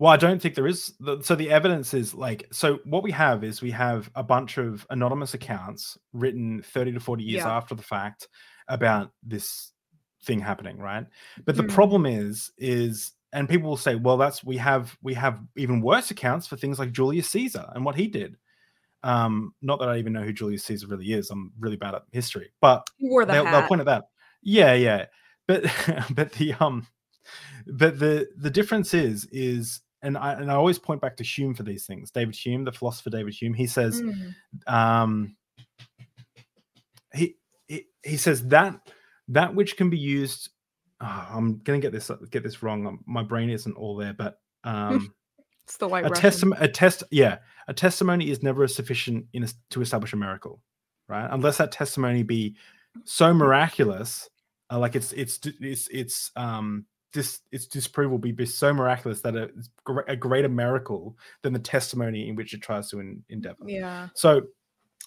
[0.00, 0.94] Well, I don't think there is.
[0.98, 4.56] the- So the evidence is like, so what we have is we have a bunch
[4.56, 7.54] of anonymous accounts written 30 to 40 years Yeah.
[7.54, 8.26] after the fact
[8.66, 9.72] about this
[10.24, 11.06] thing happening, right?
[11.44, 11.68] But the Hmm.
[11.68, 16.10] problem is, is, and people will say, well, that's we have we have even worse
[16.10, 18.36] accounts for things like Julius Caesar and what he did.
[19.02, 21.30] Um, not that I even know who Julius Caesar really is.
[21.30, 22.86] I'm really bad at history, but
[23.24, 24.04] the they'll, they'll point at that.
[24.42, 25.06] Yeah, yeah.
[25.46, 25.64] But
[26.14, 26.86] but the um
[27.66, 31.54] but the the difference is is and I and I always point back to Hume
[31.54, 32.10] for these things.
[32.10, 34.34] David Hume, the philosopher David Hume, he says Mm.
[34.66, 35.36] um
[37.14, 37.36] he
[37.68, 38.80] he, he says that
[39.28, 40.50] that which can be used
[41.00, 42.86] ah, I'm gonna get this get this wrong.
[42.86, 45.12] um, My brain isn't all there, but um
[45.64, 49.48] It's the white a testimony a test yeah a testimony is never sufficient in a,
[49.70, 50.60] to establish a miracle
[51.08, 52.56] right unless that testimony be
[53.04, 54.28] so miraculous
[54.72, 59.36] uh, like it's it's it's it's um this its disproval be, be so miraculous that
[59.36, 59.70] it's
[60.08, 64.08] a greater miracle than the testimony in which it tries to en- endeavor Yeah.
[64.14, 64.42] so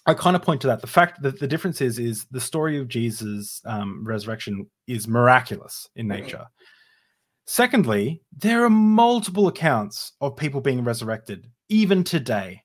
[0.06, 0.80] I kind of point to that.
[0.80, 5.88] The fact that the difference is is the story of Jesus' um, resurrection is miraculous
[5.96, 6.46] in nature.
[7.46, 12.62] Secondly, there are multiple accounts of people being resurrected, even today.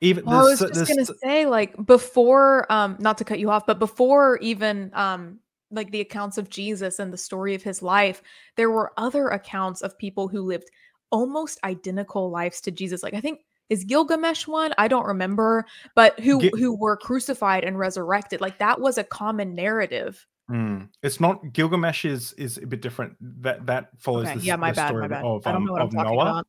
[0.00, 3.66] Even Well, I was just gonna say, like, before, um, not to cut you off,
[3.66, 5.40] but before even, um,
[5.70, 8.22] like the accounts of Jesus and the story of his life,
[8.56, 10.70] there were other accounts of people who lived
[11.10, 13.02] almost identical lives to Jesus.
[13.02, 13.40] Like, I think
[13.70, 14.72] is Gilgamesh one?
[14.78, 18.40] I don't remember, but who who were crucified and resurrected.
[18.40, 20.26] Like that was a common narrative.
[20.50, 20.88] Mm.
[21.02, 23.16] It's not Gilgamesh is is a bit different.
[23.42, 25.24] That that follows Okay, the, yeah, my bad, story my of- bad.
[25.24, 26.22] of, I don't um, know what I'm of talking Noah.
[26.22, 26.46] about.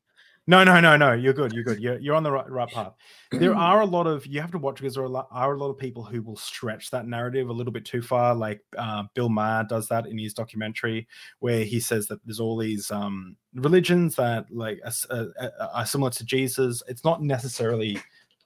[0.50, 1.14] No, no, no, no.
[1.14, 1.54] You're good.
[1.54, 1.80] You're good.
[1.80, 2.94] You're, you're on the right, right path.
[3.32, 5.54] There are a lot of you have to watch because there are a lot, are
[5.54, 8.34] a lot of people who will stretch that narrative a little bit too far.
[8.34, 11.08] Like uh, Bill Maher does that in his documentary,
[11.38, 15.68] where he says that there's all these um, religions that like are, s- uh, uh,
[15.72, 16.82] are similar to Jesus.
[16.88, 18.00] It's not necessarily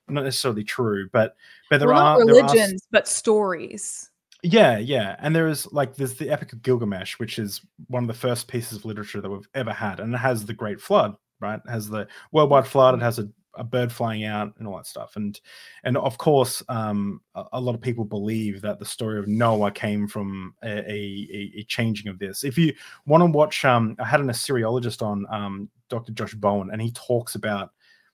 [0.09, 1.37] not necessarily true, but
[1.69, 4.09] but there well, are not there are religions, but stories.
[4.41, 5.15] yeah, yeah.
[5.19, 8.49] And there is like there's the Epic of Gilgamesh, which is one of the first
[8.49, 10.01] pieces of literature that we've ever had.
[10.01, 11.59] And it has the Great Flood, right?
[11.65, 14.87] It has the worldwide flood, it has a, a bird flying out and all that
[14.87, 15.15] stuff.
[15.15, 15.39] And
[15.83, 19.71] and of course, um, a, a lot of people believe that the story of Noah
[19.71, 22.43] came from a, a, a- changing of this.
[22.43, 22.73] If you
[23.05, 26.11] want to watch, um, I had an Assyriologist on, um, Dr.
[26.13, 27.71] Josh Bowen, and he talks about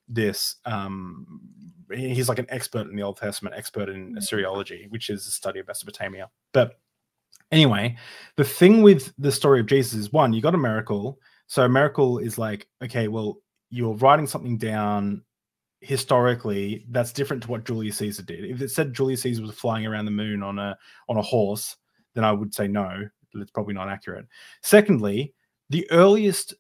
[0.09, 1.39] this um
[1.93, 5.59] he's like an expert in the old testament expert in assyriology which is the study
[5.59, 6.79] of mesopotamia but
[7.51, 7.95] anyway
[8.35, 12.19] the thing with the story of jesus is one you got a miracle so miracle
[12.19, 13.37] is like okay well
[13.69, 15.21] you're writing something down
[15.81, 18.45] historically that's different to what julius caesar did.
[18.45, 20.77] If it said julius caesar was flying around the moon on a
[21.09, 21.75] on a horse
[22.15, 23.03] then i would say no
[23.35, 24.25] it's probably not accurate.
[24.61, 25.33] Secondly
[25.69, 26.53] the earliest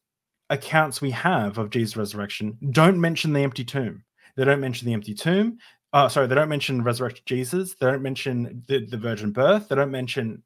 [0.49, 4.03] accounts we have of jesus resurrection don't mention the empty tomb.
[4.35, 5.59] They don't mention the empty tomb
[5.93, 7.75] uh, sorry they don't mention resurrected jesus.
[7.75, 9.69] They don't mention the, the virgin birth.
[9.69, 10.43] They don't mention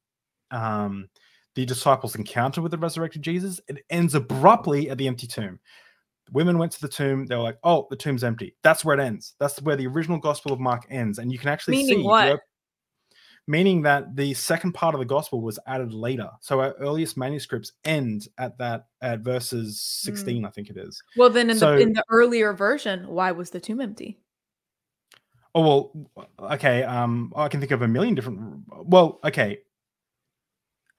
[0.51, 1.09] um,
[1.55, 3.59] the disciples' encounter with the resurrected Jesus.
[3.67, 5.59] It ends abruptly at the empty tomb.
[6.31, 7.25] Women went to the tomb.
[7.25, 9.35] They were like, "Oh, the tomb's empty." That's where it ends.
[9.39, 12.03] That's where the original Gospel of Mark ends, and you can actually Meaning see.
[12.03, 12.39] what?
[13.45, 16.29] Meaning that the second part of the Gospel was added later.
[16.39, 21.03] So our earliest manuscripts end at that at verses sixteen, I think it is.
[21.17, 24.17] Well, then in So- the in the earlier version, why was the tomb empty?
[25.53, 25.61] Oh
[26.15, 26.83] well, okay.
[26.83, 28.63] Um, I can think of a million different.
[28.71, 29.59] Well, okay.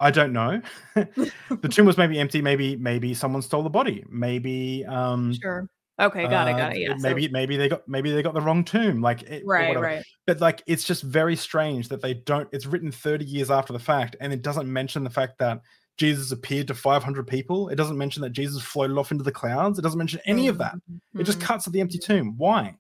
[0.00, 0.60] I don't know.
[0.94, 2.42] the tomb was maybe empty.
[2.42, 4.04] Maybe maybe someone stole the body.
[4.08, 5.34] Maybe um.
[5.40, 5.66] Sure.
[6.00, 6.80] Okay, got it, uh, got it.
[6.80, 6.96] Yeah.
[6.96, 9.00] so- Maybe maybe they got maybe they got the wrong tomb.
[9.00, 10.02] Like it, right, right.
[10.26, 12.48] But like it's just very strange that they don't.
[12.52, 15.60] It's written thirty years after the fact, and it doesn't mention the fact that
[15.96, 17.68] Jesus appeared to five hundred people.
[17.68, 19.78] It doesn't mention that Jesus floated off into the clouds.
[19.78, 20.74] It doesn't mention any of that.
[21.16, 21.42] It just Mhm.
[21.42, 22.34] cuts at the empty tomb.
[22.36, 22.74] Why?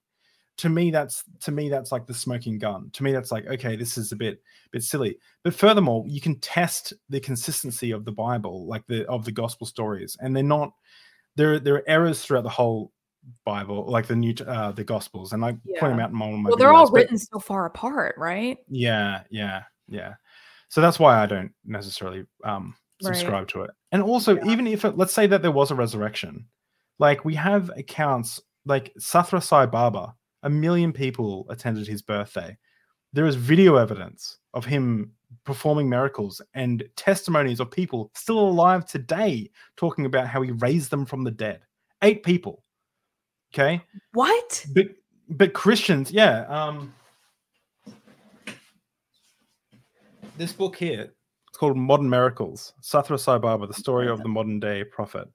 [0.58, 2.90] To me, that's to me that's like the smoking gun.
[2.92, 4.40] To me, that's like okay, this is a bit
[4.70, 5.18] bit silly.
[5.42, 9.66] But furthermore, you can test the consistency of the Bible, like the of the gospel
[9.66, 10.72] stories, and they're not
[11.34, 11.58] there.
[11.58, 12.92] There are errors throughout the whole
[13.44, 16.50] Bible, like the new uh, the Gospels, and I point them out in of my
[16.50, 18.58] Well, they're all videos, but- written so far apart, right?
[18.68, 20.14] yeah, yeah, yeah.
[20.68, 23.16] So that's why I don't necessarily um Right.
[23.16, 23.70] subscribe to it.
[23.90, 26.46] And also, even if it, let's say that there was a resurrection,
[27.00, 30.14] like we have accounts like Sathya Sai Baba,
[30.44, 32.56] a million people attended his birthday.
[33.12, 35.12] There is video evidence of him
[35.44, 41.04] performing miracles and testimonies of people still alive today talking about how he raised them
[41.04, 41.60] from the dead.
[42.02, 42.62] Eight people.
[43.52, 44.64] Okay What?
[44.74, 44.86] but
[45.28, 46.44] but Christians, yeah.
[46.46, 46.92] Um,
[50.36, 51.12] this book here,
[51.48, 52.74] it's called Modern Miracles.
[52.82, 55.28] Sathya Sai Baba, the story of the modern day prophet.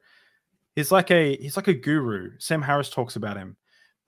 [0.75, 2.31] He's like a he's like a guru.
[2.39, 3.57] Sam Harris talks about him.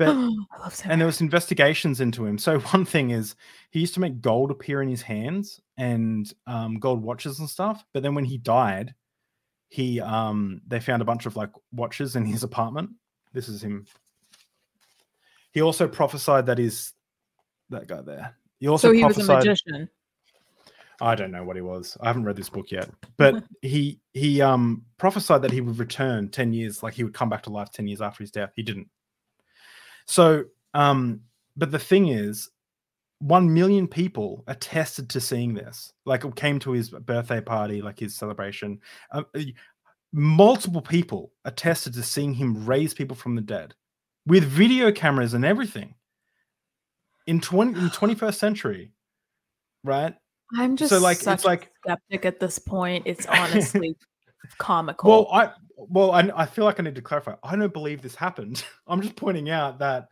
[0.02, 0.16] But
[0.86, 2.38] and there was investigations into him.
[2.38, 3.36] So one thing is
[3.70, 7.86] he used to make gold appear in his hands and um, gold watches and stuff.
[7.94, 8.96] But then when he died,
[9.70, 12.90] he um, they found a bunch of like watches in his apartment.
[13.32, 13.86] This is him.
[15.54, 16.94] He also prophesied that his
[17.70, 18.36] that guy there.
[18.60, 19.46] He also so he was a prophesied.
[19.46, 19.90] magician.
[21.00, 21.98] I don't know what he was.
[22.00, 26.30] I haven't read this book yet, but he he um prophesied that he would return
[26.30, 28.52] ten years, like he would come back to life ten years after his death.
[28.56, 28.90] He didn't.
[30.06, 31.22] So, um,
[31.58, 32.50] but the thing is,
[33.20, 35.94] one million people attested to seeing this.
[36.06, 38.80] Like, it came to his birthday party, like his celebration.
[39.12, 39.24] Uh,
[40.14, 43.74] multiple people attested to seeing him raise people from the dead
[44.26, 45.96] with video cameras and everything
[47.28, 48.92] in 20 in the 21st century
[49.84, 50.16] right
[50.58, 53.04] I'm just So, like, it's like- skeptic at this point.
[53.08, 53.96] It's honestly
[54.58, 55.10] comical.
[55.10, 55.52] Well, I
[55.90, 57.36] well, I, I feel like I need to clarify.
[57.44, 58.64] I don't believe this happened.
[58.88, 60.08] I'm just pointing out that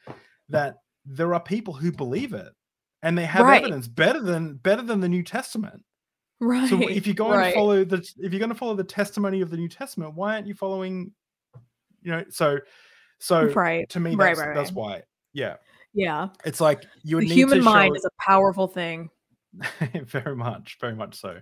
[0.49, 0.75] that
[1.05, 2.49] there are people who believe it,
[3.03, 3.61] and they have Right.
[3.61, 5.83] evidence better than better than the New Testament.
[6.39, 6.69] right.
[6.69, 7.49] So if you're going right.
[7.49, 10.35] to follow the if you're going to follow the testimony of the New Testament, why
[10.35, 11.11] aren't you following?
[12.01, 12.59] You know, so
[13.19, 15.03] so right, to me, right, that's, right, that's why.
[15.33, 15.57] Yeah,
[15.93, 19.09] yeah, it's like you would the human mind show- is a powerful thing.
[20.05, 21.39] very much, very much so.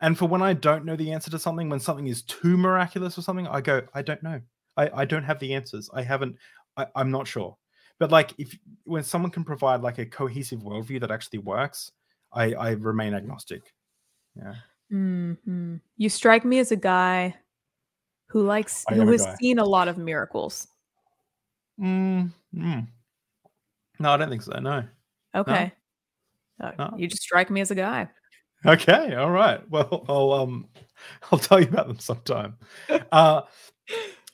[0.00, 3.18] And for when I don't know the answer to something, when something is too miraculous
[3.18, 4.40] or something, I go, I don't know.
[4.76, 5.90] I, I don't have the answers.
[5.92, 6.36] I haven't,
[6.76, 7.56] I, I'm not sure.
[7.98, 11.90] But like if when someone can provide like a cohesive worldview that actually works,
[12.32, 13.74] I, I remain agnostic.
[14.36, 14.54] Yeah.
[14.92, 15.80] Mhm.
[15.96, 17.34] You strike me as a guy
[18.28, 19.34] who likes who has guy.
[19.40, 20.68] seen a lot of miracles.
[21.80, 22.86] Mm, mm.
[23.98, 24.58] No, I don't think so.
[24.60, 24.84] No.
[25.34, 25.72] Okay.
[26.62, 26.94] Uh, No.
[26.96, 28.08] You just strike me as a guy.
[28.66, 29.60] Okay, all right.
[29.70, 30.68] Well, I'll um,
[31.32, 32.56] I'll tell you about them sometime.
[33.12, 33.42] Uh,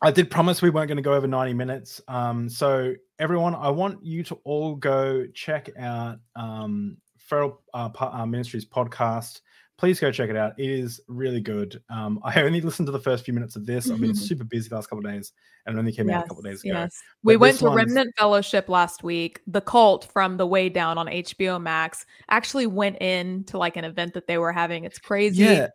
[0.03, 2.01] I did promise we weren't going to go over ninety minutes.
[2.09, 8.27] Um, so everyone, I want you to all go check out um, Feral uh, uh,
[8.27, 9.41] Ministries podcast.
[9.77, 10.59] Please go check it out.
[10.59, 11.83] It is really good.
[11.91, 13.91] Um, I only listened to the first few minutes of this.
[13.91, 15.33] I've been super busy the last couple of days,
[15.67, 16.75] and it only came out a couple of days ago.
[16.75, 16.97] yes.
[17.25, 19.41] We went to Remnant Fellowship last week.
[19.47, 23.85] The cult from The Way Down on HBO Max actually went in to like an
[23.85, 24.85] event that they were having.
[24.85, 25.43] It's crazy.
[25.43, 25.69] Yeah,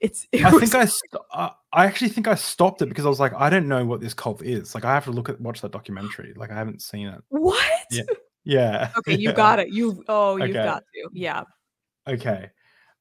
[0.00, 3.06] It's it I was- think I, st- uh, I actually think I stopped it because
[3.06, 4.74] I was like, I don't know what this cult is.
[4.74, 6.34] Like, I have to look at watch that documentary.
[6.36, 7.22] Like, I haven't seen it.
[7.30, 7.64] what?
[7.90, 8.02] Yeah.
[8.44, 8.90] Yeah.
[8.98, 9.32] Okay, you yeah.
[9.36, 9.68] got it.
[9.68, 10.64] You oh, you've Okay.
[10.64, 11.08] got to.
[11.14, 11.44] Yeah.
[12.06, 12.50] Okay.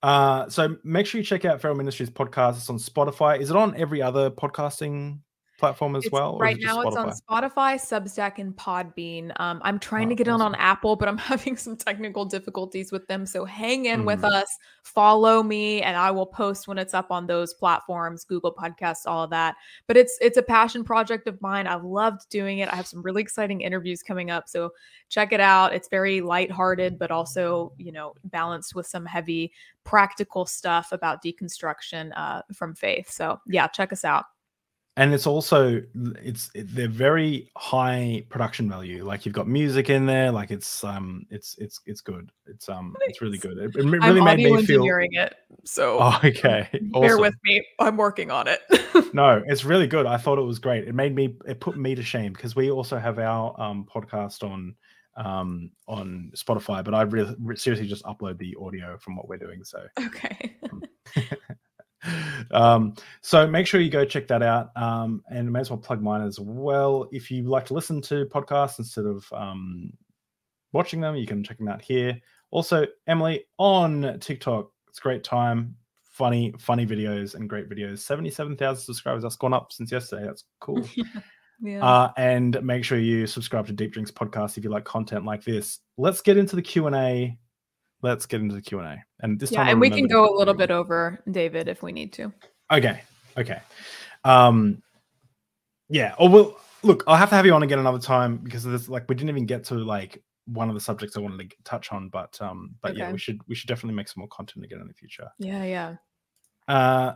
[0.04, 2.58] Uh, so make sure you check out Feral Ministries podcast.
[2.58, 3.40] It's on Spotify.
[3.40, 5.20] Is it on every other podcasting
[5.62, 6.38] platform as It's- well?
[6.38, 9.32] right now, it's on Spotify, Substack, and Podbean.
[9.40, 12.26] Um, I'm trying to Oh, get it on on Apple, but I'm having some technical
[12.26, 13.26] difficulties with them.
[13.26, 14.32] So hang in with Mm.
[14.34, 19.06] us, follow me, and I will post when it's up on those platforms, Google Podcasts,
[19.06, 19.56] all of that.
[19.88, 21.68] But it's it's a passion project of mine.
[21.68, 22.68] I've loved doing it.
[22.74, 24.72] I have some really exciting interviews coming up, so
[25.08, 25.74] check it out.
[25.74, 32.12] It's very lighthearted, but also you know balanced with some heavy practical stuff about deconstruction
[32.16, 33.10] uh, from faith.
[33.10, 34.26] So yeah, check us out.
[34.98, 35.82] And it's also
[36.22, 39.06] it's it- they're very high production value.
[39.06, 40.32] Like you've got music in there.
[40.32, 42.32] Like it's um it's it's it's good.
[42.46, 43.58] It's um it's really good.
[43.58, 44.86] It, it really I'm made me feel.
[44.86, 46.68] it, so Oh, okay.
[46.92, 47.22] bear Awesome.
[47.22, 47.66] with me.
[47.80, 48.62] I'm working on it.
[49.14, 50.06] No, it's really good.
[50.06, 50.88] I thought it was great.
[50.88, 54.42] It made me it put me to shame because we also have our um podcast
[54.44, 54.74] on
[55.18, 59.38] um on Spotify, but I really re- seriously just upload the audio from what we're
[59.38, 59.64] doing.
[59.64, 60.56] So okay.
[62.52, 64.72] Um so make sure you go check that out.
[64.76, 67.08] Um and may as well plug mine as well.
[67.12, 69.94] If you like to listen to podcasts instead of um
[70.74, 72.20] watching them, you can check them out here.
[72.52, 74.72] Also, Emily on TikTok.
[74.90, 75.76] It's a great time.
[76.04, 78.00] Funny, funny videos and great videos.
[78.00, 79.24] 77,000 subscribers.
[79.24, 80.26] That's gone up since yesterday.
[80.26, 80.86] That's cool.
[81.62, 81.84] yeah.
[81.84, 85.44] uh, and make sure you subscribe to Deep Drinks Podcast if you like content like
[85.44, 85.80] this.
[85.98, 87.38] Let's get into the Q&A.
[88.02, 89.04] Let's get into the Q&A.
[89.20, 91.92] And this yeah, time and we can go a little bit over David if we
[91.92, 92.34] need to.
[92.72, 93.02] Okay.
[93.38, 93.60] Okay.
[94.24, 94.82] Um
[95.90, 96.16] yeah.
[96.18, 99.08] Or well look, I'll have to have you on again another time because there's like
[99.08, 102.10] we didn't even get to like one of the subjects I wanted to touch on,
[102.10, 104.88] but um but yeah, we should we should definitely make some more content again in
[104.88, 105.30] the future.
[105.38, 105.96] Yeah, yeah.
[106.68, 107.14] Uh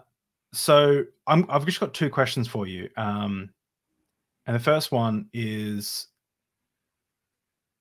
[0.54, 2.90] so I'm I've just got two questions for you.
[2.98, 3.50] Um
[4.46, 6.08] and the first one is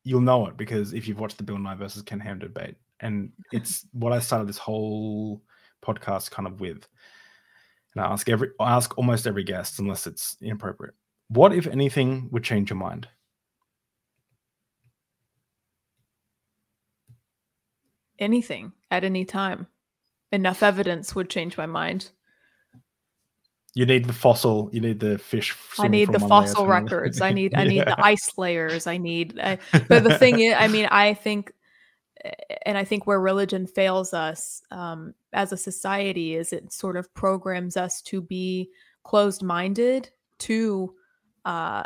[0.04, 3.32] you'll know it because if you've watched the Bill Nye versus Ken Ham debate, and
[3.52, 5.42] it's what I started this whole
[5.84, 6.86] podcast kind of with.
[7.94, 10.94] And I ask every I ask almost every guest, unless it's inappropriate.
[11.28, 13.08] What, if anything, would change your mind?
[18.18, 19.66] Anything at any time.
[20.32, 22.10] enough evidence would change my mind.
[23.74, 24.68] You need the fossil.
[24.72, 25.54] You need the fish.
[25.78, 27.20] I need the one layer to fossil records.
[27.20, 27.94] I need I need Yeah.
[27.96, 28.86] the ice layers.
[28.88, 29.58] I need I,
[29.88, 31.52] but the thing is, I mean, I think
[32.66, 37.12] and I think where religion fails us um, as a society is it sort of
[37.14, 38.70] programs us to be
[39.02, 40.10] closed minded
[40.40, 40.94] to
[41.44, 41.84] uh,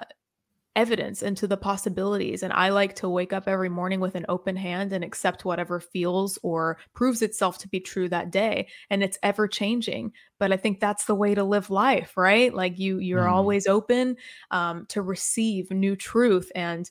[0.77, 2.44] evidence and to the possibilities.
[2.44, 5.81] And I like to wake up every morning with an open hand and accept whatever
[5.81, 8.69] feels or proves itself to be true that day.
[8.89, 10.12] And it's ever changing.
[10.39, 12.55] But I think that's the way to live life, right?
[12.55, 13.32] Like you, you're Mm.
[13.32, 14.16] always open
[14.52, 16.89] um, to receive new truth and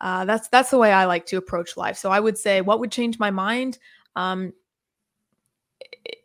[0.00, 1.96] uh, that's that's the way I like to approach life.
[1.96, 3.78] So I would say, what would change my mind?
[4.16, 4.52] Um,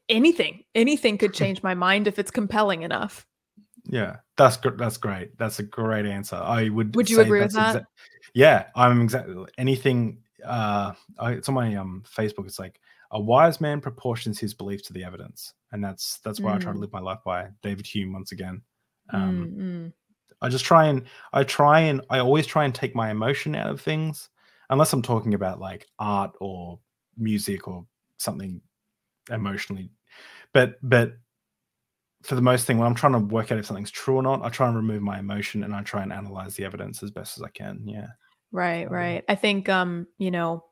[0.08, 3.26] anything, anything could change my mind if it's compelling enough.
[3.86, 5.38] Yeah, that's that's great.
[5.38, 6.36] That's a great answer.
[6.36, 6.96] I would.
[6.96, 7.86] Would you say agree with that?
[8.34, 10.20] yeah, I'm exactly anything.
[10.46, 12.46] Uh, I, it's on my um Facebook.
[12.46, 12.80] It's like
[13.12, 16.74] a wise man proportions his belief to the evidence, and that's that's why I try
[16.74, 16.82] to Mm.
[16.82, 17.48] live my life by.
[17.64, 18.62] David Hume once again.
[19.12, 19.94] Um, Mm, mm.
[20.42, 21.04] I just try and
[21.34, 24.30] I try and I always try and take my emotion out of things,
[24.70, 26.80] unless I'm talking about like art or
[27.18, 27.86] music or
[28.18, 28.62] something
[29.30, 29.92] emotionally.
[30.54, 31.14] But but
[32.24, 34.44] for the most thing, when I'm trying to work out if something's true or not,
[34.44, 37.38] I try and remove my emotion and I try and analyze the evidence as best
[37.38, 37.82] as I can.
[37.86, 38.08] Yeah.
[38.52, 39.24] Right, right.
[39.30, 40.66] I think um, you know,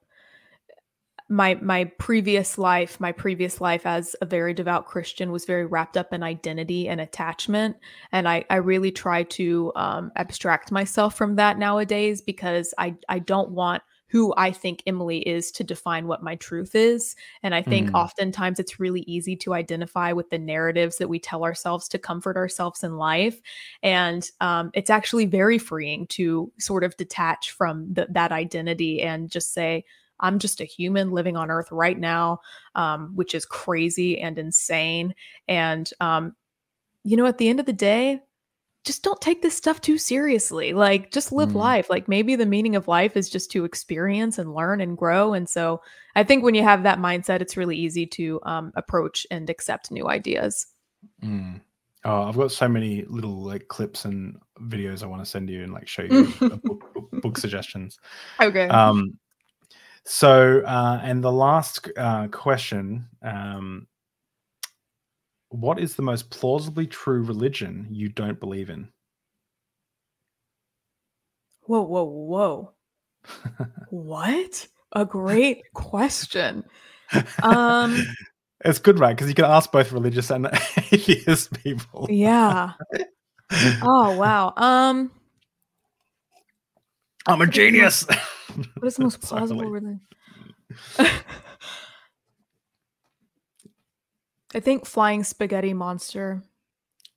[1.29, 5.97] my my previous life, my previous life as a very devout Christian was very wrapped
[5.97, 7.77] up in identity and attachment.
[8.11, 13.19] And I I really try to um abstract myself from that nowadays because I I
[13.19, 17.13] don't want who I think Emily is to define what my truth is.
[17.43, 17.93] And I think Mm.
[17.93, 22.37] oftentimes it's really easy to identify with the narratives that we tell ourselves to comfort
[22.37, 23.41] ourselves in life.
[23.83, 29.29] And um, it's actually very freeing to sort of detach from the, that identity and
[29.29, 29.83] just say,
[30.19, 32.39] I'm just a human living on earth right now,
[32.75, 35.13] um, which is crazy and insane.
[35.47, 36.35] And, um,
[37.03, 38.21] you know, at the end of the day,
[38.83, 40.71] just don't take this stuff too seriously.
[40.73, 41.55] Like, just live Mm.
[41.55, 41.89] life.
[41.89, 45.33] Like, maybe the meaning of life is just to experience and learn and grow.
[45.33, 45.81] And so,
[46.15, 49.91] I think when you have that mindset, it's really easy to um, approach and accept
[49.91, 50.67] new ideas.
[51.21, 51.61] Mm.
[52.05, 55.63] Oh, I've got so many little like clips and videos I want to send you
[55.63, 56.27] and like show you
[56.63, 57.99] book, book, book suggestions.
[58.41, 58.67] Okay.
[58.69, 59.17] Um,
[60.07, 63.87] so, uh, and the last uh, question um,
[65.49, 68.87] What is the most plausibly true religion you don't believe in?
[71.67, 72.71] whoa, whoa, whoa.
[73.89, 74.67] what?
[74.93, 76.63] A great question.
[77.43, 77.97] Um,
[78.65, 79.15] it's good, right?
[79.15, 80.47] Because you can ask both religious and
[80.91, 82.07] atheist people.
[82.09, 82.71] yeah.
[83.81, 84.53] Oh, wow.
[84.55, 85.11] Um,
[87.27, 88.05] I'm a genius.
[88.75, 89.71] what is the most plausible
[90.97, 91.11] like-
[94.55, 96.41] I think flying spaghetti monster.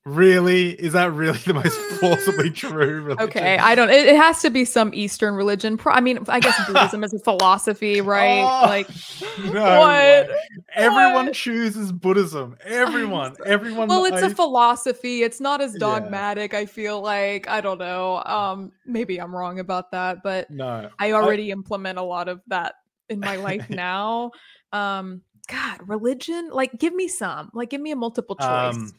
[0.04, 0.70] Really?
[0.72, 3.20] Is that really the most plausibly true religion?
[3.28, 3.90] Okay, I don't.
[3.90, 5.78] It, it has to be some Eastern religion.
[5.86, 8.40] I mean, I guess Buddhism is a philosophy, right?
[8.40, 8.88] Oh, like,
[9.52, 10.30] no what?
[10.74, 11.34] Everyone What?
[11.34, 12.56] chooses Buddhism.
[12.64, 13.36] Everyone.
[13.44, 13.88] Everyone.
[13.88, 15.22] well, it's a I- philosophy.
[15.22, 15.78] It's not as Yeah.
[15.80, 16.54] dogmatic.
[16.54, 18.22] I feel like I don't know.
[18.24, 20.88] Um, maybe I'm wrong about that, but no.
[20.98, 22.74] I already implement a lot of that
[23.08, 24.30] in my life now.
[24.72, 28.76] Um, God, religion, like give me some, like give me a multiple choice.
[28.76, 28.92] um,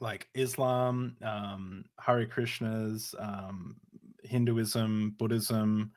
[0.00, 3.76] like Islam, um, Hare Krishnas, um,
[4.22, 5.92] Hinduism, Buddhism,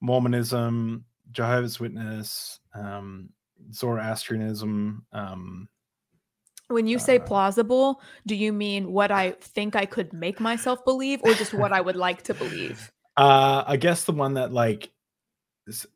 [0.00, 3.30] Mormonism, Jehovah's Witness, um,
[3.72, 5.06] Zoroastrianism.
[5.12, 5.68] Um,
[6.68, 10.84] when you say uh, plausible, do you mean what I think I could make myself
[10.84, 12.92] believe or just what I would like to believe?
[13.16, 14.90] uh, I guess the one that like,
[15.66, 15.86] is-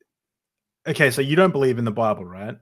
[0.87, 2.57] okay, so you don't believe in the Bible, right?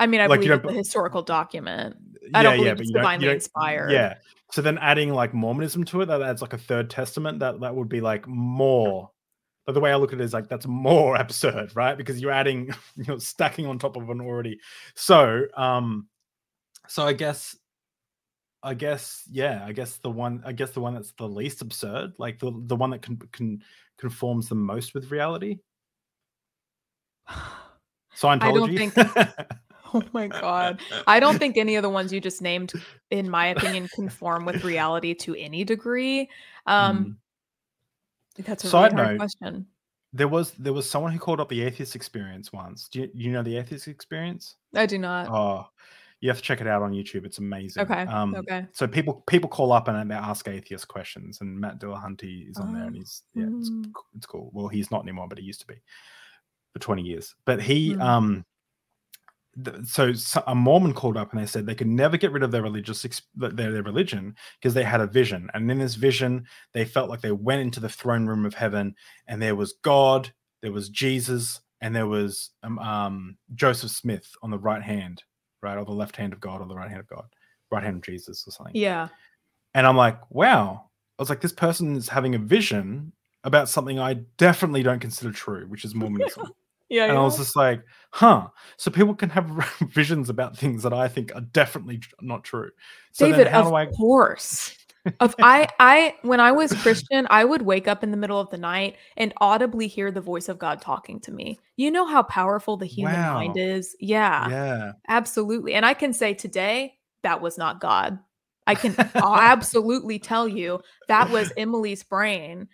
[0.00, 1.96] I mean, I Like, believe it's a historical document.
[2.32, 3.90] I don't believe it's you don't- divinely inspired.
[3.90, 4.14] Yeah.
[4.52, 7.40] So then adding like Mormonism to it, that adds like a third testament.
[7.40, 9.10] That that would be like more.
[9.66, 11.96] But the way I look at it is like that's more absurd, right?
[11.96, 14.60] Because you're adding, you know, stacking on top of an already.
[14.94, 16.06] So, um,
[16.86, 17.56] so I guess,
[18.62, 22.12] I guess, yeah, I guess the one, I guess the one that's the least absurd,
[22.18, 23.62] like the the one that can can
[23.98, 25.58] conforms the most with reality.
[28.16, 28.90] Scientology.
[28.92, 28.94] think-
[30.02, 30.80] Oh my god.
[31.06, 32.72] I don't think any of the ones you just named,
[33.10, 36.28] in my opinion, conform with reality to any degree.
[36.66, 37.16] Um,
[38.38, 38.44] Mm.
[38.44, 39.66] that's a Side really note, question.
[40.12, 42.88] There was there was someone who called up the atheist experience once.
[42.88, 44.56] Do you, you know the atheist experience?
[44.74, 45.28] I do not.
[45.28, 45.66] Oh,
[46.20, 47.24] you have to check it out on YouTube.
[47.26, 47.82] It's amazing.
[47.84, 48.02] okay.
[48.02, 48.66] Um, okay.
[48.72, 52.72] So people people call up and they ask atheist questions, and Matt Dillahunty is on
[52.72, 53.92] there, and Oh, he's yeah, it's, mm.
[53.92, 54.50] co- it's cool.
[54.52, 55.82] Well, he's not anymore, but he used to be
[56.72, 57.34] for twenty years.
[57.44, 58.00] But he Mm.
[58.02, 58.44] um
[59.84, 60.12] so,
[60.46, 63.04] a Mormon called up and they said they could never get rid of their religious
[63.34, 67.20] their, their religion because they had a vision, and in this vision, they felt like
[67.20, 68.94] they went into the throne room of heaven,
[69.28, 70.32] and there was God,
[70.62, 75.22] there was Jesus, and there was um, um, Joseph Smith on the right hand,
[75.62, 77.26] right, or the left hand of God, or the right hand of God,
[77.70, 78.74] right hand of Jesus, or something.
[78.74, 79.08] Yeah.
[79.74, 80.90] And I'm like, wow.
[81.18, 83.12] I was like, this person is having a vision
[83.44, 86.50] about something I definitely don't consider true, which is Mormonism.
[86.94, 87.06] Yeah.
[87.06, 88.48] and I was just like, huh.
[88.76, 89.46] So people can have
[89.90, 92.70] visions about things that I think are definitely not true.
[93.12, 94.76] So David, of I course.
[95.20, 98.50] of I I when I was Christian, I would wake up in the middle of
[98.50, 101.58] the night and audibly hear the voice of God talking to me.
[101.76, 103.96] You know how powerful the human mind is?
[104.00, 104.92] Yeah, Yeah.
[105.08, 105.74] absolutely.
[105.74, 108.18] And I can say today that was not God.
[108.66, 112.68] I can absolutely tell you that was Emily's brain,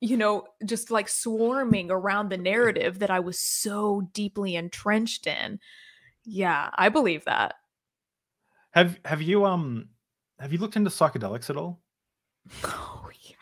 [0.00, 5.58] you know, just like swarming around the narrative that I was so deeply entrenched in.
[6.24, 7.54] Yeah, I believe that.
[8.72, 9.88] Have have you um
[10.38, 11.80] have you looked into psychedelics at all?
[12.64, 13.34] Oh yeah.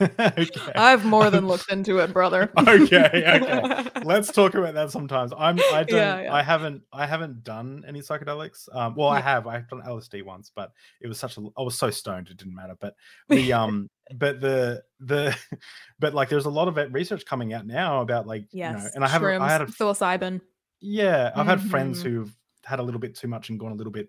[0.38, 0.72] okay.
[0.74, 2.50] I've more than looked into it, brother.
[2.56, 3.90] Okay, okay.
[4.04, 5.32] Let's talk about that sometimes.
[5.36, 6.34] I'm I don't Yeah, yeah.
[6.34, 8.68] I haven't I haven't done any psychedelics.
[8.74, 9.46] Um well I have.
[9.46, 12.54] I've done LSD once, but it was such a I was so stoned it didn't
[12.54, 12.76] matter.
[12.80, 12.94] But
[13.28, 15.36] the um but the the
[15.98, 18.72] but like there's a lot of it- research coming out now about like yes.
[18.76, 20.40] you know and I have shrooms, I had a psilocybin.
[20.80, 22.06] yeah, I've had friends Mhm.
[22.10, 24.08] who've had a little bit too much and gone a little bit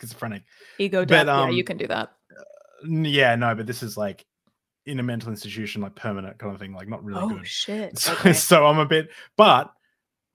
[0.00, 0.42] schizophrenic.
[0.78, 1.26] Ego but, death.
[1.26, 2.12] yeah, you um, can do that.
[2.84, 4.24] N- Yeah, no, but this is like
[4.86, 7.46] in a mental institution, like permanent kind of thing, like not really oh good.
[7.46, 7.98] shit.
[7.98, 8.32] So, Okay.
[8.34, 9.72] so I'm a bit, but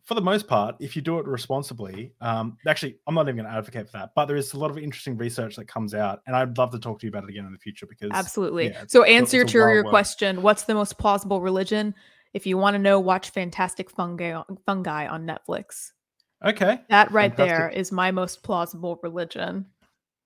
[0.05, 3.47] for the most part, if you do it responsibly, um, actually, I'm not even going
[3.47, 6.21] to advocate for that, but there is a lot of interesting research that comes out,
[6.25, 8.69] and I'd love to talk to you about it again in the future because Absolutely.
[8.69, 9.89] yeah, so answer to your world.
[9.89, 11.93] question, what's the most plausible religion?
[12.33, 15.91] If you want to know, watch Fantastic Fungi Fungi on Netflix.
[16.43, 17.79] Okay, That right there Fantastic.
[17.79, 19.65] is my most plausible religion.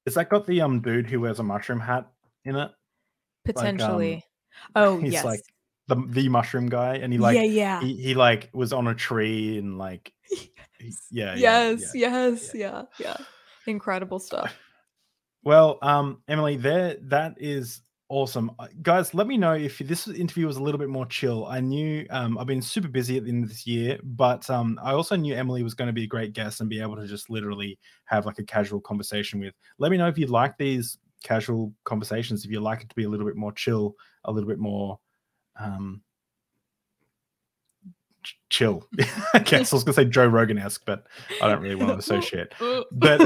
[0.05, 2.07] is that got the um dude who wears a mushroom hat
[2.45, 2.71] in it?
[3.45, 4.23] Potentially.
[4.75, 5.25] oh he's yes.
[5.25, 5.41] like
[5.87, 7.81] the the mushroom guy, and he like yeah, yeah.
[7.81, 10.13] he, he like was on a tree and like
[11.11, 12.27] yeah, yeah, yes, yeah.
[12.27, 13.17] yes, yeah, yeah.
[13.67, 14.53] Incredible stuff.
[15.45, 19.13] Well, um, Emily, there that is awesome, Uh, guys.
[19.13, 21.45] Let me know if this interview was a little bit more chill.
[21.47, 24.79] I knew um, I've been super busy at the end of this year, but um,
[24.81, 27.07] I also knew Emily was going to be a great guest and be able to
[27.07, 29.53] just literally have like a casual conversation with.
[29.79, 32.45] Let me know if you like these casual conversations.
[32.45, 33.95] If you like it to be a little bit more chill,
[34.25, 34.99] a little bit more.
[35.59, 36.01] Um,
[38.49, 38.87] chill.
[39.33, 41.05] I guess I was gonna say Joe Rogan esque, but
[41.41, 42.53] I don't really want to associate
[42.91, 43.19] but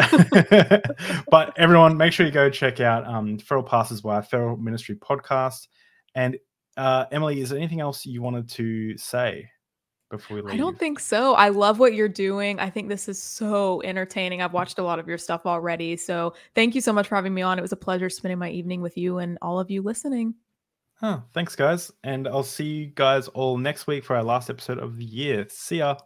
[1.29, 5.67] but everyone make sure you go check out um feral Pastor's Wife feral ministry podcast
[6.15, 6.37] and
[6.77, 9.49] uh emily is there anything else you wanted to say
[10.09, 11.33] before we leave I don't think so.
[11.33, 12.61] I love what you're doing.
[12.61, 14.41] I think this is so entertaining.
[14.41, 15.97] I've watched a lot of your stuff already.
[15.97, 17.59] So thank you so much for having me on.
[17.59, 20.33] It was a pleasure spending my evening with you and all of you listening.
[21.01, 24.79] Oh, thanks guys and i'll see you guys all next week for our last episode
[24.79, 25.45] of the year.
[25.49, 25.97] See ya